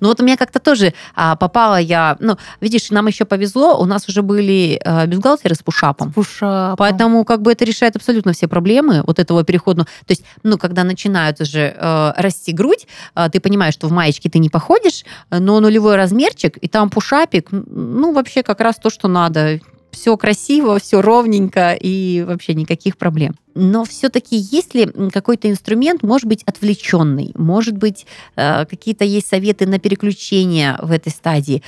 Ну 0.00 0.08
вот 0.08 0.20
у 0.20 0.24
меня 0.24 0.36
как-то 0.36 0.58
тоже 0.58 0.94
а, 1.14 1.36
попала 1.36 1.78
я... 1.78 2.16
Ну, 2.18 2.36
видишь, 2.60 2.90
нам 2.90 3.06
еще 3.06 3.24
повезло. 3.24 3.78
У 3.78 3.84
нас 3.84 4.08
уже 4.08 4.22
были 4.22 4.80
а, 4.84 5.06
бюстгальтеры 5.06 5.54
с 5.54 5.62
пушапом. 5.62 6.10
С 6.10 6.14
пушапом. 6.14 6.76
Поэтому 6.76 7.24
как 7.24 7.42
бы 7.42 7.51
это 7.52 7.64
решает 7.64 7.96
абсолютно 7.96 8.32
все 8.32 8.48
проблемы 8.48 9.02
вот 9.06 9.18
этого 9.18 9.44
перехода. 9.44 9.84
То 9.84 10.10
есть, 10.10 10.24
ну, 10.42 10.58
когда 10.58 10.84
начинают 10.84 11.40
уже 11.40 11.74
э, 11.76 12.12
расти 12.16 12.52
грудь, 12.52 12.86
э, 13.14 13.28
ты 13.32 13.40
понимаешь, 13.40 13.74
что 13.74 13.88
в 13.88 13.92
маечке 13.92 14.28
ты 14.28 14.38
не 14.38 14.48
походишь, 14.48 15.04
но 15.30 15.60
нулевой 15.60 15.96
размерчик, 15.96 16.56
и 16.56 16.68
там 16.68 16.90
пушапик, 16.90 17.48
ну, 17.50 18.12
вообще 18.12 18.42
как 18.42 18.60
раз 18.60 18.76
то, 18.76 18.90
что 18.90 19.08
надо 19.08 19.60
все 19.92 20.16
красиво, 20.16 20.78
все 20.78 21.00
ровненько 21.00 21.76
и 21.78 22.24
вообще 22.26 22.54
никаких 22.54 22.96
проблем. 22.96 23.34
Но 23.54 23.84
все-таки 23.84 24.36
есть 24.36 24.74
ли 24.74 24.90
какой-то 25.12 25.50
инструмент, 25.50 26.02
может 26.02 26.26
быть, 26.26 26.42
отвлеченный, 26.44 27.32
может 27.34 27.76
быть, 27.76 28.06
э, 28.34 28.64
какие-то 28.64 29.04
есть 29.04 29.28
советы 29.28 29.66
на 29.66 29.78
переключение 29.78 30.78
в 30.80 30.90
этой 30.90 31.10
стадии? 31.10 31.62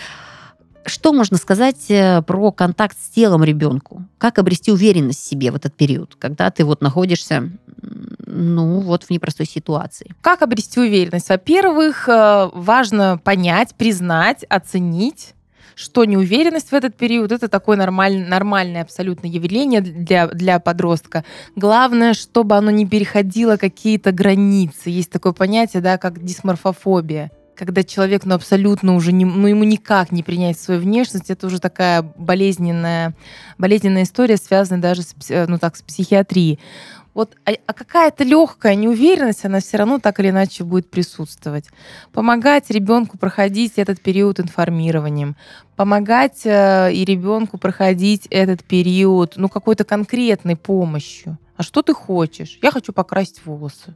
Что 0.87 1.12
можно 1.12 1.37
сказать 1.37 1.91
э, 1.91 2.22
про 2.22 2.53
контакт 2.53 2.97
с 3.01 3.11
телом 3.11 3.43
ребенку? 3.43 4.05
Как 4.18 4.39
обрести 4.39 4.70
уверенность 4.70 5.20
в 5.20 5.28
себе 5.28 5.51
в 5.51 5.57
этот 5.57 5.74
период, 5.74 6.16
когда 6.18 6.51
ты 6.51 6.64
вот 6.64 6.82
находишься, 6.82 7.51
ну, 8.26 8.80
вот 8.80 9.05
в 9.05 9.11
непростой 9.11 9.47
ситуации? 9.47 10.14
Как 10.20 10.43
обрести 10.43 10.80
уверенность? 10.80 11.28
Во-первых, 11.28 12.09
э, 12.09 12.51
важно 12.53 13.18
понять, 13.22 13.74
признать, 13.74 14.45
оценить 14.49 15.35
что 15.76 16.05
неуверенность 16.05 16.70
в 16.70 16.72
этот 16.72 16.97
период 16.97 17.32
это 17.32 17.49
такое 17.49 17.76
нормаль, 17.76 18.16
нормальное 18.18 18.82
абсолютно 18.82 19.26
явление 19.26 19.80
для, 19.80 20.28
для 20.28 20.61
подростка. 20.61 21.24
Главное, 21.57 22.14
чтобы 22.14 22.55
оно 22.57 22.70
не 22.70 22.87
переходило 22.87 23.57
какие-то 23.57 24.12
границы. 24.12 24.91
Есть 24.91 25.11
такое 25.11 25.32
понятие, 25.32 25.82
да, 25.82 25.99
как 25.99 26.24
дисморфофобия 26.24 27.32
когда 27.55 27.83
человек 27.83 28.25
ну, 28.25 28.35
абсолютно 28.35 28.95
уже 28.95 29.13
не, 29.13 29.25
ну, 29.25 29.47
ему 29.47 29.65
никак 29.65 30.13
не 30.13 30.23
принять 30.23 30.59
свою 30.59 30.81
внешность, 30.81 31.31
это 31.31 31.47
уже 31.47 31.61
такая 31.61 32.03
болезненная, 32.03 33.15
болезненная 33.59 34.03
история, 34.03 34.37
связанная 34.37 34.83
даже 34.83 35.03
с, 35.03 35.15
ну, 35.49 35.59
так, 35.59 35.77
с 35.77 35.83
психиатрией 35.83 36.59
Вот, 37.15 37.37
а, 37.45 37.53
а 37.67 37.73
какая-то 37.73 38.25
легкая 38.25 38.75
неуверенность, 38.75 39.45
она 39.45 39.61
все 39.61 39.77
равно 39.77 39.99
так 39.99 40.21
или 40.21 40.31
иначе 40.31 40.65
будет 40.65 40.91
присутствовать. 40.91 41.67
Помогать 42.13 42.71
ребенку 42.71 43.19
проходить 43.19 43.75
этот 43.77 44.01
период 44.01 44.41
информированием, 44.41 45.37
помогать 45.77 46.43
э, 46.45 46.93
и 46.93 47.05
ребенку 47.05 47.59
проходить 47.59 48.27
этот 48.31 48.65
период, 48.65 49.35
ну, 49.37 49.49
какой-то 49.49 49.85
конкретной 49.85 50.57
помощью. 50.57 51.39
А 51.57 51.63
что 51.63 51.83
ты 51.83 51.95
хочешь? 51.95 52.59
Я 52.63 52.73
хочу 52.73 52.93
покрасить 52.93 53.47
волосы. 53.47 53.95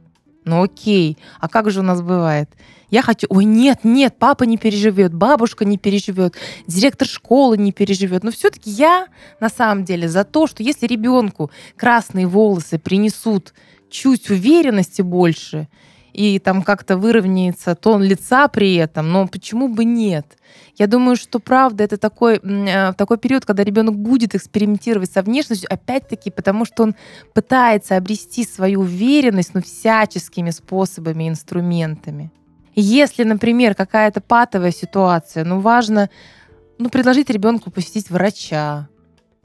Ну 0.49 0.63
окей, 0.63 1.15
а 1.39 1.47
как 1.47 1.69
же 1.69 1.81
у 1.81 1.83
нас 1.83 2.01
бывает? 2.01 2.49
Я 2.89 3.03
хочу, 3.03 3.27
ой, 3.29 3.45
нет, 3.45 3.81
нет, 3.83 4.15
папа 4.17 4.45
не 4.45 4.57
переживет, 4.57 5.13
бабушка 5.13 5.63
не 5.63 5.77
переживет, 5.77 6.35
директор 6.65 7.07
школы 7.07 7.55
не 7.55 7.71
переживет. 7.71 8.23
Но 8.23 8.31
все-таки 8.31 8.71
я 8.71 9.09
на 9.39 9.49
самом 9.49 9.85
деле 9.85 10.09
за 10.09 10.23
то, 10.23 10.47
что 10.47 10.63
если 10.63 10.87
ребенку 10.87 11.51
красные 11.77 12.25
волосы 12.25 12.79
принесут 12.79 13.53
чуть 13.91 14.31
уверенности 14.31 15.03
больше, 15.03 15.67
и 16.19 16.37
там 16.37 16.63
как-то 16.63 16.97
выровняется 16.97 17.75
тон 17.75 18.03
лица 18.03 18.49
при 18.49 18.75
этом, 18.75 19.09
но 19.09 19.25
почему 19.25 19.69
бы 19.69 19.85
нет? 19.85 20.37
Я 20.77 20.87
думаю, 20.87 21.15
что 21.15 21.39
правда 21.39 21.85
это 21.85 21.95
такой, 21.95 22.41
э, 22.43 22.91
такой 22.97 23.17
период, 23.17 23.45
когда 23.45 23.63
ребенок 23.63 23.95
будет 23.95 24.35
экспериментировать 24.35 25.09
со 25.09 25.21
внешностью, 25.21 25.73
опять-таки, 25.73 26.29
потому 26.29 26.65
что 26.65 26.83
он 26.83 26.95
пытается 27.33 27.95
обрести 27.95 28.43
свою 28.43 28.81
уверенность, 28.81 29.53
но 29.53 29.61
всяческими 29.61 30.49
способами, 30.49 31.29
инструментами. 31.29 32.31
Если, 32.75 33.23
например, 33.23 33.73
какая-то 33.73 34.19
патовая 34.19 34.71
ситуация, 34.71 35.45
ну, 35.45 35.61
важно 35.61 36.09
ну, 36.79 36.89
предложить 36.89 37.29
ребенку 37.29 37.71
посетить 37.71 38.09
врача, 38.09 38.89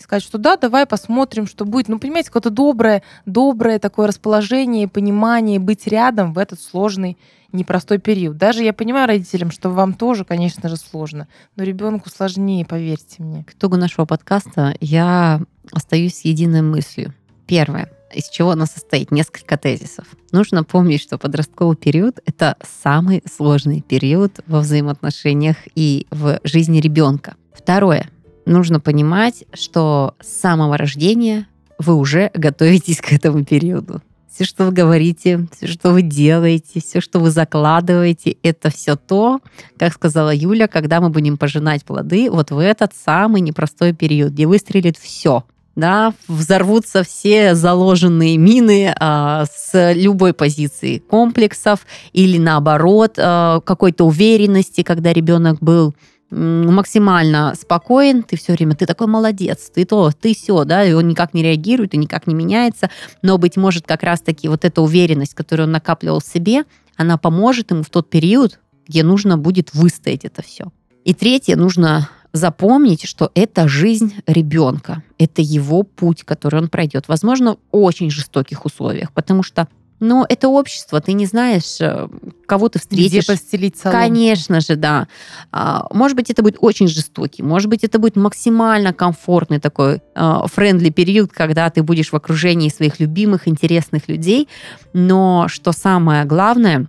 сказать, 0.05 0.23
что 0.23 0.39
да, 0.39 0.57
давай 0.57 0.87
посмотрим, 0.87 1.47
что 1.47 1.65
будет. 1.65 1.89
Ну, 1.89 1.99
понимаете, 1.99 2.29
какое-то 2.29 2.51
доброе, 2.51 3.03
доброе 3.27 3.79
такое 3.79 4.07
расположение, 4.07 4.87
понимание, 4.89 5.59
быть 5.59 5.87
рядом 5.87 6.33
в 6.33 6.39
этот 6.39 6.61
сложный, 6.61 7.19
непростой 7.53 7.99
период. 7.99 8.37
Даже 8.37 8.63
я 8.63 8.73
понимаю 8.73 9.09
родителям, 9.09 9.51
что 9.51 9.71
вам 9.71 9.95
тоже, 9.95 10.25
конечно 10.25 10.69
же, 10.69 10.77
сложно, 10.77 11.29
но 11.57 11.65
ребенку 11.65 12.11
сложнее, 12.11 12.65
поверьте 12.65 13.23
мне. 13.23 13.45
К 13.45 13.53
итогу 13.53 13.77
нашего 13.77 14.05
подкаста 14.05 14.77
я 14.81 15.41
остаюсь 15.73 16.15
с 16.19 16.25
единой 16.25 16.63
мыслью. 16.63 17.15
Первое 17.47 17.91
из 18.15 18.29
чего 18.29 18.51
она 18.53 18.67
состоит, 18.67 19.11
несколько 19.11 19.57
тезисов. 19.57 20.07
Нужно 20.31 20.63
помнить, 20.63 21.03
что 21.03 21.19
подростковый 21.19 21.77
период— 21.77 22.21
это 22.27 22.57
самый 22.83 23.23
сложный 23.31 23.83
период 23.83 24.41
во 24.47 24.61
взаимоотношениях 24.61 25.57
и 25.75 26.07
в 26.11 26.39
жизни 26.45 26.79
ребенка. 26.81 27.35
Второе. 27.53 28.09
Нужно 28.47 28.81
понимать, 28.81 29.45
что 29.53 30.15
с 30.21 30.41
самого 30.41 30.77
рождения 30.77 31.47
вы 31.79 31.95
уже 31.95 32.31
готовитесь 32.35 33.01
к 33.01 33.13
этому 33.13 33.45
периоду. 33.45 34.03
Все, 34.33 34.45
что 34.45 34.67
вы 34.67 34.73
говорите, 34.73 35.47
все, 35.57 35.69
что 35.69 35.93
вы 35.93 36.03
делаете, 36.03 36.81
все, 36.81 37.01
что 37.01 37.21
вы 37.21 37.31
закладываете, 37.31 38.37
это 38.43 38.69
все 38.71 38.97
то, 38.97 39.41
как 39.79 39.93
сказала 39.93 40.35
Юля, 40.35 40.67
когда 40.67 41.01
мы 41.01 41.11
будем 41.11 41.37
пожинать 41.37 41.85
плоды 41.85 42.29
вот 42.31 42.51
в 42.51 42.59
этот 42.59 42.93
самый 42.97 43.41
непростой 43.41 43.93
период, 43.93 44.33
где 44.33 44.47
выстрелит 44.47 44.97
все 44.97 45.45
да, 45.77 46.15
взорвутся 46.29 47.03
все 47.03 47.55
заложенные 47.55 48.37
мины 48.37 48.95
а, 48.99 49.45
с 49.53 49.93
любой 49.93 50.33
позиции 50.33 50.99
комплексов 50.99 51.81
или 52.13 52.39
наоборот 52.39 53.15
а, 53.19 53.61
какой-то 53.61 54.05
уверенности, 54.07 54.83
когда 54.83 55.13
ребенок 55.13 55.59
был 55.61 55.95
максимально 56.31 57.55
спокоен, 57.55 58.23
ты 58.23 58.37
все 58.37 58.53
время, 58.53 58.75
ты 58.75 58.87
такой 58.87 59.07
молодец, 59.07 59.71
ты 59.73 59.85
то, 59.85 60.11
ты 60.11 60.35
все, 60.35 60.65
да, 60.65 60.85
и 60.85 60.93
он 60.93 61.09
никак 61.09 61.35
не 61.35 61.43
реагирует 61.43 61.95
и 61.95 61.99
никак 61.99 62.27
не 62.27 62.35
меняется, 62.35 62.91
но, 63.23 63.39
быть 63.39 63.57
может, 63.57 63.87
как 63.87 64.03
раз-таки 64.03 64.49
вот 64.49 64.65
эта 64.65 64.83
уверенность, 64.83 65.35
которую 65.35 65.67
он 65.67 65.73
накапливал 65.73 66.21
в 66.21 66.25
себе, 66.25 66.65
она 66.97 67.19
поможет 67.19 67.71
ему 67.71 67.83
в 67.83 67.91
тот 67.91 68.11
период, 68.11 68.59
где 68.87 69.03
нужно 69.03 69.39
будет 69.39 69.75
выстоять 69.75 70.25
это 70.25 70.43
все. 70.43 70.67
И 71.05 71.15
третье, 71.15 71.57
нужно 71.57 72.09
запомнить, 72.33 73.05
что 73.07 73.31
это 73.35 73.69
жизнь 73.69 74.15
ребенка, 74.27 75.03
это 75.19 75.41
его 75.41 75.85
путь, 75.85 76.25
который 76.25 76.61
он 76.61 76.69
пройдет. 76.69 77.07
Возможно, 77.07 77.55
в 77.55 77.59
очень 77.71 78.11
жестоких 78.11 78.65
условиях, 78.65 79.13
потому 79.13 79.43
что 79.43 79.69
но 80.05 80.27
это 80.29 80.49
общество, 80.49 81.01
ты 81.01 81.15
не 81.15 81.25
знаешь, 81.25 81.81
э, 81.81 82.09
кого 82.47 82.69
ты 82.69 82.79
встретишь. 82.79 83.09
Где 83.09 83.23
постелить 83.23 83.79
салон. 83.79 83.99
Конечно 83.99 84.61
же, 84.61 84.77
да. 84.77 85.09
А, 85.51 85.87
может 85.93 86.15
быть, 86.15 86.31
это 86.31 86.43
будет 86.43 86.59
очень 86.61 86.89
жестокий, 86.89 87.43
может 87.43 87.71
быть, 87.71 87.85
это 87.85 87.99
будет 87.99 88.17
максимально 88.17 88.93
комфортный 88.93 89.61
такой 89.61 90.03
френдли 90.15 90.91
период, 90.91 91.33
когда 91.33 91.71
ты 91.71 91.83
будешь 91.83 92.13
в 92.13 92.17
окружении 92.17 92.69
своих 92.69 93.01
любимых, 93.01 93.49
интересных 93.49 94.09
людей. 94.09 94.49
Но 94.93 95.47
что 95.49 95.73
самое 95.73 96.25
главное, 96.25 96.87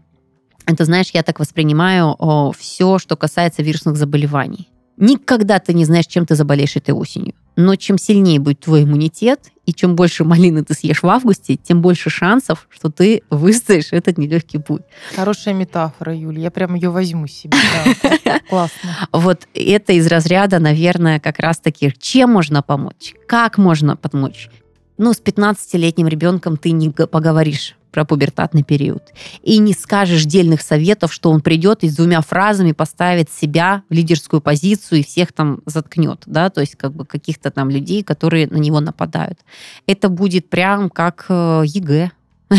это, 0.65 0.83
знаешь, 0.83 1.11
я 1.13 1.23
так 1.23 1.39
воспринимаю 1.39 2.17
все, 2.57 2.99
что 2.99 3.15
касается 3.15 3.63
вирусных 3.63 3.95
заболеваний. 3.95 4.69
Никогда 4.97 5.59
ты 5.59 5.73
не 5.73 5.85
знаешь, 5.85 6.07
чем 6.07 6.25
ты 6.25 6.35
заболеешь 6.35 6.75
этой 6.75 6.91
осенью. 6.91 7.33
Но 7.55 7.75
чем 7.75 7.97
сильнее 7.97 8.39
будет 8.39 8.59
твой 8.59 8.83
иммунитет, 8.83 9.51
и 9.65 9.73
чем 9.73 9.95
больше 9.95 10.23
малины 10.23 10.63
ты 10.63 10.73
съешь 10.73 11.01
в 11.01 11.07
августе, 11.07 11.55
тем 11.55 11.81
больше 11.81 12.09
шансов, 12.09 12.67
что 12.69 12.91
ты 12.91 13.23
выстоишь 13.29 13.91
этот 13.91 14.17
нелегкий 14.17 14.59
путь. 14.59 14.83
Хорошая 15.15 15.53
метафора, 15.53 16.15
Юля. 16.15 16.41
Я 16.43 16.51
прям 16.51 16.75
ее 16.75 16.89
возьму 16.89 17.27
себе. 17.27 17.57
Классно. 18.49 19.07
Вот 19.11 19.47
это 19.53 19.93
из 19.93 20.07
разряда, 20.07 20.59
наверное, 20.59 21.19
как 21.19 21.39
раз-таки, 21.39 21.93
чем 21.99 22.31
можно 22.31 22.61
помочь, 22.61 23.15
как 23.27 23.57
можно 23.57 23.95
помочь. 23.95 24.49
Ну, 24.97 25.13
с 25.13 25.21
15-летним 25.21 26.07
ребенком 26.07 26.57
ты 26.57 26.71
не 26.71 26.89
поговоришь 26.89 27.75
про 27.95 28.03
пубертатный 28.03 28.63
период. 28.63 29.13
И 29.41 29.57
не 29.57 29.71
скажешь 29.71 30.25
дельных 30.25 30.61
советов, 30.61 31.13
что 31.13 31.31
он 31.31 31.39
придет 31.39 31.85
и 31.85 31.89
с 31.89 31.95
двумя 31.95 32.19
фразами 32.19 32.73
поставит 32.73 33.31
себя 33.31 33.83
в 33.89 33.93
лидерскую 33.93 34.41
позицию 34.41 34.99
и 34.99 35.03
всех 35.05 35.31
там 35.31 35.61
заткнет, 35.65 36.23
да, 36.25 36.49
то 36.49 36.59
есть 36.59 36.75
как 36.75 36.93
бы 36.93 37.05
каких-то 37.05 37.51
там 37.51 37.69
людей, 37.69 38.03
которые 38.03 38.47
на 38.47 38.57
него 38.57 38.81
нападают. 38.81 39.39
Это 39.87 40.09
будет 40.09 40.49
прям 40.49 40.89
как 40.89 41.27
э, 41.29 41.63
ЕГЭ, 41.65 42.11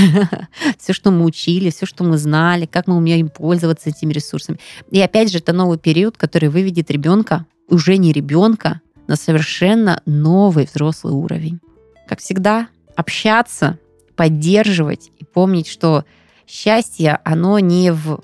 все, 0.78 0.95
что 0.95 1.11
мы 1.11 1.26
учили, 1.26 1.68
все, 1.68 1.84
что 1.84 2.03
мы 2.03 2.16
знали, 2.16 2.64
как 2.64 2.87
мы 2.87 2.97
умеем 2.97 3.28
пользоваться 3.28 3.91
этими 3.91 4.14
ресурсами. 4.14 4.59
И 4.91 4.99
опять 5.03 5.30
же, 5.30 5.37
это 5.37 5.53
новый 5.53 5.76
период, 5.76 6.16
который 6.16 6.49
выведет 6.49 6.91
ребенка, 6.91 7.45
уже 7.68 7.99
не 7.99 8.11
ребенка, 8.11 8.80
на 9.07 9.16
совершенно 9.16 10.01
новый 10.07 10.64
взрослый 10.64 11.12
уровень. 11.12 11.61
Как 12.09 12.20
всегда, 12.20 12.68
общаться 12.97 13.78
поддерживать 14.17 15.11
и 15.19 15.25
помнить, 15.25 15.69
что 15.69 16.05
счастье, 16.47 17.19
оно 17.25 17.59
не 17.59 17.93
в 17.93 18.21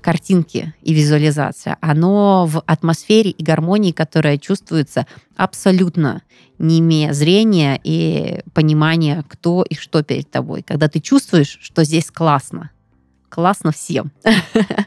картинке 0.00 0.74
и 0.82 0.92
визуализация, 0.92 1.76
оно 1.80 2.46
в 2.46 2.62
атмосфере 2.66 3.30
и 3.30 3.42
гармонии, 3.42 3.92
которая 3.92 4.36
чувствуется 4.36 5.06
абсолютно 5.36 6.22
не 6.58 6.78
имея 6.78 7.12
зрения 7.12 7.80
и 7.82 8.40
понимания, 8.54 9.24
кто 9.28 9.64
и 9.68 9.74
что 9.74 10.02
перед 10.02 10.30
тобой. 10.30 10.62
Когда 10.62 10.88
ты 10.88 11.00
чувствуешь, 11.00 11.58
что 11.60 11.84
здесь 11.84 12.10
классно. 12.10 12.70
Классно 13.28 13.72
всем. 13.72 14.12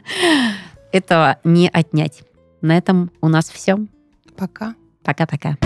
Этого 0.92 1.38
не 1.44 1.68
отнять. 1.68 2.22
На 2.62 2.76
этом 2.76 3.10
у 3.20 3.28
нас 3.28 3.50
все. 3.50 3.76
Пока. 4.36 4.74
Пока-пока. 5.02 5.56